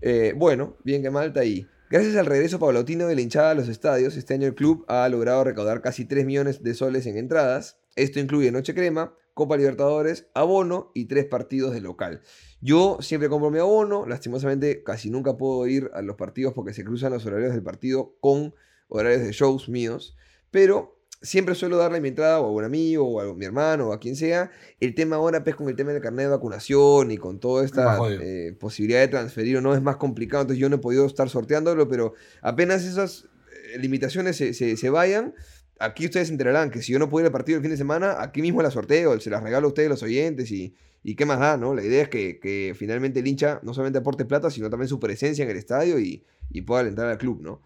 eh, 0.00 0.34
bueno, 0.36 0.76
bien 0.84 1.02
que 1.02 1.10
Malta 1.10 1.40
ahí. 1.40 1.66
Gracias 1.90 2.16
al 2.16 2.26
regreso 2.26 2.58
paulatino 2.58 3.06
de 3.06 3.14
la 3.14 3.22
hinchada 3.22 3.52
a 3.52 3.54
los 3.54 3.68
estadios, 3.68 4.16
este 4.16 4.34
año 4.34 4.46
el 4.46 4.54
club 4.54 4.84
ha 4.88 5.08
logrado 5.08 5.44
recaudar 5.44 5.80
casi 5.80 6.04
3 6.04 6.26
millones 6.26 6.62
de 6.62 6.74
soles 6.74 7.06
en 7.06 7.16
entradas. 7.16 7.80
Esto 7.96 8.20
incluye 8.20 8.52
Noche 8.52 8.74
Crema, 8.74 9.14
Copa 9.38 9.56
Libertadores, 9.56 10.26
abono 10.34 10.90
y 10.94 11.04
tres 11.04 11.24
partidos 11.24 11.72
de 11.72 11.80
local. 11.80 12.22
Yo 12.60 12.98
siempre 13.00 13.28
compro 13.28 13.52
mi 13.52 13.60
abono, 13.60 14.04
lastimosamente 14.04 14.82
casi 14.82 15.10
nunca 15.10 15.36
puedo 15.36 15.66
ir 15.68 15.90
a 15.94 16.02
los 16.02 16.16
partidos 16.16 16.54
porque 16.54 16.74
se 16.74 16.84
cruzan 16.84 17.12
los 17.12 17.24
horarios 17.24 17.52
del 17.52 17.62
partido 17.62 18.16
con 18.20 18.52
horarios 18.88 19.22
de 19.22 19.30
shows 19.30 19.68
míos, 19.68 20.16
pero 20.50 20.97
siempre 21.20 21.54
suelo 21.54 21.76
darle 21.76 22.00
mi 22.00 22.08
entrada 22.08 22.40
o 22.40 22.46
a 22.46 22.50
un 22.50 22.64
amigo 22.64 23.06
o 23.06 23.20
a 23.20 23.34
mi 23.34 23.44
hermano 23.44 23.88
o 23.88 23.92
a 23.92 24.00
quien 24.00 24.16
sea. 24.16 24.50
El 24.80 24.94
tema 24.94 25.16
ahora, 25.16 25.42
pues 25.42 25.56
con 25.56 25.68
el 25.68 25.76
tema 25.76 25.92
del 25.92 26.02
carnet 26.02 26.26
de 26.26 26.30
vacunación 26.30 27.10
y 27.10 27.18
con 27.18 27.38
toda 27.40 27.64
esta 27.64 27.98
eh, 28.10 28.56
posibilidad 28.58 29.00
de 29.00 29.08
transferir 29.08 29.56
o 29.56 29.60
no 29.60 29.74
es 29.74 29.82
más 29.82 29.96
complicado, 29.96 30.42
entonces 30.42 30.60
yo 30.60 30.68
no 30.68 30.76
he 30.76 30.80
podido 30.80 31.06
estar 31.06 31.28
sorteándolo, 31.28 31.88
pero 31.88 32.14
apenas 32.42 32.84
esas 32.84 33.26
eh, 33.74 33.78
limitaciones 33.78 34.36
se, 34.36 34.52
se 34.54 34.90
vayan, 34.90 35.34
aquí 35.78 36.04
ustedes 36.06 36.28
se 36.28 36.34
enterarán 36.34 36.70
que 36.70 36.82
si 36.82 36.92
yo 36.92 36.98
no 36.98 37.08
puedo 37.08 37.24
ir 37.24 37.26
al 37.26 37.32
partido 37.32 37.56
el 37.56 37.62
fin 37.62 37.70
de 37.70 37.76
semana, 37.76 38.16
aquí 38.20 38.42
mismo 38.42 38.62
la 38.62 38.70
sorteo, 38.70 39.18
se 39.20 39.30
las 39.30 39.42
regalo 39.42 39.66
a 39.66 39.68
ustedes 39.68 39.88
los 39.88 40.02
oyentes 40.02 40.50
y, 40.50 40.74
y 41.02 41.14
qué 41.14 41.26
más 41.26 41.38
da, 41.38 41.56
¿no? 41.56 41.74
La 41.74 41.82
idea 41.82 42.02
es 42.02 42.08
que, 42.08 42.74
finalmente 42.76 43.20
el 43.20 43.26
hincha 43.26 43.60
no 43.62 43.72
solamente 43.74 43.98
aporte 43.98 44.24
plata, 44.24 44.50
sino 44.50 44.68
también 44.70 44.88
su 44.88 44.98
presencia 44.98 45.44
en 45.44 45.50
el 45.50 45.56
estadio 45.56 45.98
y, 45.98 46.24
pueda 46.66 46.80
alentar 46.80 47.06
al 47.06 47.18
club, 47.18 47.40
¿no? 47.40 47.62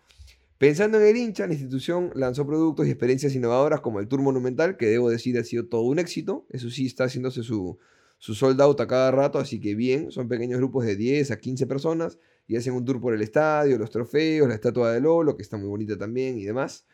Pensando 0.63 1.01
en 1.01 1.09
el 1.09 1.17
hincha, 1.17 1.49
la 1.49 1.55
institución 1.55 2.13
lanzó 2.15 2.47
productos 2.47 2.87
y 2.87 2.91
experiencias 2.91 3.35
innovadoras 3.35 3.81
como 3.81 3.99
el 3.99 4.07
Tour 4.07 4.23
Monumental, 4.23 4.77
que 4.77 4.87
debo 4.87 5.11
decir 5.11 5.37
ha 5.37 5.43
sido 5.43 5.67
todo 5.67 5.83
un 5.83 5.99
éxito. 5.99 6.47
Eso 6.51 6.71
sí, 6.71 6.87
está 6.87 7.03
haciéndose 7.03 7.43
su, 7.43 7.81
su 8.19 8.37
sold 8.37 8.61
out 8.61 8.81
a 8.81 8.87
cada 8.87 9.11
rato, 9.11 9.41
así 9.41 9.59
que 9.59 9.75
bien, 9.75 10.13
son 10.13 10.29
pequeños 10.29 10.59
grupos 10.61 10.85
de 10.85 10.95
10 10.95 11.33
a 11.33 11.41
15 11.41 11.67
personas 11.67 12.21
y 12.47 12.55
hacen 12.55 12.75
un 12.75 12.85
tour 12.85 13.01
por 13.01 13.13
el 13.13 13.23
estadio, 13.23 13.77
los 13.77 13.91
trofeos, 13.91 14.47
la 14.49 14.55
estatua 14.55 14.93
de 14.93 15.01
Lolo, 15.01 15.35
que 15.35 15.43
está 15.43 15.57
muy 15.57 15.67
bonita 15.67 15.99
también 15.99 16.39
y 16.39 16.45
demás. 16.45 16.87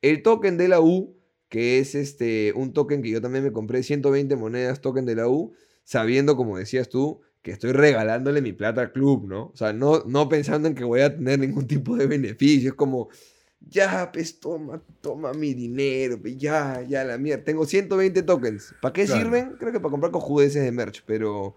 El 0.00 0.22
token 0.22 0.56
de 0.56 0.68
la 0.68 0.80
U, 0.80 1.14
que 1.50 1.78
es 1.78 1.94
este, 1.94 2.54
un 2.56 2.72
token 2.72 3.02
que 3.02 3.10
yo 3.10 3.20
también 3.20 3.44
me 3.44 3.52
compré, 3.52 3.82
120 3.82 4.34
monedas 4.36 4.80
token 4.80 5.04
de 5.04 5.16
la 5.16 5.28
U, 5.28 5.52
sabiendo, 5.84 6.36
como 6.36 6.56
decías 6.56 6.88
tú, 6.88 7.20
que 7.42 7.52
estoy 7.52 7.72
regalándole 7.72 8.42
mi 8.42 8.52
plata 8.52 8.82
al 8.82 8.92
club, 8.92 9.26
¿no? 9.26 9.46
O 9.46 9.56
sea, 9.56 9.72
no, 9.72 10.04
no 10.04 10.28
pensando 10.28 10.68
en 10.68 10.74
que 10.74 10.84
voy 10.84 11.00
a 11.00 11.14
tener 11.14 11.38
ningún 11.38 11.66
tipo 11.68 11.96
de 11.96 12.06
beneficio. 12.06 12.70
Es 12.70 12.74
como, 12.74 13.08
ya, 13.60 14.10
pues 14.12 14.40
toma, 14.40 14.82
toma 15.00 15.32
mi 15.32 15.54
dinero, 15.54 16.20
pues, 16.20 16.36
ya, 16.36 16.84
ya, 16.86 17.04
la 17.04 17.18
mierda. 17.18 17.44
Tengo 17.44 17.64
120 17.64 18.22
tokens. 18.22 18.74
¿Para 18.80 18.92
qué 18.92 19.06
sirven? 19.06 19.56
Creo 19.58 19.72
que 19.72 19.80
para 19.80 19.90
comprar 19.90 20.12
cojudeces 20.12 20.62
de 20.62 20.72
merch, 20.72 21.02
pero, 21.06 21.56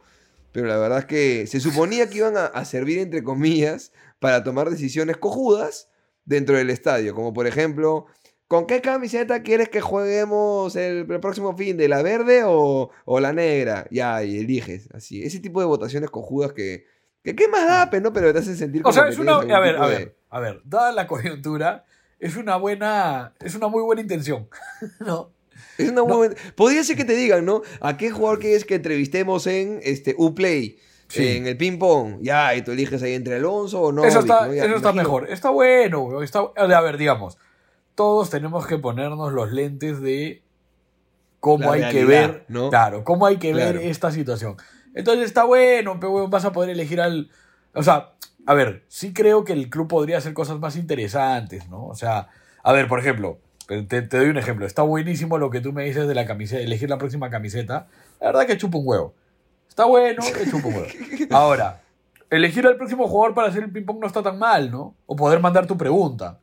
pero 0.51 0.67
la 0.67 0.77
verdad 0.77 0.99
es 0.99 1.05
que 1.05 1.47
se 1.47 1.59
suponía 1.59 2.09
que 2.09 2.17
iban 2.17 2.37
a, 2.37 2.45
a 2.45 2.65
servir, 2.65 2.99
entre 2.99 3.23
comillas, 3.23 3.91
para 4.19 4.43
tomar 4.43 4.69
decisiones 4.69 5.17
cojudas 5.17 5.89
dentro 6.25 6.55
del 6.55 6.69
estadio, 6.69 7.13
como 7.13 7.33
por 7.33 7.47
ejemplo 7.47 8.05
¿Con 8.53 8.67
qué 8.67 8.81
camiseta 8.81 9.41
quieres 9.41 9.67
que 9.67 9.81
jueguemos 9.81 10.75
el, 10.75 11.07
próximo 11.07 11.57
fin? 11.57 11.75
¿De 11.75 11.87
la 11.87 12.03
verde 12.03 12.43
o, 12.45 12.91
la 13.19 13.33
negra? 13.33 13.87
Ya, 13.89 14.23
y 14.23 14.37
eliges. 14.37 14.89
Así. 14.93 15.23
Ese 15.23 15.39
tipo 15.39 15.59
de 15.59 15.65
votaciones 15.65 16.11
cojudas 16.11 16.53
que. 16.53 16.85
que 17.23 17.35
¿Qué 17.35 17.47
más 17.47 17.65
da, 17.65 17.99
no? 17.99 18.13
Pero 18.13 18.31
te 18.31 18.37
hacen 18.37 18.55
sentir 18.55 18.83
como. 18.83 18.91
O 18.91 18.93
sea, 18.93 19.07
es 19.07 19.17
una. 19.17 19.37
A 19.37 19.59
ver, 19.59 19.77
a 19.77 19.87
ver, 19.87 20.15
a 20.29 20.39
ver. 20.39 20.61
Dada 20.65 20.91
la 20.91 21.07
coyuntura, 21.07 21.85
es 22.19 22.37
una 22.37 22.57
buena. 22.57 23.33
Es 23.39 23.55
una 23.55 23.69
muy 23.69 23.81
buena 23.81 24.03
intención. 24.03 24.47
¿No? 24.99 25.31
Es 25.79 25.89
una 25.89 26.03
muy 26.03 26.17
buena. 26.17 26.35
Podría 26.55 26.83
ser 26.83 26.95
que 26.95 27.05
te 27.05 27.15
digan, 27.15 27.45
¿no? 27.45 27.63
¿A 27.81 27.97
qué 27.97 28.11
jugador 28.11 28.37
quieres 28.37 28.65
que 28.65 28.75
entrevistemos 28.75 29.47
en 29.47 29.79
este 29.81 30.13
Uplay? 30.15 30.77
En 31.15 31.47
el 31.47 31.57
ping-pong. 31.57 32.19
Ya, 32.21 32.53
y 32.53 32.61
tú 32.61 32.71
eliges 32.73 33.01
ahí 33.01 33.15
entre 33.15 33.37
Alonso 33.37 33.81
o 33.81 33.91
no. 33.91 34.05
Eso 34.05 34.19
está, 34.19 34.47
eso 34.53 34.75
está 34.75 34.93
mejor. 34.93 35.27
Está 35.31 35.49
bueno, 35.49 36.21
está, 36.21 36.51
a 36.55 36.81
ver, 36.81 36.97
digamos 36.97 37.39
todos 37.95 38.29
tenemos 38.29 38.65
que 38.67 38.77
ponernos 38.77 39.33
los 39.33 39.51
lentes 39.51 40.01
de 40.01 40.43
cómo 41.39 41.71
hay 41.71 41.89
que 41.89 42.05
ver, 42.05 42.45
¿no? 42.47 42.69
claro, 42.69 43.03
cómo 43.03 43.25
hay 43.25 43.37
que 43.37 43.53
ver 43.53 43.77
esta 43.77 44.11
situación. 44.11 44.57
Entonces 44.95 45.25
está 45.25 45.43
bueno, 45.43 45.99
pero 45.99 46.27
vas 46.27 46.45
a 46.45 46.51
poder 46.51 46.69
elegir 46.69 47.01
al, 47.01 47.29
o 47.73 47.83
sea, 47.83 48.13
a 48.45 48.53
ver, 48.53 48.83
sí 48.87 49.13
creo 49.13 49.43
que 49.43 49.53
el 49.53 49.69
club 49.69 49.87
podría 49.87 50.17
hacer 50.17 50.33
cosas 50.33 50.59
más 50.59 50.75
interesantes, 50.75 51.69
¿no? 51.69 51.85
O 51.85 51.95
sea, 51.95 52.29
a 52.61 52.71
ver, 52.73 52.87
por 52.87 52.99
ejemplo, 52.99 53.39
te, 53.67 54.01
doy 54.01 54.29
un 54.29 54.37
ejemplo. 54.37 54.65
Está 54.65 54.81
buenísimo 54.81 55.37
lo 55.37 55.49
que 55.49 55.61
tú 55.61 55.73
me 55.73 55.85
dices 55.85 56.07
de 56.07 56.15
la 56.15 56.25
camiseta, 56.25 56.61
elegir 56.61 56.89
la 56.89 56.97
próxima 56.97 57.29
camiseta. 57.29 57.87
La 58.19 58.27
verdad 58.27 58.45
que 58.45 58.57
chupa 58.57 58.77
un 58.77 58.87
huevo. 58.87 59.13
Está 59.67 59.85
bueno, 59.85 60.21
que 60.21 60.49
chupa 60.49 60.67
un 60.67 60.75
huevo. 60.75 60.87
Ahora, 61.31 61.81
elegir 62.29 62.67
al 62.67 62.75
próximo 62.75 63.07
jugador 63.07 63.33
para 63.33 63.47
hacer 63.47 63.63
el 63.63 63.71
ping-pong 63.71 63.99
no 63.99 64.07
está 64.07 64.21
tan 64.21 64.37
mal, 64.37 64.69
¿no? 64.69 64.95
O 65.05 65.15
poder 65.15 65.39
mandar 65.39 65.65
tu 65.65 65.77
pregunta. 65.77 66.39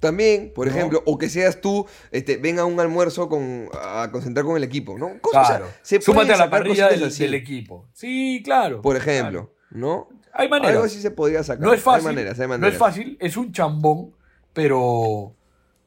También, 0.00 0.52
por 0.54 0.68
ejemplo, 0.68 1.02
o 1.06 1.18
que 1.18 1.28
seas 1.28 1.60
tú, 1.60 1.86
este, 2.12 2.36
ven 2.36 2.58
a 2.58 2.64
un 2.64 2.78
almuerzo 2.78 3.28
con, 3.28 3.68
a 3.82 4.08
concentrar 4.12 4.46
con 4.46 4.56
el 4.56 4.62
equipo, 4.62 4.96
¿no? 4.96 5.12
claro. 5.20 5.66
Súmate 5.82 6.32
a 6.32 6.36
la 6.36 6.50
parrilla 6.50 6.88
del, 6.88 7.34
equipo. 7.34 7.88
Sí, 7.92 8.40
claro. 8.44 8.80
Por 8.80 8.96
ejemplo, 8.96 9.52
¿no? 9.70 10.08
Hay 10.32 10.48
maneras. 10.48 10.74
Algo 10.74 10.84
así 10.84 11.00
se 11.00 11.10
podría 11.10 11.42
sacar. 11.42 11.66
No 11.66 11.72
es 11.72 11.82
fácil. 11.82 12.08
Hay 12.08 12.14
maneras, 12.14 12.38
hay 12.38 12.46
maneras. 12.46 12.60
No 12.60 12.68
es 12.68 12.78
fácil, 12.78 13.16
es 13.20 13.36
un 13.36 13.50
chambón, 13.52 14.14
pero, 14.52 15.34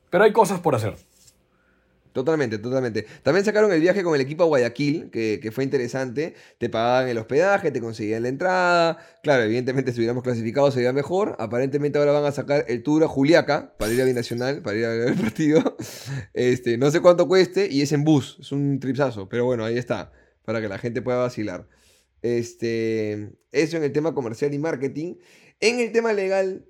pero 0.10 0.26
hay 0.26 0.34
cosas 0.34 0.60
por 0.60 0.76
hacer. 0.76 0.96
Totalmente, 2.14 2.58
totalmente. 2.58 3.06
También 3.24 3.46
sacaron 3.46 3.72
el 3.72 3.80
viaje 3.80 4.04
con 4.04 4.14
el 4.16 4.22
equipo 4.22 4.44
a 4.44 4.48
Guayaquil, 4.48 5.10
que, 5.10 5.50
fue 5.54 5.64
interesante. 5.64 6.36
Te 6.58 6.70
pagaban 6.70 7.08
el 7.08 7.18
hospedaje, 7.18 7.72
te 7.72 7.80
conseguían 7.80 8.24
la 8.24 8.30
entrada. 8.30 8.98
Claro, 9.24 9.44
evidentemente 9.44 9.94
si 9.94 10.00
hubiéramos 10.00 10.22
clasificado 10.22 10.70
sería 10.72 10.92
mejor. 10.92 11.38
Aparentemente 11.40 12.00
ahora 12.00 12.12
van 12.12 12.26
a 12.26 12.32
sacar 12.34 12.66
el 12.68 12.84
tour 12.84 13.04
a 13.04 13.08
Juliaca 13.08 13.76
para 13.78 13.94
ir 13.94 14.02
a 14.02 14.06
Binacional, 14.06 14.62
para 14.62 14.78
ir 14.78 14.86
a 14.86 14.90
ver 14.90 15.08
el 15.10 15.16
partido. 15.22 15.78
Este, 16.34 16.78
no 16.78 16.92
sé 16.92 17.00
cuánto 17.00 17.28
cueste 17.30 17.70
y 17.72 17.82
es 17.82 17.94
en 17.94 18.04
bus, 18.04 18.38
es 18.42 18.52
un 18.52 18.80
tripsazo. 18.82 19.30
Pero 19.30 19.46
bueno, 19.46 19.64
ahí 19.64 19.78
está, 19.78 20.12
para 20.44 20.60
que 20.60 20.68
la 20.68 20.80
gente 20.80 21.02
pueda 21.02 21.20
vacilar. 21.20 21.70
Este, 22.22 23.32
eso 23.54 23.78
en 23.78 23.84
el 23.84 23.94
tema 23.94 24.14
comercial 24.14 24.54
y 24.54 24.60
marketing. 24.60 25.16
En 25.62 25.80
el 25.80 25.94
tema 25.94 26.12
legal, 26.12 26.66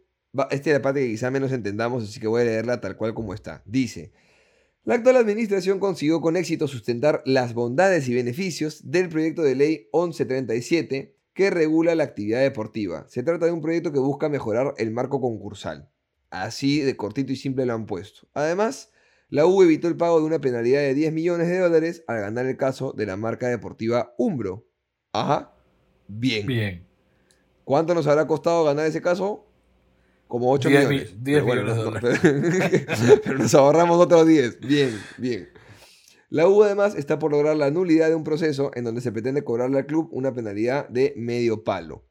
esta 0.52 0.70
es 0.70 0.76
la 0.76 0.82
parte 0.84 1.00
que 1.00 1.08
quizá 1.08 1.32
menos 1.32 1.52
entendamos, 1.52 2.04
así 2.04 2.20
que 2.20 2.28
voy 2.28 2.44
a 2.44 2.46
leerla 2.46 2.80
tal 2.80 2.96
cual 2.96 3.16
como 3.16 3.34
está. 3.34 3.64
Dice... 3.66 4.12
La 4.84 4.96
actual 4.96 5.18
administración 5.18 5.80
consiguió 5.80 6.22
con 6.22 6.36
éxito 6.36 6.68
sustentar 6.68 7.22
las 7.24 7.54
bondades 7.54 8.08
y 8.10 8.16
beneficios 8.16 8.90
del 8.90 9.10
proyecto 9.10 9.44
de 9.44 9.54
ley 9.54 9.90
1137 9.94 11.16
que 11.36 11.52
regula 11.52 11.94
la 11.94 12.04
actividad 12.04 12.42
deportiva. 12.42 13.06
Se 13.08 13.22
trata 13.22 13.46
de 13.46 13.52
un 13.52 13.62
proyecto 13.62 13.92
que 13.92 14.00
busca 14.00 14.28
mejorar 14.28 14.74
el 14.78 14.90
marco 14.90 15.22
concursal. 15.22 15.92
Así 16.32 16.80
de 16.82 16.98
cortito 16.98 17.32
y 17.32 17.36
simple 17.36 17.68
lo 17.68 17.76
han 17.76 17.86
puesto. 17.86 18.28
Además, 18.34 18.92
la 19.30 19.46
U 19.46 19.62
evitó 19.62 19.88
el 19.88 19.98
pago 19.98 20.20
de 20.20 20.26
una 20.26 20.42
penalidad 20.42 20.80
de 20.80 20.96
10 20.96 21.14
millones 21.14 21.48
de 21.48 21.60
dólares 21.60 22.04
al 22.08 22.22
ganar 22.22 22.48
el 22.48 22.58
caso 22.58 22.92
de 22.92 23.06
la 23.06 23.18
marca 23.18 23.50
deportiva 23.50 24.16
Umbro. 24.18 24.68
Ajá. 25.14 25.54
Bien. 26.08 26.48
Bien. 26.48 26.88
¿Cuánto 27.66 27.94
nos 27.94 28.08
habrá 28.08 28.26
costado 28.26 28.64
ganar 28.64 28.88
ese 28.88 29.02
caso? 29.02 29.46
Como 30.32 30.50
8 30.50 30.70
millones. 30.70 31.14
10 31.22 31.44
millones 31.44 31.78
pero, 33.26 33.38
nos 33.38 33.54
ahorramos 33.54 34.00
otros 34.00 34.26
10. 34.26 34.62
Bien, 34.62 34.98
bien. 35.18 35.50
La 36.30 36.48
U 36.48 36.64
además 36.64 36.96
está 36.96 37.20
por 37.20 37.32
lograr 37.32 37.58
la 37.58 37.70
nulidad 37.70 38.08
de 38.08 38.16
un 38.16 38.24
proceso 38.24 38.72
en 38.74 38.86
donde 38.86 39.02
se 39.02 39.12
pretende 39.12 39.44
cobrarle 39.44 39.80
al 39.80 39.88
club 39.88 40.08
una 40.14 40.34
penalidad 40.34 40.88
de 40.88 41.14
medio 41.18 41.66
palo. 41.66 42.06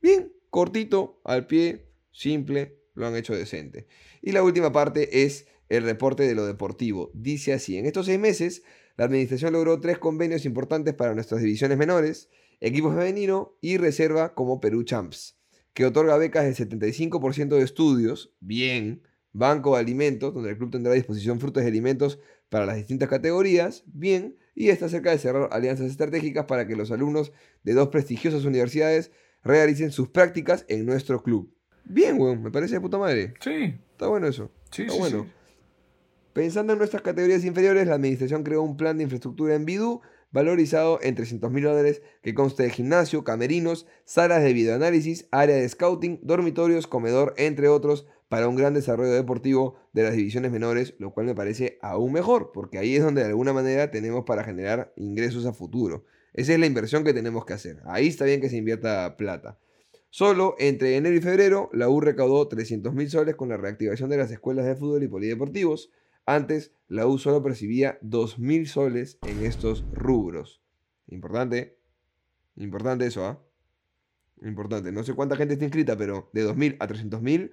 Bien, 0.00 0.32
cortito, 0.50 1.20
al 1.24 1.48
pie, 1.48 1.90
simple, 2.12 2.78
lo 2.94 3.08
han 3.08 3.16
hecho 3.16 3.34
decente. 3.34 3.88
Y 4.22 4.30
la 4.30 4.44
última 4.44 4.70
parte 4.70 5.24
es 5.24 5.48
el 5.68 5.82
reporte 5.82 6.28
de 6.28 6.36
lo 6.36 6.46
deportivo. 6.46 7.10
Dice 7.12 7.52
así, 7.52 7.76
en 7.76 7.86
estos 7.86 8.06
seis 8.06 8.20
meses, 8.20 8.62
la 8.96 9.06
administración 9.06 9.52
logró 9.52 9.80
tres 9.80 9.98
convenios 9.98 10.44
importantes 10.44 10.94
para 10.94 11.12
nuestras 11.12 11.40
divisiones 11.40 11.76
menores, 11.76 12.30
equipos 12.60 12.94
femenino 12.94 13.58
y 13.60 13.78
reserva 13.78 14.32
como 14.32 14.60
Perú 14.60 14.84
Champs 14.84 15.37
que 15.78 15.86
otorga 15.86 16.16
becas 16.16 16.42
del 16.42 16.56
75% 16.56 17.50
de 17.50 17.62
estudios, 17.62 18.34
bien, 18.40 19.00
banco 19.32 19.74
de 19.74 19.80
alimentos, 19.80 20.34
donde 20.34 20.50
el 20.50 20.58
club 20.58 20.72
tendrá 20.72 20.90
a 20.90 20.96
disposición 20.96 21.38
frutas 21.38 21.62
y 21.62 21.68
alimentos 21.68 22.18
para 22.48 22.66
las 22.66 22.74
distintas 22.74 23.08
categorías, 23.08 23.84
bien, 23.86 24.34
y 24.56 24.70
está 24.70 24.88
cerca 24.88 25.12
de 25.12 25.18
cerrar 25.18 25.48
alianzas 25.52 25.88
estratégicas 25.88 26.46
para 26.46 26.66
que 26.66 26.74
los 26.74 26.90
alumnos 26.90 27.30
de 27.62 27.74
dos 27.74 27.90
prestigiosas 27.90 28.44
universidades 28.44 29.12
realicen 29.44 29.92
sus 29.92 30.08
prácticas 30.08 30.64
en 30.66 30.84
nuestro 30.84 31.22
club. 31.22 31.54
Bien, 31.84 32.20
weón, 32.20 32.42
me 32.42 32.50
parece 32.50 32.74
de 32.74 32.80
puta 32.80 32.98
madre. 32.98 33.34
Sí. 33.38 33.76
Está 33.92 34.08
bueno 34.08 34.26
eso. 34.26 34.50
Sí, 34.72 34.82
Está 34.82 34.94
sí, 34.94 34.98
bueno. 34.98 35.26
sí. 35.26 35.30
Pensando 36.32 36.72
en 36.72 36.80
nuestras 36.80 37.02
categorías 37.02 37.44
inferiores, 37.44 37.86
la 37.86 37.94
administración 37.94 38.42
creó 38.42 38.62
un 38.62 38.76
plan 38.76 38.96
de 38.96 39.04
infraestructura 39.04 39.54
en 39.54 39.64
Bidú 39.64 40.00
valorizado 40.30 40.98
en 41.02 41.14
300 41.14 41.50
mil 41.50 41.64
dólares 41.64 42.02
que 42.22 42.34
consta 42.34 42.62
de 42.62 42.70
gimnasio, 42.70 43.24
camerinos, 43.24 43.86
salas 44.04 44.42
de 44.42 44.52
videoanálisis, 44.52 45.28
área 45.30 45.56
de 45.56 45.68
scouting, 45.68 46.20
dormitorios, 46.22 46.86
comedor, 46.86 47.34
entre 47.36 47.68
otros, 47.68 48.06
para 48.28 48.48
un 48.48 48.56
gran 48.56 48.74
desarrollo 48.74 49.12
deportivo 49.12 49.76
de 49.92 50.02
las 50.02 50.14
divisiones 50.14 50.52
menores, 50.52 50.94
lo 50.98 51.12
cual 51.12 51.26
me 51.26 51.34
parece 51.34 51.78
aún 51.80 52.12
mejor, 52.12 52.52
porque 52.52 52.78
ahí 52.78 52.96
es 52.96 53.02
donde 53.02 53.22
de 53.22 53.28
alguna 53.28 53.52
manera 53.52 53.90
tenemos 53.90 54.24
para 54.24 54.44
generar 54.44 54.92
ingresos 54.96 55.46
a 55.46 55.52
futuro. 55.52 56.04
Esa 56.34 56.52
es 56.52 56.60
la 56.60 56.66
inversión 56.66 57.04
que 57.04 57.14
tenemos 57.14 57.44
que 57.44 57.54
hacer. 57.54 57.80
Ahí 57.86 58.08
está 58.08 58.24
bien 58.24 58.40
que 58.40 58.50
se 58.50 58.56
invierta 58.56 59.16
plata. 59.16 59.58
Solo 60.10 60.56
entre 60.58 60.96
enero 60.96 61.14
y 61.16 61.20
febrero, 61.20 61.68
la 61.72 61.88
U 61.88 62.00
recaudó 62.00 62.48
300 62.48 62.94
mil 62.94 63.10
soles 63.10 63.34
con 63.34 63.48
la 63.48 63.56
reactivación 63.56 64.08
de 64.08 64.16
las 64.16 64.30
escuelas 64.30 64.64
de 64.64 64.76
fútbol 64.76 65.02
y 65.02 65.08
polideportivos. 65.08 65.90
Antes, 66.28 66.72
la 66.88 67.06
U 67.06 67.16
solo 67.16 67.42
percibía 67.42 67.98
2 68.02 68.38
mil 68.38 68.68
soles 68.68 69.18
en 69.22 69.46
estos 69.46 69.82
rubros. 69.92 70.60
Importante. 71.06 71.78
Importante 72.56 73.06
eso, 73.06 73.24
¿ah? 73.24 73.42
Importante. 74.42 74.92
No 74.92 75.02
sé 75.04 75.14
cuánta 75.14 75.36
gente 75.36 75.54
está 75.54 75.64
inscrita, 75.64 75.96
pero 75.96 76.28
de 76.34 76.46
2.000 76.46 76.76
a 76.80 76.86
300.000 76.86 77.50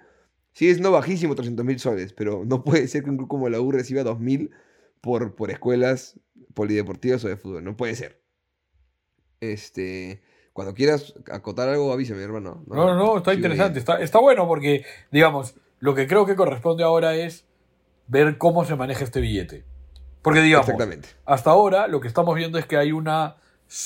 sigue 0.51 0.73
siendo 0.73 0.91
bajísimo 0.91 1.35
300.000 1.35 1.77
soles, 1.77 2.11
pero 2.11 2.43
no 2.45 2.65
puede 2.65 2.89
ser 2.89 3.05
que 3.05 3.11
un 3.11 3.15
club 3.15 3.29
como 3.29 3.47
la 3.47 3.61
U 3.61 3.71
reciba 3.71 4.03
2.000 4.03 4.49
por, 4.99 5.35
por 5.35 5.51
escuelas 5.51 6.19
polideportivas 6.53 7.23
o 7.23 7.29
de 7.29 7.37
fútbol. 7.37 7.63
No 7.63 7.77
puede 7.77 7.95
ser. 7.95 8.21
Este, 9.39 10.21
cuando 10.51 10.73
quieras 10.73 11.13
acotar 11.31 11.69
algo, 11.69 11.93
avísame, 11.93 12.23
hermano. 12.23 12.65
No, 12.67 12.75
no, 12.85 12.95
no, 12.97 13.17
está 13.19 13.33
interesante. 13.33 13.79
está 13.79 14.19
bueno 14.19 14.49
porque, 14.49 14.83
digamos, 15.13 15.55
lo 15.79 15.95
que 15.95 16.07
creo 16.07 16.25
que 16.25 16.35
corresponde 16.35 16.83
ahora 16.83 17.15
es 17.15 17.44
ver 18.07 18.37
cómo 18.37 18.65
se 18.65 18.75
maneja 18.75 19.03
este 19.03 19.19
billete. 19.21 19.63
Porque, 20.21 20.41
digamos, 20.41 20.67
Exactamente. 20.67 21.09
hasta 21.25 21.51
ahora 21.51 21.87
lo 21.87 21.99
que 22.01 22.07
estamos 22.07 22.35
viendo 22.35 22.57
es 22.57 22.65
que 22.65 22.77
hay 22.77 22.91
una, 22.91 23.35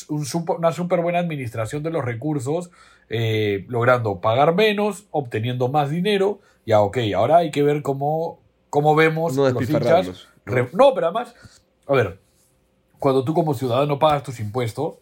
un 0.08 0.26
supo- 0.26 0.58
una 0.58 0.72
súper 0.72 1.02
buena 1.02 1.20
administración 1.20 1.84
de 1.84 1.90
los 1.92 2.04
recursos, 2.06 2.72
eh, 3.10 3.66
logrando 3.68 4.20
pagar 4.22 4.56
menos, 4.56 5.06
obteniendo 5.12 5.68
más 5.68 5.90
dinero. 5.90 6.40
Ya, 6.66 6.82
ok, 6.82 6.98
ahora 7.16 7.38
hay 7.38 7.52
que 7.52 7.64
ver 7.64 7.82
cómo, 7.82 8.40
cómo 8.70 8.96
vemos 8.96 9.36
No 9.36 9.50
los 9.50 9.70
hinchas. 9.70 10.08
¿no? 10.46 10.54
Re- 10.54 10.70
No, 10.74 10.94
pero 10.94 11.08
además, 11.08 11.36
a 11.88 11.94
ver, 11.94 12.20
cuando 13.00 13.24
tú 13.24 13.34
como 13.34 13.54
ciudadano 13.54 14.00
pagas 14.00 14.24
tus 14.24 14.40
impuestos, 14.40 14.96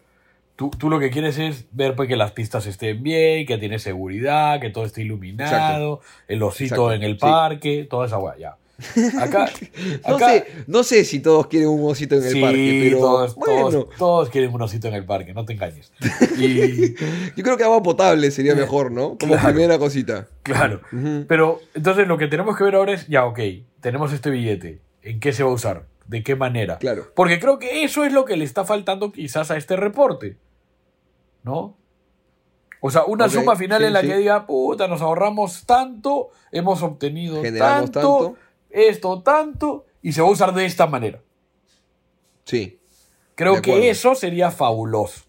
tú, 0.56 0.70
tú 0.70 0.88
lo 0.90 0.98
que 0.98 1.10
quieres 1.10 1.38
es 1.38 1.66
ver 1.72 1.94
pues, 1.94 2.08
que 2.08 2.16
las 2.16 2.32
pistas 2.32 2.66
estén 2.66 3.02
bien, 3.02 3.46
que 3.46 3.58
tiene 3.58 3.78
seguridad, 3.78 4.60
que 4.60 4.70
todo 4.70 4.84
esté 4.84 5.02
iluminado, 5.02 6.00
el 6.26 6.42
osito 6.42 6.90
Exacto, 6.90 6.92
en 6.94 7.02
el 7.02 7.12
sí. 7.14 7.20
parque, 7.20 7.86
toda 7.88 8.06
esa 8.06 8.18
weá, 8.18 8.36
ya. 8.38 8.56
Acá, 9.20 9.50
No, 10.08 10.16
acá 10.16 10.28
sé, 10.30 10.46
no 10.66 10.82
sé 10.84 11.04
si 11.04 11.20
todos 11.20 11.48
quieren 11.48 11.68
un 11.68 11.90
osito 11.90 12.14
en 12.14 12.22
el 12.24 12.32
sí, 12.32 12.40
parque, 12.40 12.80
pero 12.84 12.98
todos, 13.00 13.34
bueno, 13.34 13.70
todos, 13.70 13.96
todos 13.98 14.30
quieren 14.30 14.54
un 14.54 14.62
osito 14.62 14.86
en 14.88 14.94
el 14.94 15.04
parque, 15.04 15.34
no 15.34 15.44
te 15.44 15.54
engañes. 15.54 15.92
Y 16.38 16.94
yo 17.36 17.42
creo 17.42 17.56
que 17.56 17.64
agua 17.64 17.82
potable 17.82 18.30
sería 18.30 18.54
mejor, 18.54 18.92
¿no? 18.92 19.18
Como 19.18 19.34
Claro. 19.34 19.48
primera 19.48 19.78
cosita. 19.78 20.28
claro, 20.42 20.80
pero 21.26 21.60
entonces 21.74 22.06
lo 22.06 22.18
que 22.18 22.28
tenemos 22.28 22.56
que 22.56 22.64
ver 22.64 22.76
ahora 22.76 22.92
es, 22.92 23.08
ya, 23.08 23.24
ok, 23.26 23.40
tenemos 23.80 24.12
este 24.12 24.30
billete, 24.30 24.80
¿en 25.02 25.18
qué 25.20 25.32
se 25.32 25.42
va 25.42 25.50
a 25.50 25.54
usar? 25.54 25.86
¿De 26.06 26.22
qué 26.22 26.36
manera? 26.36 26.78
Claro. 26.78 27.06
Porque 27.14 27.38
creo 27.38 27.58
que 27.58 27.84
eso 27.84 28.04
es 28.04 28.12
lo 28.12 28.24
que 28.24 28.36
le 28.36 28.44
está 28.44 28.64
faltando 28.64 29.12
quizás 29.12 29.50
a 29.50 29.56
este 29.56 29.76
reporte. 29.76 30.38
¿No? 31.42 31.76
O 32.80 32.90
sea, 32.90 33.04
una 33.04 33.28
suma 33.28 33.56
final 33.56 33.80
sí, 33.80 33.86
en 33.88 33.92
la 33.92 34.00
sí. 34.02 34.06
que 34.06 34.16
diga, 34.16 34.46
puta, 34.46 34.86
nos 34.86 35.02
ahorramos 35.02 35.66
tanto, 35.66 36.30
hemos 36.52 36.82
obtenido 36.82 37.42
Generamos 37.42 37.90
tanto, 37.90 38.18
tanto. 38.24 38.36
Esto 38.70 39.22
tanto, 39.22 39.86
y 40.02 40.12
se 40.12 40.22
va 40.22 40.28
a 40.28 40.32
usar 40.32 40.54
de 40.54 40.66
esta 40.66 40.86
manera. 40.86 41.22
Sí. 42.44 42.80
Creo 43.34 43.62
que 43.62 43.90
eso 43.90 44.14
sería 44.14 44.50
fabuloso. 44.50 45.28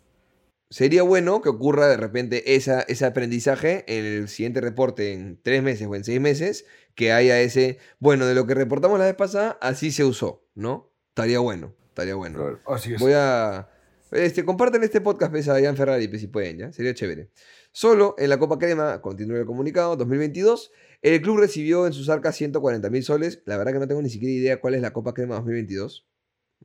Sería 0.71 1.01
bueno 1.01 1.41
que 1.41 1.49
ocurra 1.49 1.87
de 1.87 1.97
repente 1.97 2.55
esa, 2.55 2.81
ese 2.81 3.05
aprendizaje 3.05 3.85
en 3.87 4.05
el 4.05 4.27
siguiente 4.27 4.61
reporte 4.61 5.13
en 5.13 5.39
tres 5.41 5.63
meses 5.63 5.87
o 5.87 5.95
en 5.95 6.03
seis 6.03 6.21
meses, 6.21 6.65
que 6.93 7.11
haya 7.11 7.41
ese, 7.41 7.79
bueno, 7.99 8.27
de 8.27 8.35
lo 8.35 8.45
que 8.45 8.53
reportamos 8.53 8.99
la 8.99 9.05
vez 9.05 9.15
pasada, 9.15 9.57
así 9.61 9.91
se 9.91 10.05
usó, 10.05 10.45
¿no? 10.53 10.91
Estaría 11.09 11.39
bueno, 11.39 11.73
estaría 11.87 12.15
bueno. 12.15 12.59
Así 12.67 12.93
es. 12.93 12.99
Voy 12.99 13.13
a... 13.15 13.69
Este, 14.11 14.43
compartan 14.43 14.83
este 14.83 15.01
podcast 15.01 15.31
pues, 15.31 15.49
a 15.49 15.59
Ian 15.59 15.75
Ferrari, 15.75 16.07
pues, 16.07 16.21
si 16.21 16.27
pueden, 16.27 16.57
¿ya? 16.57 16.71
Sería 16.71 16.93
chévere. 16.93 17.29
Solo 17.71 18.15
en 18.17 18.29
la 18.29 18.37
Copa 18.37 18.57
Crema, 18.57 19.01
continúa 19.01 19.39
el 19.39 19.45
comunicado, 19.45 19.95
2022, 19.95 20.71
el 21.01 21.21
club 21.21 21.37
recibió 21.37 21.87
en 21.87 21.93
sus 21.93 22.09
arcas 22.09 22.35
140 22.35 22.89
mil 22.89 23.03
soles. 23.03 23.41
La 23.45 23.57
verdad 23.57 23.73
que 23.73 23.79
no 23.79 23.87
tengo 23.87 24.01
ni 24.01 24.09
siquiera 24.09 24.33
idea 24.33 24.59
cuál 24.59 24.75
es 24.75 24.81
la 24.81 24.91
Copa 24.91 25.13
Crema 25.13 25.35
2022. 25.35 26.07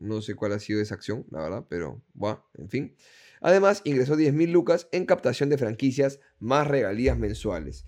No 0.01 0.23
sé 0.23 0.35
cuál 0.35 0.53
ha 0.53 0.59
sido 0.59 0.81
esa 0.81 0.95
acción, 0.95 1.25
la 1.31 1.43
verdad, 1.43 1.67
pero, 1.69 2.03
bueno, 2.15 2.45
en 2.55 2.69
fin. 2.69 2.97
Además, 3.41 3.83
ingresó 3.85 4.17
10 4.17 4.35
mil 4.35 4.51
lucas 4.51 4.89
en 4.91 5.07
captación 5.07 5.51
de 5.51 5.59
franquicias 5.59 6.19
más 6.41 6.67
regalías 6.67 7.17
mensuales. 7.19 7.87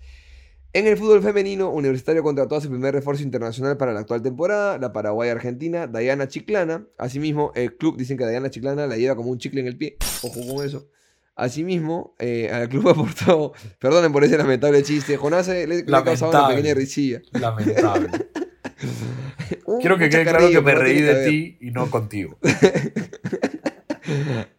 En 0.73 0.85
el 0.85 0.95
fútbol 0.95 1.23
femenino, 1.23 1.71
Universitario 1.71 2.23
contrató 2.23 2.55
a 2.55 2.61
su 2.61 2.69
primer 2.69 2.93
refuerzo 2.93 3.23
internacional 3.23 3.77
para 3.77 3.93
la 3.93 4.01
actual 4.01 4.21
temporada, 4.21 4.77
la 4.77 4.93
paraguaya-argentina 4.93 5.87
Diana 5.87 6.27
Chiclana. 6.27 6.87
Asimismo, 6.97 7.51
el 7.55 7.75
club 7.75 7.97
dicen 7.97 8.17
que 8.17 8.27
Diana 8.27 8.51
Chiclana 8.51 8.85
la 8.85 8.97
lleva 8.97 9.15
como 9.15 9.31
un 9.31 9.39
chicle 9.39 9.61
en 9.61 9.67
el 9.67 9.77
pie. 9.77 9.97
Ojo 10.21 10.39
con 10.47 10.65
eso. 10.65 10.89
Asimismo, 11.37 12.15
eh, 12.19 12.49
al 12.51 12.67
club 12.67 12.89
aportó, 12.89 13.53
perdonen 13.79 14.11
por 14.11 14.23
ese 14.23 14.37
lamentable 14.37 14.81
chiste, 14.83 15.17
Jonás 15.17 15.47
le, 15.47 15.65
le 15.67 15.83
ha 15.95 16.03
causado 16.03 16.31
una 16.31 16.39
pequeña 16.55 16.73
risilla. 16.73 17.21
Lamentable. 17.31 18.09
Un- 19.65 19.79
Quiero 19.79 19.97
que 19.97 20.09
quede 20.09 20.23
claro 20.23 20.49
que 20.49 20.61
me 20.61 20.75
reí 20.75 21.01
de 21.01 21.27
ti 21.29 21.57
y 21.61 21.71
no 21.71 21.89
contigo. 21.89 22.37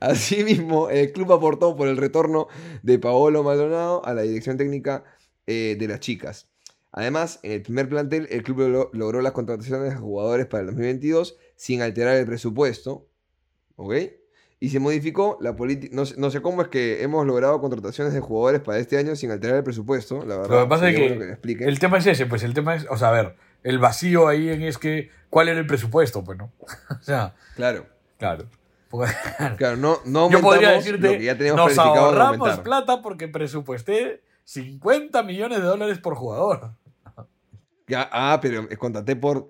Asimismo, 0.00 0.90
el 0.90 1.12
club 1.12 1.32
aportó 1.32 1.76
por 1.76 1.88
el 1.88 1.96
retorno 1.96 2.48
de 2.82 2.98
Paolo 2.98 3.42
Maldonado 3.42 4.04
a 4.04 4.14
la 4.14 4.22
dirección 4.22 4.56
técnica 4.56 5.04
eh, 5.46 5.76
de 5.78 5.88
las 5.88 6.00
chicas. 6.00 6.48
Además, 6.92 7.40
en 7.42 7.52
el 7.52 7.62
primer 7.62 7.88
plantel, 7.88 8.26
el 8.30 8.42
club 8.42 8.58
lo- 8.68 8.90
logró 8.92 9.20
las 9.22 9.32
contrataciones 9.32 9.92
de 9.94 9.98
jugadores 9.98 10.46
para 10.46 10.60
el 10.62 10.66
2022 10.66 11.36
sin 11.56 11.82
alterar 11.82 12.16
el 12.16 12.26
presupuesto. 12.26 13.08
¿Ok? 13.76 13.94
Y 14.60 14.70
se 14.70 14.80
modificó 14.80 15.38
la 15.40 15.54
política. 15.54 15.94
No, 15.94 16.04
sé- 16.04 16.16
no 16.18 16.30
sé 16.30 16.42
cómo 16.42 16.62
es 16.62 16.68
que 16.68 17.02
hemos 17.04 17.24
logrado 17.26 17.60
contrataciones 17.60 18.12
de 18.12 18.20
jugadores 18.20 18.60
para 18.60 18.78
este 18.78 18.98
año 18.98 19.14
sin 19.14 19.30
alterar 19.30 19.56
el 19.58 19.62
presupuesto. 19.62 20.24
La 20.24 20.36
verdad, 20.36 20.50
Lo 20.56 20.62
que 20.64 20.68
pasa 20.68 20.88
es 20.90 20.96
que, 20.96 21.14
bueno 21.14 21.64
el 21.70 21.78
tema 21.78 21.98
es 21.98 22.06
ese, 22.06 22.26
pues 22.26 22.42
el 22.42 22.54
tema 22.54 22.74
es, 22.74 22.84
o 22.90 22.96
sea, 22.96 23.10
a 23.10 23.12
ver, 23.12 23.36
el 23.62 23.78
vacío 23.78 24.26
ahí 24.26 24.48
en 24.48 24.62
es 24.62 24.76
que, 24.78 25.10
¿cuál 25.30 25.48
era 25.48 25.60
el 25.60 25.66
presupuesto? 25.66 26.24
Pues 26.24 26.38
no. 26.38 26.50
o 26.90 27.02
sea, 27.02 27.34
Claro, 27.54 27.86
claro. 28.18 28.46
Porque- 28.90 29.12
claro, 29.58 29.76
no, 29.76 29.98
no 30.06 30.28
Yo 30.30 30.40
podría 30.40 30.70
decirte, 30.72 31.06
lo 31.12 31.18
que 31.18 31.24
ya 31.24 31.36
teníamos 31.38 31.60
nos 31.66 31.76
de 31.76 31.80
ahorramos 31.82 32.58
plata 32.60 33.00
porque 33.02 33.28
presupuesté 33.28 34.22
50 34.44 35.22
millones 35.22 35.58
de 35.58 35.64
dólares 35.64 35.98
por 35.98 36.14
jugador. 36.16 36.72
Ya, 37.86 38.08
ah, 38.12 38.38
pero 38.42 38.66
eh, 38.70 38.76
contraté 38.76 39.14
por, 39.16 39.48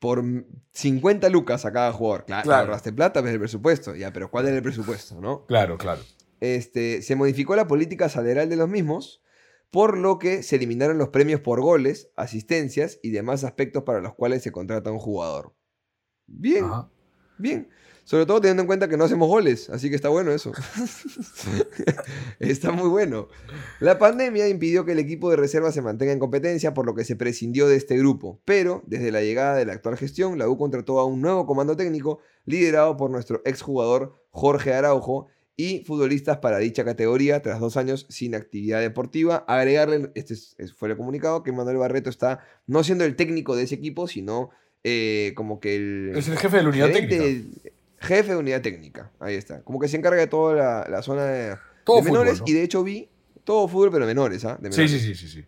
por 0.00 0.24
50 0.72 1.28
lucas 1.28 1.64
a 1.64 1.72
cada 1.72 1.92
jugador. 1.92 2.24
Claro, 2.24 2.42
Claro. 2.44 2.60
ahorraste 2.62 2.92
plata, 2.92 3.20
ves 3.20 3.34
el 3.34 3.38
presupuesto. 3.38 3.94
Ya, 3.94 4.12
pero 4.12 4.30
¿cuál 4.30 4.48
era 4.48 4.56
el 4.56 4.62
presupuesto, 4.62 5.20
no? 5.20 5.46
Claro, 5.46 5.78
claro. 5.78 6.00
Este, 6.40 7.02
se 7.02 7.14
modificó 7.16 7.54
la 7.54 7.68
política 7.68 8.08
salarial 8.08 8.48
de 8.48 8.56
los 8.56 8.68
mismos, 8.68 9.22
por 9.70 9.96
lo 9.98 10.18
que 10.18 10.42
se 10.42 10.56
eliminaron 10.56 10.98
los 10.98 11.10
premios 11.10 11.40
por 11.40 11.60
goles, 11.60 12.10
asistencias 12.16 12.98
y 13.02 13.10
demás 13.10 13.44
aspectos 13.44 13.84
para 13.84 14.00
los 14.00 14.14
cuales 14.14 14.42
se 14.42 14.50
contrata 14.50 14.90
un 14.90 14.98
jugador. 14.98 15.54
Bien, 16.26 16.64
Ajá. 16.64 16.90
bien. 17.38 17.68
Sobre 18.10 18.26
todo 18.26 18.40
teniendo 18.40 18.62
en 18.62 18.66
cuenta 18.66 18.88
que 18.88 18.96
no 18.96 19.04
hacemos 19.04 19.28
goles, 19.28 19.70
así 19.70 19.88
que 19.88 19.94
está 19.94 20.08
bueno 20.08 20.32
eso. 20.32 20.50
está 22.40 22.72
muy 22.72 22.88
bueno. 22.88 23.28
La 23.78 24.00
pandemia 24.00 24.48
impidió 24.48 24.84
que 24.84 24.92
el 24.92 24.98
equipo 24.98 25.30
de 25.30 25.36
reserva 25.36 25.70
se 25.70 25.80
mantenga 25.80 26.12
en 26.12 26.18
competencia, 26.18 26.74
por 26.74 26.86
lo 26.86 26.96
que 26.96 27.04
se 27.04 27.14
prescindió 27.14 27.68
de 27.68 27.76
este 27.76 27.96
grupo. 27.96 28.40
Pero, 28.44 28.82
desde 28.88 29.12
la 29.12 29.22
llegada 29.22 29.54
de 29.54 29.64
la 29.64 29.74
actual 29.74 29.96
gestión, 29.96 30.38
la 30.38 30.48
U 30.48 30.58
contrató 30.58 30.98
a 30.98 31.04
un 31.04 31.20
nuevo 31.20 31.46
comando 31.46 31.76
técnico 31.76 32.18
liderado 32.46 32.96
por 32.96 33.10
nuestro 33.12 33.42
exjugador 33.44 34.14
Jorge 34.30 34.72
Araujo 34.74 35.28
y 35.56 35.84
futbolistas 35.86 36.38
para 36.38 36.58
dicha 36.58 36.84
categoría 36.84 37.42
tras 37.42 37.60
dos 37.60 37.76
años 37.76 38.06
sin 38.08 38.34
actividad 38.34 38.80
deportiva. 38.80 39.44
Agregarle, 39.46 40.10
este 40.16 40.34
es- 40.34 40.56
es- 40.58 40.72
fue 40.74 40.88
el 40.90 40.96
comunicado, 40.96 41.44
que 41.44 41.52
Manuel 41.52 41.76
Barreto 41.76 42.10
está 42.10 42.40
no 42.66 42.82
siendo 42.82 43.04
el 43.04 43.14
técnico 43.14 43.54
de 43.54 43.62
ese 43.62 43.76
equipo, 43.76 44.08
sino 44.08 44.50
eh, 44.82 45.32
como 45.36 45.60
que 45.60 45.76
el... 45.76 46.12
Es 46.16 46.26
el 46.28 46.38
jefe 46.38 46.56
de 46.56 46.62
la 46.64 46.68
unidad 46.70 46.88
gerente 46.88 47.18
técnica. 47.18 47.70
Jefe 48.00 48.32
de 48.32 48.36
unidad 48.36 48.62
técnica, 48.62 49.10
ahí 49.20 49.34
está. 49.34 49.62
Como 49.62 49.78
que 49.78 49.88
se 49.88 49.96
encarga 49.96 50.20
de 50.20 50.26
toda 50.26 50.54
la, 50.54 50.88
la 50.88 51.02
zona 51.02 51.24
de, 51.26 51.56
Todo 51.84 51.98
de 51.98 52.02
menores 52.02 52.38
fútbol, 52.38 52.46
¿no? 52.46 52.52
y 52.52 52.54
de 52.54 52.62
hecho 52.64 52.82
vi 52.82 53.08
Todo 53.44 53.68
fútbol, 53.68 53.90
pero 53.90 54.06
menores, 54.06 54.44
¿ah? 54.44 54.58
Sí, 54.70 54.88
sí, 54.88 54.98
sí, 54.98 55.14
sí, 55.14 55.28
sí. 55.28 55.44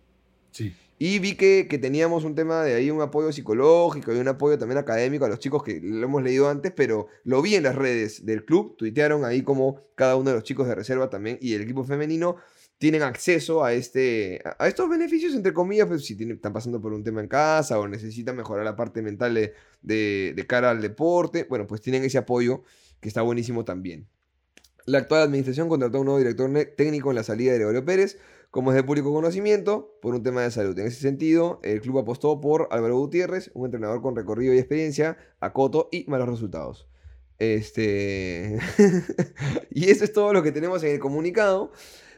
Sí. 0.51 0.75
Y 0.99 1.19
vi 1.19 1.35
que, 1.35 1.67
que 1.69 1.79
teníamos 1.79 2.23
un 2.23 2.37
tema 2.37 2.63
de 2.63 2.75
ahí, 2.75 2.89
un 2.91 3.01
apoyo 3.01 3.33
psicológico 3.33 4.15
y 4.15 4.19
un 4.19 4.29
apoyo 4.29 4.57
también 4.57 4.79
académico 4.79 5.25
a 5.25 5.29
los 5.29 5.41
chicos 5.41 5.65
que 5.65 5.81
lo 5.83 6.05
hemos 6.05 6.23
leído 6.23 6.49
antes, 6.49 6.71
pero 6.71 7.09
lo 7.25 7.43
vi 7.43 7.57
en 7.57 7.65
las 7.65 7.75
redes 7.75 8.25
del 8.25 8.45
club, 8.45 8.77
tuitearon 8.77 9.25
ahí 9.25 9.43
como 9.43 9.81
cada 9.97 10.15
uno 10.15 10.31
de 10.31 10.37
los 10.37 10.45
chicos 10.45 10.69
de 10.69 10.77
reserva 10.77 11.11
también 11.11 11.39
y 11.41 11.55
el 11.55 11.63
equipo 11.63 11.83
femenino 11.83 12.37
tienen 12.83 13.05
acceso 13.05 13.63
a, 13.63 13.73
este, 13.75 14.43
a 14.59 14.67
estos 14.67 14.91
beneficios, 14.91 15.37
entre 15.37 15.53
comillas, 15.53 15.87
pues 15.87 16.05
si 16.05 16.21
están 16.21 16.53
pasando 16.53 16.81
por 16.81 16.93
un 16.93 17.05
tema 17.05 17.21
en 17.21 17.29
casa 17.29 17.79
o 17.79 17.87
necesitan 17.87 18.35
mejorar 18.35 18.65
la 18.65 18.75
parte 18.75 19.03
mental 19.03 19.35
de, 19.35 19.55
de- 19.83 20.47
cara 20.49 20.71
al 20.71 20.83
deporte, 20.83 21.47
bueno, 21.49 21.65
pues 21.69 21.81
tienen 21.81 22.03
ese 22.03 22.19
apoyo 22.19 22.65
que 22.99 23.07
está 23.07 23.23
buenísimo 23.23 23.65
también. 23.65 24.09
La 24.85 24.99
actual 24.99 25.23
administración 25.23 25.69
contrató 25.69 25.99
a 25.99 26.01
un 26.01 26.07
nuevo 26.07 26.19
director 26.19 26.51
técnico 26.77 27.11
en 27.11 27.15
la 27.15 27.23
salida 27.23 27.53
de 27.53 27.59
Gregorio 27.59 27.85
Pérez, 27.85 28.19
como 28.51 28.73
es 28.73 28.75
de 28.75 28.83
público 28.83 29.13
conocimiento, 29.13 29.97
por 30.03 30.17
un 30.17 30.25
tema 30.25 30.43
de 30.43 30.51
salud. 30.51 30.77
En 30.77 30.89
ese 30.89 31.03
sentido, 31.03 31.61
el 31.63 31.81
club 31.83 32.01
apostó 32.01 32.41
por 32.41 32.67
Álvaro 32.73 32.99
Gutiérrez, 32.99 33.53
un 33.55 33.67
entrenador 33.67 34.03
con 34.03 34.17
recorrido 34.17 34.55
y 34.55 34.59
experiencia, 34.59 35.19
a 35.39 35.53
Coto 35.53 35.89
y 35.93 36.05
malos 36.09 36.29
resultados. 36.29 36.89
Este. 37.39 38.59
y 39.71 39.89
eso 39.89 40.03
es 40.03 40.13
todo 40.13 40.33
lo 40.33 40.43
que 40.43 40.51
tenemos 40.51 40.83
en 40.83 40.91
el 40.91 40.99
comunicado. 40.99 41.71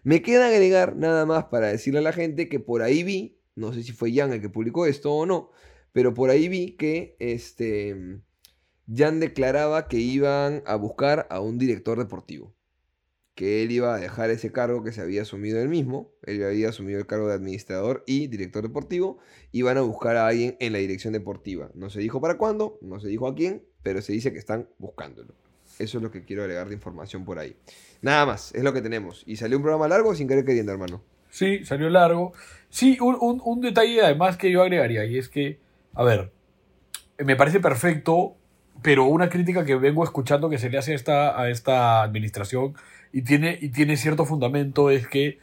Me 0.04 0.22
queda 0.22 0.48
agregar 0.48 0.96
nada 0.96 1.26
más 1.26 1.46
para 1.46 1.68
decirle 1.68 1.98
a 1.98 2.02
la 2.02 2.12
gente 2.12 2.48
que 2.48 2.60
por 2.60 2.82
ahí 2.82 3.02
vi, 3.02 3.40
no 3.56 3.72
sé 3.72 3.82
si 3.82 3.92
fue 3.92 4.12
Jan 4.14 4.32
el 4.32 4.40
que 4.40 4.48
publicó 4.48 4.86
esto 4.86 5.12
o 5.12 5.26
no, 5.26 5.50
pero 5.92 6.14
por 6.14 6.30
ahí 6.30 6.48
vi 6.48 6.76
que 6.76 7.16
este. 7.18 8.20
Jan 8.94 9.18
declaraba 9.18 9.88
que 9.88 9.96
iban 9.96 10.62
a 10.66 10.76
buscar 10.76 11.26
a 11.30 11.40
un 11.40 11.58
director 11.58 11.98
deportivo 11.98 12.54
que 13.34 13.62
él 13.62 13.72
iba 13.72 13.94
a 13.94 13.98
dejar 13.98 14.30
ese 14.30 14.52
cargo 14.52 14.84
que 14.84 14.92
se 14.92 15.00
había 15.00 15.22
asumido 15.22 15.60
él 15.60 15.68
mismo, 15.68 16.12
él 16.22 16.44
había 16.44 16.68
asumido 16.68 16.98
el 16.98 17.06
cargo 17.06 17.28
de 17.28 17.34
administrador 17.34 18.04
y 18.06 18.28
director 18.28 18.62
deportivo, 18.62 19.18
y 19.50 19.62
van 19.62 19.76
a 19.76 19.82
buscar 19.82 20.16
a 20.16 20.28
alguien 20.28 20.56
en 20.60 20.72
la 20.72 20.78
dirección 20.78 21.12
deportiva. 21.12 21.70
No 21.74 21.90
se 21.90 22.00
dijo 22.00 22.20
para 22.20 22.38
cuándo, 22.38 22.78
no 22.80 23.00
se 23.00 23.08
dijo 23.08 23.26
a 23.26 23.34
quién, 23.34 23.64
pero 23.82 24.02
se 24.02 24.12
dice 24.12 24.32
que 24.32 24.38
están 24.38 24.68
buscándolo. 24.78 25.34
Eso 25.78 25.98
es 25.98 26.02
lo 26.02 26.12
que 26.12 26.24
quiero 26.24 26.42
agregar 26.42 26.68
de 26.68 26.74
información 26.74 27.24
por 27.24 27.40
ahí. 27.40 27.56
Nada 28.04 28.26
más, 28.26 28.54
es 28.54 28.62
lo 28.62 28.72
que 28.72 28.82
tenemos. 28.82 29.22
Y 29.26 29.36
salió 29.36 29.56
un 29.56 29.62
programa 29.62 29.88
largo 29.88 30.14
sin 30.14 30.28
querer 30.28 30.44
queriendo, 30.44 30.70
hermano. 30.72 31.00
Sí, 31.30 31.64
salió 31.64 31.88
largo. 31.90 32.32
Sí, 32.70 32.98
un, 33.00 33.16
un- 33.20 33.40
un 33.44 33.60
detalle 33.60 34.02
además 34.02 34.36
que 34.36 34.50
yo 34.50 34.62
agregaría, 34.62 35.04
y 35.06 35.16
es 35.18 35.28
que, 35.28 35.58
a 35.94 36.04
ver, 36.04 36.30
me 37.18 37.34
parece 37.36 37.60
perfecto, 37.60 38.34
pero 38.82 39.04
una 39.06 39.28
crítica 39.28 39.64
que 39.64 39.76
vengo 39.76 40.04
escuchando 40.04 40.50
que 40.50 40.58
se 40.58 40.68
le 40.68 40.78
hace 40.78 40.92
a 40.92 40.94
esta, 40.96 41.40
a 41.40 41.48
esta 41.48 42.02
administración 42.02 42.74
y 43.12 43.22
tiene, 43.22 43.56
y 43.60 43.70
tiene 43.70 43.96
cierto 43.96 44.24
fundamento 44.26 44.90
es 44.90 45.06
que 45.06 45.38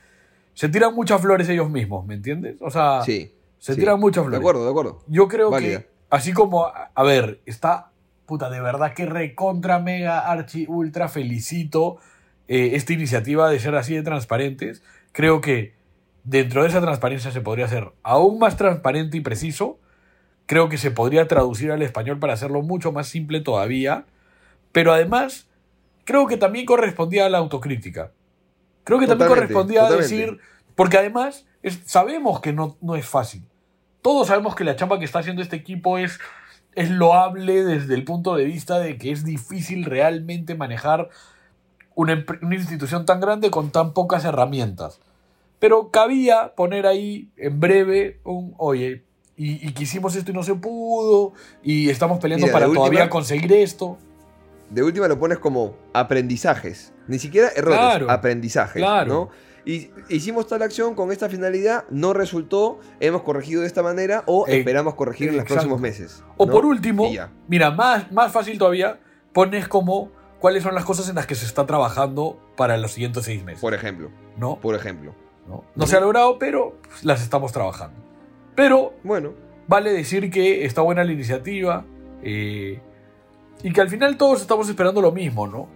se 0.53 0.70
tiran 0.70 0.93
muchas 0.93 1.22
flores 1.22 1.47
ellos 1.49 1.70
mismos, 1.70 2.05
¿me 2.05 2.14
entiendes? 2.14 2.57
O 2.59 2.70
sea, 2.70 3.01
Sí. 3.03 3.34
se 3.57 3.74
sí. 3.74 3.80
tiran 3.80 3.99
muchas 3.99 4.24
De 4.26 4.30
flores. 4.30 4.39
acuerdo, 4.39 4.64
de 4.66 4.70
acuerdo. 4.70 5.03
Yo 5.07 5.28
creo 5.28 5.49
Válida. 5.49 5.80
que, 5.80 5.88
así 6.09 6.34
como, 6.34 6.68
a 6.68 7.03
ver, 7.03 7.39
está, 7.45 7.89
puta, 8.26 8.49
de 8.49 8.59
verdad 8.62 8.93
que 8.93 9.05
recontra, 9.05 9.80
mega, 9.80 10.20
archi, 10.30 10.66
ultra 10.68 11.07
felicito 11.07 11.97
eh, 12.52 12.76
esta 12.76 12.91
iniciativa 12.91 13.49
de 13.49 13.60
ser 13.60 13.76
así 13.76 13.95
de 13.95 14.04
transparentes. 14.04 14.84
Creo 15.14 15.39
que 15.39 15.74
dentro 16.26 16.64
de 16.64 16.68
esa 16.70 16.82
transparencia 16.82 17.32
se 17.32 17.39
podría 17.39 17.64
hacer 17.66 17.91
aún 18.04 18.39
más 18.39 18.58
transparente 18.58 19.16
y 19.18 19.22
preciso. 19.22 19.80
Creo 20.47 20.68
que 20.68 20.78
se 20.78 20.91
podría 20.91 21.28
traducir 21.30 21.72
al 21.72 21.82
español 21.82 22.20
para 22.20 22.34
hacerlo 22.34 22.62
mucho 22.62 22.91
más 22.91 23.08
simple 23.08 23.39
todavía. 23.39 24.04
Pero 24.74 24.91
además, 24.91 25.47
creo 26.04 26.28
que 26.28 26.36
también 26.36 26.66
correspondía 26.66 27.26
a 27.26 27.30
la 27.30 27.38
autocrítica. 27.38 28.12
Creo 28.84 28.99
que 28.99 29.06
también 29.08 29.30
correspondía 29.30 29.82
a 29.86 29.89
decir, 30.02 30.39
porque 30.76 30.97
además 30.97 31.45
es- 31.64 31.80
sabemos 31.86 32.41
que 32.41 32.52
no, 32.52 32.76
no 32.82 32.95
es 32.95 33.06
fácil. 33.06 33.43
Todos 34.02 34.28
sabemos 34.28 34.56
que 34.56 34.64
la 34.66 34.76
chamba 34.76 34.99
que 34.99 35.06
está 35.06 35.20
haciendo 35.20 35.41
este 35.41 35.56
equipo 35.56 35.97
es, 35.99 36.20
es 36.76 36.89
loable 36.89 37.64
desde 37.64 37.93
el 37.93 38.04
punto 38.04 38.36
de 38.36 38.43
vista 38.45 38.80
de 38.80 38.97
que 38.97 39.12
es 39.12 39.24
difícil 39.24 39.86
realmente 39.86 40.56
manejar 40.56 41.10
una, 41.95 42.25
una 42.41 42.55
institución 42.55 43.05
tan 43.05 43.19
grande 43.19 43.49
con 43.51 43.71
tan 43.71 43.93
pocas 43.93 44.23
herramientas. 44.25 44.99
Pero 45.59 45.89
cabía 45.91 46.53
poner 46.55 46.87
ahí 46.87 47.29
en 47.37 47.59
breve 47.59 48.19
un, 48.23 48.53
oye, 48.57 49.03
y, 49.37 49.67
y 49.67 49.71
quisimos 49.73 50.15
esto 50.15 50.31
y 50.31 50.33
no 50.33 50.43
se 50.43 50.55
pudo, 50.55 51.33
y 51.63 51.89
estamos 51.89 52.19
peleando 52.19 52.47
Mira, 52.47 52.53
para 52.53 52.65
todavía 52.67 53.01
última- 53.01 53.09
conseguir 53.09 53.51
esto. 53.53 53.97
De 54.69 54.83
última 54.83 55.07
lo 55.07 55.19
pones 55.19 55.37
como 55.39 55.75
aprendizajes. 55.93 56.93
Ni 57.07 57.19
siquiera 57.19 57.49
errores, 57.55 57.77
Claro, 57.79 58.09
aprendizajes. 58.11 58.81
claro. 58.81 59.13
¿no? 59.13 59.29
Y 59.65 59.91
hicimos 60.09 60.47
tal 60.47 60.61
acción 60.63 60.95
con 60.95 61.11
esta 61.11 61.29
finalidad, 61.29 61.83
no 61.89 62.13
resultó, 62.13 62.79
hemos 62.99 63.21
corregido 63.21 63.61
de 63.61 63.67
esta 63.67 63.83
manera 63.83 64.23
o 64.25 64.47
Eh, 64.47 64.59
esperamos 64.59 64.95
corregir 64.95 65.27
en 65.29 65.35
los 65.35 65.43
exacto. 65.43 65.67
próximos 65.67 65.81
meses. 65.81 66.23
O 66.37 66.45
¿no? 66.47 66.51
por 66.51 66.65
último, 66.65 67.07
mira, 67.47 67.69
más, 67.71 68.11
más 68.11 68.31
fácil 68.31 68.57
todavía, 68.57 68.99
pones 69.33 69.67
como 69.67 70.09
cuáles 70.41 70.63
son 70.63 70.75
las 70.75 70.83
cosas 70.83 71.07
en 71.07 71.15
las 71.15 71.27
que 71.27 71.35
se 71.35 71.45
está 71.45 71.65
trabajando 71.65 72.37
para 72.57 72.75
los 72.77 72.91
siguientes 72.91 73.23
seis 73.23 73.43
meses. 73.43 73.61
Por 73.61 73.73
ejemplo, 73.73 74.09
¿no? 74.37 74.57
por 74.59 74.75
ejemplo. 74.75 75.13
¿no? 75.47 75.63
No 75.75 75.87
se 75.87 75.95
ha 75.95 75.99
logrado, 76.01 76.37
pero 76.39 76.75
pues, 76.81 77.05
las 77.05 77.21
estamos 77.21 77.51
trabajando. 77.51 77.97
Pero 78.55 78.93
Bueno, 79.03 79.33
vale 79.67 79.93
decir 79.93 80.29
que 80.29 80.65
está 80.65 80.81
buena 80.81 81.03
la 81.03 81.11
iniciativa 81.13 81.85
eh, 82.23 82.79
y 83.63 83.71
que 83.71 83.81
al 83.81 83.89
final 83.89 84.17
todos 84.17 84.41
estamos 84.41 84.67
esperando 84.67 85.01
lo 85.01 85.11
mismo, 85.11 85.47
¿no? 85.47 85.67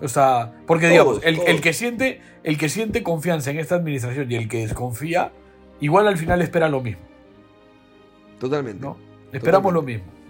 O 0.00 0.08
sea, 0.08 0.52
porque 0.66 0.88
digamos, 0.88 1.14
Todos, 1.14 1.26
el, 1.26 1.36
todos. 1.36 1.48
el 1.48 1.60
que 1.60 1.72
siente, 1.72 2.20
el 2.42 2.56
que 2.58 2.68
siente 2.68 3.02
confianza 3.02 3.50
en 3.50 3.58
esta 3.58 3.74
administración 3.74 4.30
y 4.30 4.36
el 4.36 4.48
que 4.48 4.66
desconfía, 4.66 5.32
igual 5.80 6.06
al 6.08 6.16
final 6.18 6.40
espera 6.42 6.68
lo 6.68 6.80
mismo, 6.80 7.02
totalmente. 8.38 8.80
¿no? 8.80 8.96
Esperamos 9.32 9.72
Totalmente. 9.72 9.72
lo 9.72 9.82
mismo. 9.82 10.23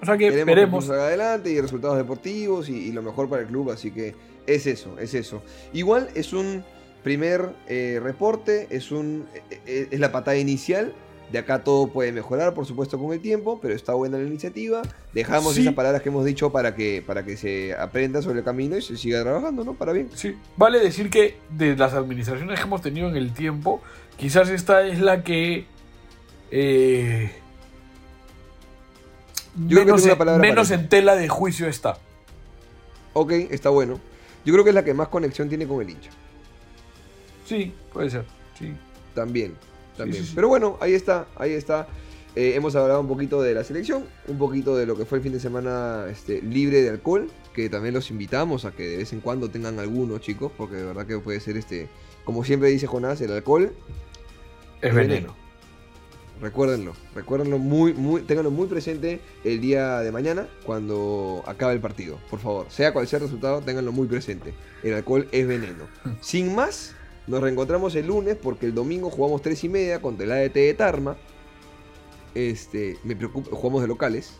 O 0.00 0.06
sea 0.06 0.16
que 0.16 0.28
Queremos 0.30 0.46
veremos. 0.46 0.90
adelante 0.90 1.50
y 1.50 1.60
resultados 1.60 1.96
deportivos 1.96 2.68
y, 2.68 2.74
y 2.88 2.92
lo 2.92 3.02
mejor 3.02 3.28
para 3.28 3.42
el 3.42 3.48
club, 3.48 3.70
así 3.70 3.90
que 3.90 4.14
es 4.46 4.66
eso, 4.66 4.98
es 4.98 5.14
eso. 5.14 5.42
Igual 5.72 6.08
es 6.14 6.32
un 6.32 6.62
primer 7.02 7.50
eh, 7.68 8.00
reporte, 8.02 8.66
es, 8.70 8.90
un, 8.92 9.26
eh, 9.50 9.60
eh, 9.66 9.88
es 9.90 10.00
la 10.00 10.12
patada 10.12 10.36
inicial. 10.36 10.92
De 11.32 11.38
acá 11.38 11.62
todo 11.62 11.88
puede 11.88 12.10
mejorar, 12.10 12.54
por 12.54 12.64
supuesto, 12.64 12.98
con 12.98 13.12
el 13.12 13.20
tiempo, 13.20 13.58
pero 13.60 13.74
está 13.74 13.92
buena 13.92 14.16
la 14.16 14.24
iniciativa. 14.24 14.80
Dejamos 15.12 15.54
Sí. 15.54 15.60
esas 15.60 15.74
palabras 15.74 16.00
que 16.00 16.08
hemos 16.08 16.24
dicho 16.24 16.50
para 16.50 16.74
que, 16.74 17.02
para 17.06 17.22
que 17.22 17.36
se 17.36 17.74
aprenda 17.74 18.22
sobre 18.22 18.38
el 18.38 18.44
camino 18.46 18.78
y 18.78 18.82
se 18.82 18.96
siga 18.96 19.22
trabajando, 19.22 19.62
¿no? 19.62 19.74
Para 19.74 19.92
bien. 19.92 20.08
Sí, 20.14 20.36
vale 20.56 20.78
decir 20.80 21.10
que 21.10 21.36
de 21.50 21.76
las 21.76 21.92
administraciones 21.92 22.58
que 22.58 22.64
hemos 22.64 22.80
tenido 22.80 23.10
en 23.10 23.16
el 23.16 23.34
tiempo, 23.34 23.82
quizás 24.16 24.48
esta 24.48 24.86
es 24.86 25.00
la 25.00 25.22
que 25.22 25.66
eh, 26.50 27.30
Yo 29.66 29.82
creo 29.82 29.96
que 29.96 30.02
menos, 30.02 30.20
una 30.20 30.34
en- 30.34 30.40
menos 30.40 30.72
tela 30.88 31.16
de 31.16 31.28
juicio 31.28 31.66
está. 31.68 31.98
Ok, 33.12 33.32
está 33.50 33.70
bueno. 33.70 33.98
Yo 34.44 34.52
creo 34.52 34.64
que 34.64 34.70
es 34.70 34.74
la 34.74 34.84
que 34.84 34.94
más 34.94 35.08
conexión 35.08 35.48
tiene 35.48 35.66
con 35.66 35.80
el 35.82 35.90
hincha. 35.90 36.10
Sí, 37.46 37.72
puede 37.92 38.10
ser. 38.10 38.24
Sí. 38.58 38.72
También, 39.14 39.54
también. 39.96 40.22
sí, 40.22 40.28
sí. 40.30 40.32
Pero 40.34 40.48
bueno, 40.48 40.76
ahí 40.80 40.92
está, 40.94 41.26
ahí 41.36 41.52
está. 41.52 41.88
Eh, 42.36 42.52
hemos 42.54 42.76
hablado 42.76 43.00
un 43.00 43.08
poquito 43.08 43.42
de 43.42 43.54
la 43.54 43.64
selección, 43.64 44.04
un 44.28 44.38
poquito 44.38 44.76
de 44.76 44.86
lo 44.86 44.96
que 44.96 45.04
fue 45.04 45.18
el 45.18 45.24
fin 45.24 45.32
de 45.32 45.40
semana 45.40 46.04
este, 46.10 46.40
libre 46.42 46.82
de 46.82 46.90
alcohol, 46.90 47.28
que 47.54 47.68
también 47.68 47.94
los 47.94 48.10
invitamos 48.10 48.64
a 48.64 48.70
que 48.70 48.84
de 48.86 48.96
vez 48.98 49.12
en 49.12 49.20
cuando 49.20 49.50
tengan 49.50 49.78
alguno, 49.80 50.18
chicos, 50.18 50.52
porque 50.56 50.76
de 50.76 50.84
verdad 50.84 51.06
que 51.06 51.18
puede 51.18 51.40
ser 51.40 51.56
este, 51.56 51.88
como 52.24 52.44
siempre 52.44 52.68
dice 52.68 52.86
Jonás, 52.86 53.20
el 53.22 53.32
alcohol, 53.32 53.72
Es 54.82 54.94
veneno. 54.94 55.34
Recuérdenlo, 56.40 56.94
recuérdenlo 57.14 57.58
muy, 57.58 57.92
muy, 57.94 58.22
ténganlo 58.22 58.50
muy 58.50 58.66
presente 58.66 59.20
el 59.44 59.60
día 59.60 60.00
de 60.00 60.12
mañana 60.12 60.48
cuando 60.64 61.42
acabe 61.46 61.74
el 61.74 61.80
partido, 61.80 62.18
por 62.30 62.40
favor, 62.40 62.66
sea 62.70 62.92
cual 62.92 63.06
sea 63.06 63.18
el 63.18 63.24
resultado, 63.24 63.60
ténganlo 63.60 63.92
muy 63.92 64.06
presente. 64.06 64.54
El 64.82 64.94
alcohol 64.94 65.28
es 65.32 65.46
veneno. 65.46 65.84
Sin 66.20 66.54
más, 66.54 66.94
nos 67.26 67.42
reencontramos 67.42 67.94
el 67.94 68.06
lunes 68.06 68.36
porque 68.40 68.66
el 68.66 68.74
domingo 68.74 69.10
jugamos 69.10 69.42
3 69.42 69.64
y 69.64 69.68
media 69.68 70.00
contra 70.00 70.24
el 70.24 70.32
ADT 70.32 70.54
de 70.54 70.74
Tarma. 70.74 71.16
Este, 72.34 72.96
me 73.04 73.16
preocupa, 73.16 73.50
jugamos 73.54 73.82
de 73.82 73.88
locales. 73.88 74.32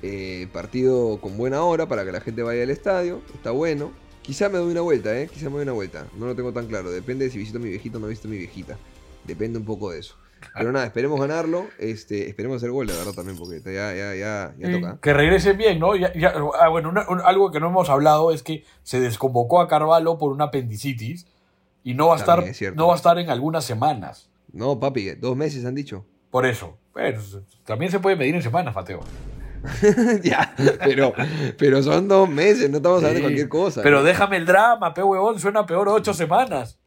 Eh, 0.00 0.46
partido 0.52 1.18
con 1.20 1.36
buena 1.36 1.62
hora 1.62 1.88
para 1.88 2.04
que 2.04 2.12
la 2.12 2.20
gente 2.20 2.42
vaya 2.42 2.62
al 2.62 2.70
estadio. 2.70 3.22
Está 3.34 3.50
bueno. 3.50 3.92
Quizá 4.22 4.50
me 4.50 4.58
doy 4.58 4.70
una 4.70 4.82
vuelta, 4.82 5.18
¿eh? 5.18 5.28
Quizá 5.32 5.46
me 5.46 5.54
doy 5.54 5.62
una 5.62 5.72
vuelta. 5.72 6.06
No 6.18 6.26
lo 6.26 6.36
tengo 6.36 6.52
tan 6.52 6.66
claro. 6.66 6.90
Depende 6.90 7.24
de 7.24 7.30
si 7.30 7.38
visito 7.38 7.58
a 7.58 7.62
mi 7.62 7.70
viejito 7.70 7.96
o 7.96 8.00
no 8.00 8.08
visito 8.08 8.28
a 8.28 8.30
mi 8.30 8.36
viejita. 8.36 8.76
Depende 9.24 9.58
un 9.58 9.64
poco 9.64 9.90
de 9.90 10.00
eso. 10.00 10.14
Pero 10.54 10.72
nada, 10.72 10.86
esperemos 10.86 11.20
ganarlo. 11.20 11.66
Este, 11.78 12.28
esperemos 12.28 12.56
hacer 12.58 12.70
gol, 12.70 12.86
la 12.86 12.94
verdad, 12.94 13.12
también, 13.12 13.36
porque 13.38 13.60
ya, 13.64 13.94
ya, 13.94 14.14
ya, 14.14 14.54
ya 14.58 14.70
toca. 14.72 14.98
Que 15.00 15.12
regresen 15.12 15.56
bien, 15.56 15.78
¿no? 15.78 15.94
Ya- 15.96 16.12
ya- 16.14 16.34
ah, 16.60 16.68
bueno, 16.68 16.88
una- 16.88 17.08
un- 17.08 17.20
algo 17.20 17.50
que 17.50 17.60
no 17.60 17.68
hemos 17.68 17.88
hablado 17.90 18.32
es 18.32 18.42
que 18.42 18.64
se 18.82 19.00
desconvocó 19.00 19.60
a 19.60 19.68
Carvalho 19.68 20.18
por 20.18 20.32
una 20.32 20.44
apendicitis 20.44 21.26
y 21.84 21.94
no 21.94 22.08
va 22.08 22.14
a 22.14 22.18
estar, 22.18 22.40
es 22.44 22.74
no 22.74 22.88
va 22.88 22.94
a 22.94 22.96
estar 22.96 23.18
en 23.18 23.30
algunas 23.30 23.64
semanas. 23.64 24.28
No, 24.52 24.78
papi, 24.80 25.10
dos 25.14 25.36
meses 25.36 25.64
han 25.64 25.74
dicho. 25.74 26.04
Por 26.30 26.46
eso. 26.46 26.76
Bueno, 26.92 27.20
también 27.64 27.90
se 27.92 28.00
puede 28.00 28.16
medir 28.16 28.34
en 28.34 28.42
semanas, 28.42 28.74
Mateo. 28.74 29.00
ya, 30.22 30.54
pero, 30.84 31.12
pero 31.58 31.82
son 31.82 32.06
dos 32.08 32.28
meses, 32.28 32.70
no 32.70 32.76
estamos 32.78 32.98
hablando 32.98 33.14
de 33.14 33.18
Sí, 33.18 33.22
cualquier 33.22 33.48
cosa. 33.48 33.82
Pero 33.82 33.98
¿no? 33.98 34.04
déjame 34.04 34.36
el 34.36 34.46
drama, 34.46 34.94
pe 34.94 35.02
huevón, 35.02 35.38
suena 35.40 35.66
peor 35.66 35.88
ocho 35.88 36.14
semanas. 36.14 36.78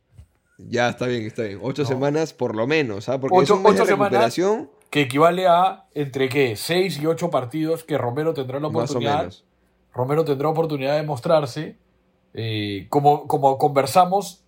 Ya, 0.69 0.89
está 0.89 1.07
bien, 1.07 1.23
está 1.25 1.43
bien. 1.43 1.59
Ocho 1.61 1.85
semanas 1.85 2.33
por 2.33 2.55
lo 2.55 2.67
menos, 2.67 3.09
¿ah? 3.09 3.19
Porque 3.19 3.37
Ocho- 3.37 3.53
es 3.53 3.57
un 3.57 3.63
mes 3.63 3.73
ocho 3.73 3.83
de 3.83 3.87
semanas. 3.89 4.35
Que 4.89 5.01
equivale 5.01 5.47
a 5.47 5.85
entre 5.93 6.27
qué, 6.29 6.55
6 6.57 6.99
y 7.01 7.05
8 7.05 7.29
partidos 7.29 7.83
que 7.83 7.97
Romero 7.97 8.33
tendrá 8.33 8.59
la 8.59 8.67
más 8.67 8.75
o 8.75 8.79
oportunidad. 8.83 9.17
menos. 9.19 9.45
Romero 9.93 10.25
tendrá 10.25 10.49
oportunidad 10.49 10.95
de 10.97 11.03
mostrarse. 11.03 11.77
eh, 12.33 12.87
como, 12.89 13.27
como 13.27 13.57
conversamos 13.57 14.43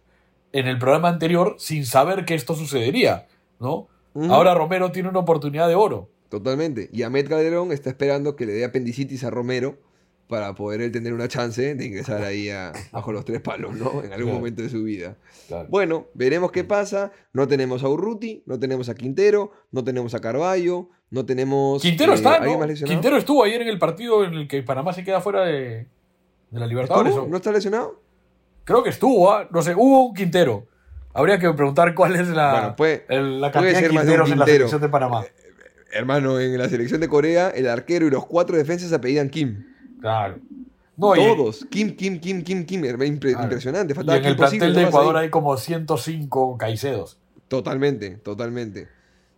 en 0.53 0.67
el 0.67 0.77
programa 0.79 1.09
anterior, 1.09 1.55
sin 1.59 1.85
saber 1.85 2.23
que 2.25 2.33
esto 2.35 2.55
sucedería. 2.55 3.27
¿no? 3.59 3.87
Ahora 4.29 4.53
Romero 4.53 4.91
tiene 4.91 5.09
una 5.09 5.19
oportunidad 5.19 5.67
de 5.67 5.75
oro. 5.75 6.09
Totalmente. 6.29 6.89
Y 6.93 7.03
Ahmed 7.03 7.27
Calderón 7.27 7.71
está 7.73 7.89
esperando 7.89 8.35
que 8.37 8.45
le 8.45 8.53
dé 8.53 8.63
apendicitis 8.65 9.23
a 9.25 9.29
Romero 9.31 9.77
para 10.27 10.55
poder 10.55 10.81
él 10.81 10.91
tener 10.91 11.13
una 11.13 11.27
chance 11.27 11.75
de 11.75 11.85
ingresar 11.85 12.23
ahí 12.23 12.49
a- 12.49 12.71
bajo 12.91 13.11
los 13.11 13.23
tres 13.25 13.41
palos, 13.41 13.75
¿no? 13.75 14.01
En 14.03 14.11
algún 14.13 14.25
Claro. 14.29 14.33
momento 14.33 14.61
de 14.63 14.69
su 14.69 14.83
vida. 14.83 15.15
Bueno, 15.69 16.07
veremos 16.13 16.51
qué 16.51 16.63
pasa. 16.63 17.11
No 17.33 17.47
tenemos 17.47 17.83
a 17.83 17.89
Urruti, 17.89 18.41
no 18.45 18.57
tenemos 18.59 18.89
a 18.89 18.95
Quintero, 18.95 19.51
no 19.71 19.83
tenemos 19.83 20.13
a 20.15 20.19
Carballo, 20.21 20.89
no 21.11 21.25
tenemos. 21.25 21.81
Quintero 21.81 22.13
eh, 22.13 22.15
está, 22.15 22.35
¿alguien 22.35 22.53
¿no? 22.53 22.59
más 22.59 22.67
lesionado? 22.69 22.93
Quintero 22.95 23.17
estuvo 23.17 23.43
ayer 23.43 23.61
en 23.61 23.67
el 23.67 23.77
partido 23.77 24.23
en 24.23 24.33
el 24.33 24.47
que 24.47 24.63
Panamá 24.63 24.93
se 24.93 25.03
queda 25.03 25.21
fuera 25.21 25.43
de, 25.45 25.87
de 26.49 26.59
la 26.59 26.65
Libertadores. 26.67 27.13
¿No 27.27 27.37
está 27.37 27.51
lesionado? 27.51 28.01
Creo 28.63 28.81
que 28.81 28.89
estuvo, 28.89 29.31
¿ah? 29.31 29.47
no 29.51 29.61
sé, 29.61 29.75
hubo 29.75 30.07
un 30.07 30.13
Quintero. 30.15 30.65
Habría 31.13 31.37
que 31.37 31.51
preguntar 31.53 31.93
cuál 31.93 32.15
es 32.15 32.27
la, 32.29 32.51
Bueno, 32.53 32.75
puede- 32.75 33.05
el- 33.09 33.39
la 33.41 33.51
cantidad 33.51 33.81
de 33.81 33.89
Quinteros 33.89 34.31
en 34.31 34.39
la 34.39 34.45
selección 34.47 34.81
de 34.81 34.89
Panamá. 34.89 35.23
Hermano, 35.91 36.39
en 36.39 36.57
la 36.57 36.67
selección 36.69 37.01
de 37.01 37.07
Corea, 37.07 37.49
el 37.51 37.67
arquero 37.67 38.07
y 38.07 38.09
los 38.09 38.25
cuatro 38.25 38.57
defensas 38.57 38.91
apellidan 38.93 39.29
Kim. 39.29 39.63
Claro. 40.03 40.35
No, 40.97 41.15
y- 41.15 41.19
Todos. 41.19 41.65
Kim, 41.71 41.95
Kim, 41.95 42.19
Kim, 42.19 42.43
Kim, 42.43 42.65
Kim. 42.65 42.81
Impre- 42.83 43.31
Claro. 43.31 43.43
Impresionante. 43.45 43.93
Y 43.93 43.95
Faltaba 43.95 44.17
en 44.17 44.25
el 44.25 44.35
plantel 44.35 44.59
de 44.59 44.67
nomás 44.67 44.77
ahí. 44.83 44.89
Ecuador 44.89 45.15
hay 45.17 45.29
como 45.29 45.55
105 45.55 46.57
Caicedos. 46.57 47.17
Totalmente, 47.47 48.09
totalmente. 48.17 48.89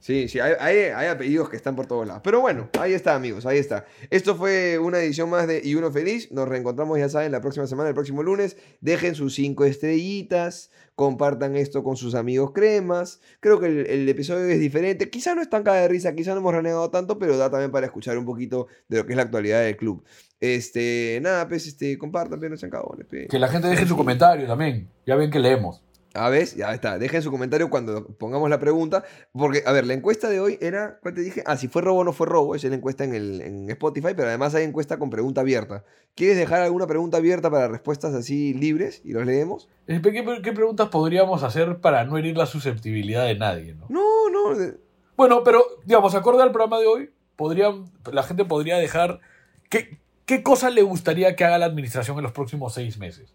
Sí, 0.05 0.27
sí, 0.27 0.39
hay, 0.39 0.53
hay- 0.59 0.91
hay 0.95 1.07
apellidos 1.07 1.49
que 1.49 1.55
están 1.55 1.75
por 1.75 1.87
todos 1.87 2.05
lados. 2.05 2.21
Pero 2.23 2.39
bueno, 2.39 2.69
ahí 2.79 2.93
está, 2.93 3.15
amigos, 3.15 3.47
ahí 3.47 3.57
está. 3.57 3.87
Esto 4.11 4.35
fue 4.35 4.77
una 4.77 4.99
edición 4.99 5.31
más 5.31 5.47
de 5.47 5.63
Y 5.63 5.73
Uno 5.73 5.91
Feliz. 5.91 6.31
Nos 6.31 6.47
reencontramos, 6.47 6.99
ya 6.99 7.09
saben, 7.09 7.31
la 7.31 7.41
próxima 7.41 7.65
semana, 7.65 7.89
el 7.89 7.95
próximo 7.95 8.21
lunes. 8.21 8.55
Dejen 8.81 9.15
sus 9.15 9.33
cinco 9.33 9.65
estrellitas, 9.65 10.69
compartan 10.93 11.55
esto 11.55 11.83
con 11.83 11.97
sus 11.97 12.13
amigos 12.13 12.51
cremas. 12.53 13.19
Creo 13.39 13.59
que 13.59 13.65
el, 13.65 14.07
episodio 14.07 14.45
es 14.45 14.59
diferente. 14.59 15.09
Quizá 15.09 15.33
no 15.33 15.41
es 15.41 15.49
tan 15.49 15.63
caga 15.63 15.81
de 15.81 15.87
risa, 15.87 16.13
quizá 16.13 16.33
no 16.33 16.41
hemos 16.41 16.53
renegado 16.53 16.91
tanto, 16.91 17.17
pero 17.17 17.35
da 17.35 17.49
también 17.49 17.71
para 17.71 17.87
escuchar 17.87 18.15
un 18.19 18.25
poquito 18.25 18.67
de 18.87 18.97
lo 18.97 19.07
que 19.07 19.13
es 19.13 19.17
la 19.17 19.23
actualidad 19.23 19.63
del 19.63 19.75
club. 19.75 20.03
Este, 20.39 21.17
nada, 21.23 21.47
pues, 21.47 21.65
este, 21.65 21.97
compartan, 21.97 22.39
pero 22.39 22.51
no 22.51 22.57
sean 22.57 22.71
pe. 23.09 23.25
Que 23.25 23.39
la 23.39 23.47
gente 23.47 23.69
deje 23.69 23.87
su 23.87 23.97
comentario 23.97 24.45
también. 24.45 24.87
Ya 25.07 25.15
ven 25.15 25.31
que 25.31 25.39
leemos. 25.39 25.81
A 26.15 26.29
ver, 26.29 26.47
ya 26.55 26.73
está. 26.73 26.97
Dejen 26.97 27.21
su 27.21 27.29
comentario 27.29 27.69
cuando 27.69 28.07
pongamos 28.17 28.49
la 28.49 28.59
pregunta. 28.59 29.03
Porque, 29.33 29.63
a 29.65 29.71
ver, 29.71 29.85
la 29.85 29.93
encuesta 29.93 30.29
de 30.29 30.39
hoy 30.39 30.57
era. 30.61 30.97
¿Cuál 31.01 31.13
te 31.13 31.21
dije? 31.21 31.43
Ah, 31.45 31.57
si 31.57 31.67
fue 31.67 31.81
robo 31.81 31.99
o 31.99 32.03
no 32.03 32.13
fue 32.13 32.25
robo. 32.25 32.55
Esa 32.55 32.67
es 32.67 32.71
la 32.71 32.77
encuesta 32.77 33.03
en, 33.03 33.13
el, 33.13 33.41
en 33.41 33.69
Spotify. 33.69 34.13
Pero 34.15 34.29
además 34.29 34.55
hay 34.55 34.63
encuesta 34.63 34.97
con 34.97 35.09
pregunta 35.09 35.41
abierta. 35.41 35.83
¿Quieres 36.15 36.37
dejar 36.37 36.61
alguna 36.61 36.87
pregunta 36.87 37.17
abierta 37.17 37.51
para 37.51 37.67
respuestas 37.67 38.13
así 38.13 38.53
libres 38.53 39.01
y 39.03 39.11
los 39.11 39.25
leemos? 39.25 39.67
Eh, 39.87 39.99
¿Qué, 40.01 40.41
qué 40.41 40.53
preguntas 40.53 40.87
podríamos 40.89 41.43
hacer 41.43 41.77
para 41.81 42.05
no 42.05 42.17
herir 42.17 42.37
la 42.37 42.45
susceptibilidad 42.45 43.25
de 43.25 43.35
nadie? 43.35 43.75
¿no? 43.75 43.85
No, 43.89 44.29
no. 44.31 44.55
de- 44.57 44.77
Bueno, 45.17 45.43
pero, 45.43 45.63
digamos, 45.85 46.15
acorde 46.15 46.41
al 46.41 46.51
programa 46.51 46.79
de 46.79 46.87
hoy, 46.87 47.09
podrían, 47.35 47.85
la 48.11 48.23
gente 48.23 48.45
podría 48.45 48.77
dejar. 48.77 49.19
¿qué, 49.69 49.99
¿Qué 50.25 50.41
cosa 50.41 50.69
le 50.71 50.81
gustaría 50.81 51.35
que 51.35 51.43
haga 51.43 51.57
la 51.59 51.65
administración 51.67 52.17
en 52.17 52.23
los 52.23 52.31
próximos 52.31 52.73
seis 52.73 52.97
meses? 52.97 53.34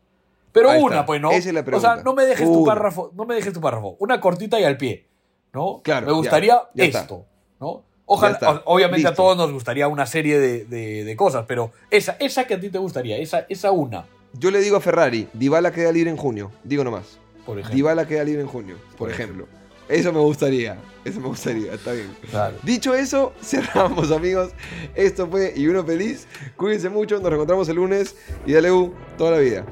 Pero 0.52 0.70
Ahí 0.70 0.82
una, 0.82 0.96
está. 0.96 1.06
pues, 1.06 1.20
¿no? 1.20 1.30
Esa 1.30 1.48
es 1.48 1.54
la 1.54 1.60
o 1.60 1.64
pregunta. 1.64 1.94
sea, 1.94 2.02
no 2.02 2.14
me 2.14 2.24
dejes 2.24 2.46
tu 2.50 2.64
párrafo, 2.64 3.10
no 3.14 3.24
me 3.24 3.34
dejes 3.34 3.52
tu 3.52 3.60
párrafo. 3.60 3.96
Una 4.00 4.20
cortita 4.20 4.58
y 4.60 4.64
al 4.64 4.76
pie, 4.76 5.06
¿no? 5.52 5.80
Claro, 5.82 6.06
Me 6.06 6.12
gustaría 6.12 6.60
ya 6.74 6.84
esto, 6.84 7.26
¿no? 7.60 7.84
Ojalá, 8.06 8.38
o- 8.64 8.74
obviamente 8.74 9.06
a 9.06 9.14
todos 9.14 9.36
nos 9.36 9.52
gustaría 9.52 9.86
una 9.86 10.04
serie 10.06 10.40
de, 10.40 10.64
de- 10.64 11.04
de 11.04 11.16
cosas, 11.16 11.44
pero 11.46 11.70
esa, 11.90 12.16
esa 12.18 12.44
que 12.44 12.54
a 12.54 12.60
ti 12.60 12.68
te 12.68 12.78
gustaría, 12.78 13.16
esa, 13.18 13.46
esa 13.48 13.70
una, 13.70 14.06
Yo 14.32 14.50
le 14.50 14.60
digo 14.60 14.76
a 14.76 14.80
Ferrari: 14.80 15.28
Dybala 15.32 15.70
queda 15.72 15.92
libre 15.92 16.10
en 16.10 16.16
junio. 16.16 16.50
Digo 16.64 16.82
nomás. 16.84 17.18
por 17.46 17.58
ejemplo. 17.58 17.74
Dybala 17.76 18.06
queda 18.08 18.24
libre 18.24 18.42
en 18.42 18.48
junio, 18.48 18.76
por, 18.90 18.98
Por 18.98 19.10
ejemplo. 19.12 19.46
Eso 19.88 20.12
me 20.12 20.20
gustaría. 20.20 20.78
Eso 21.04 21.18
me 21.20 21.26
gustaría. 21.26 21.72
Está 21.74 21.90
bien. 21.92 22.14
Claro. 22.30 22.56
Dicho 22.62 22.94
eso, 22.94 23.32
cerramos, 23.42 24.12
amigos. 24.12 24.52
Esto 24.94 25.26
fue 25.26 25.52
Y 25.56 25.66
Uno 25.66 25.82
Feliz. 25.84 26.28
Cuídense 26.56 26.88
mucho. 26.88 27.16
Nos 27.18 27.24
reencontramos 27.24 27.68
el 27.68 27.74
lunes. 27.76 28.14
Y 28.46 28.52
dale 28.52 28.70
U 28.70 28.94
toda 29.18 29.32
la 29.32 29.38
vida. 29.38 29.66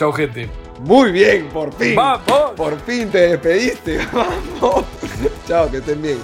Chao, 0.00 0.12
gente. 0.14 0.48
Muy 0.78 1.12
bien, 1.12 1.50
por 1.50 1.74
fin. 1.74 1.94
¡Vamos! 1.94 2.52
Por 2.56 2.80
fin 2.80 3.10
te 3.10 3.18
despediste. 3.18 3.98
Vamos. 4.14 4.86
Chao, 5.46 5.70
que 5.70 5.76
estén 5.76 6.00
bien. 6.00 6.16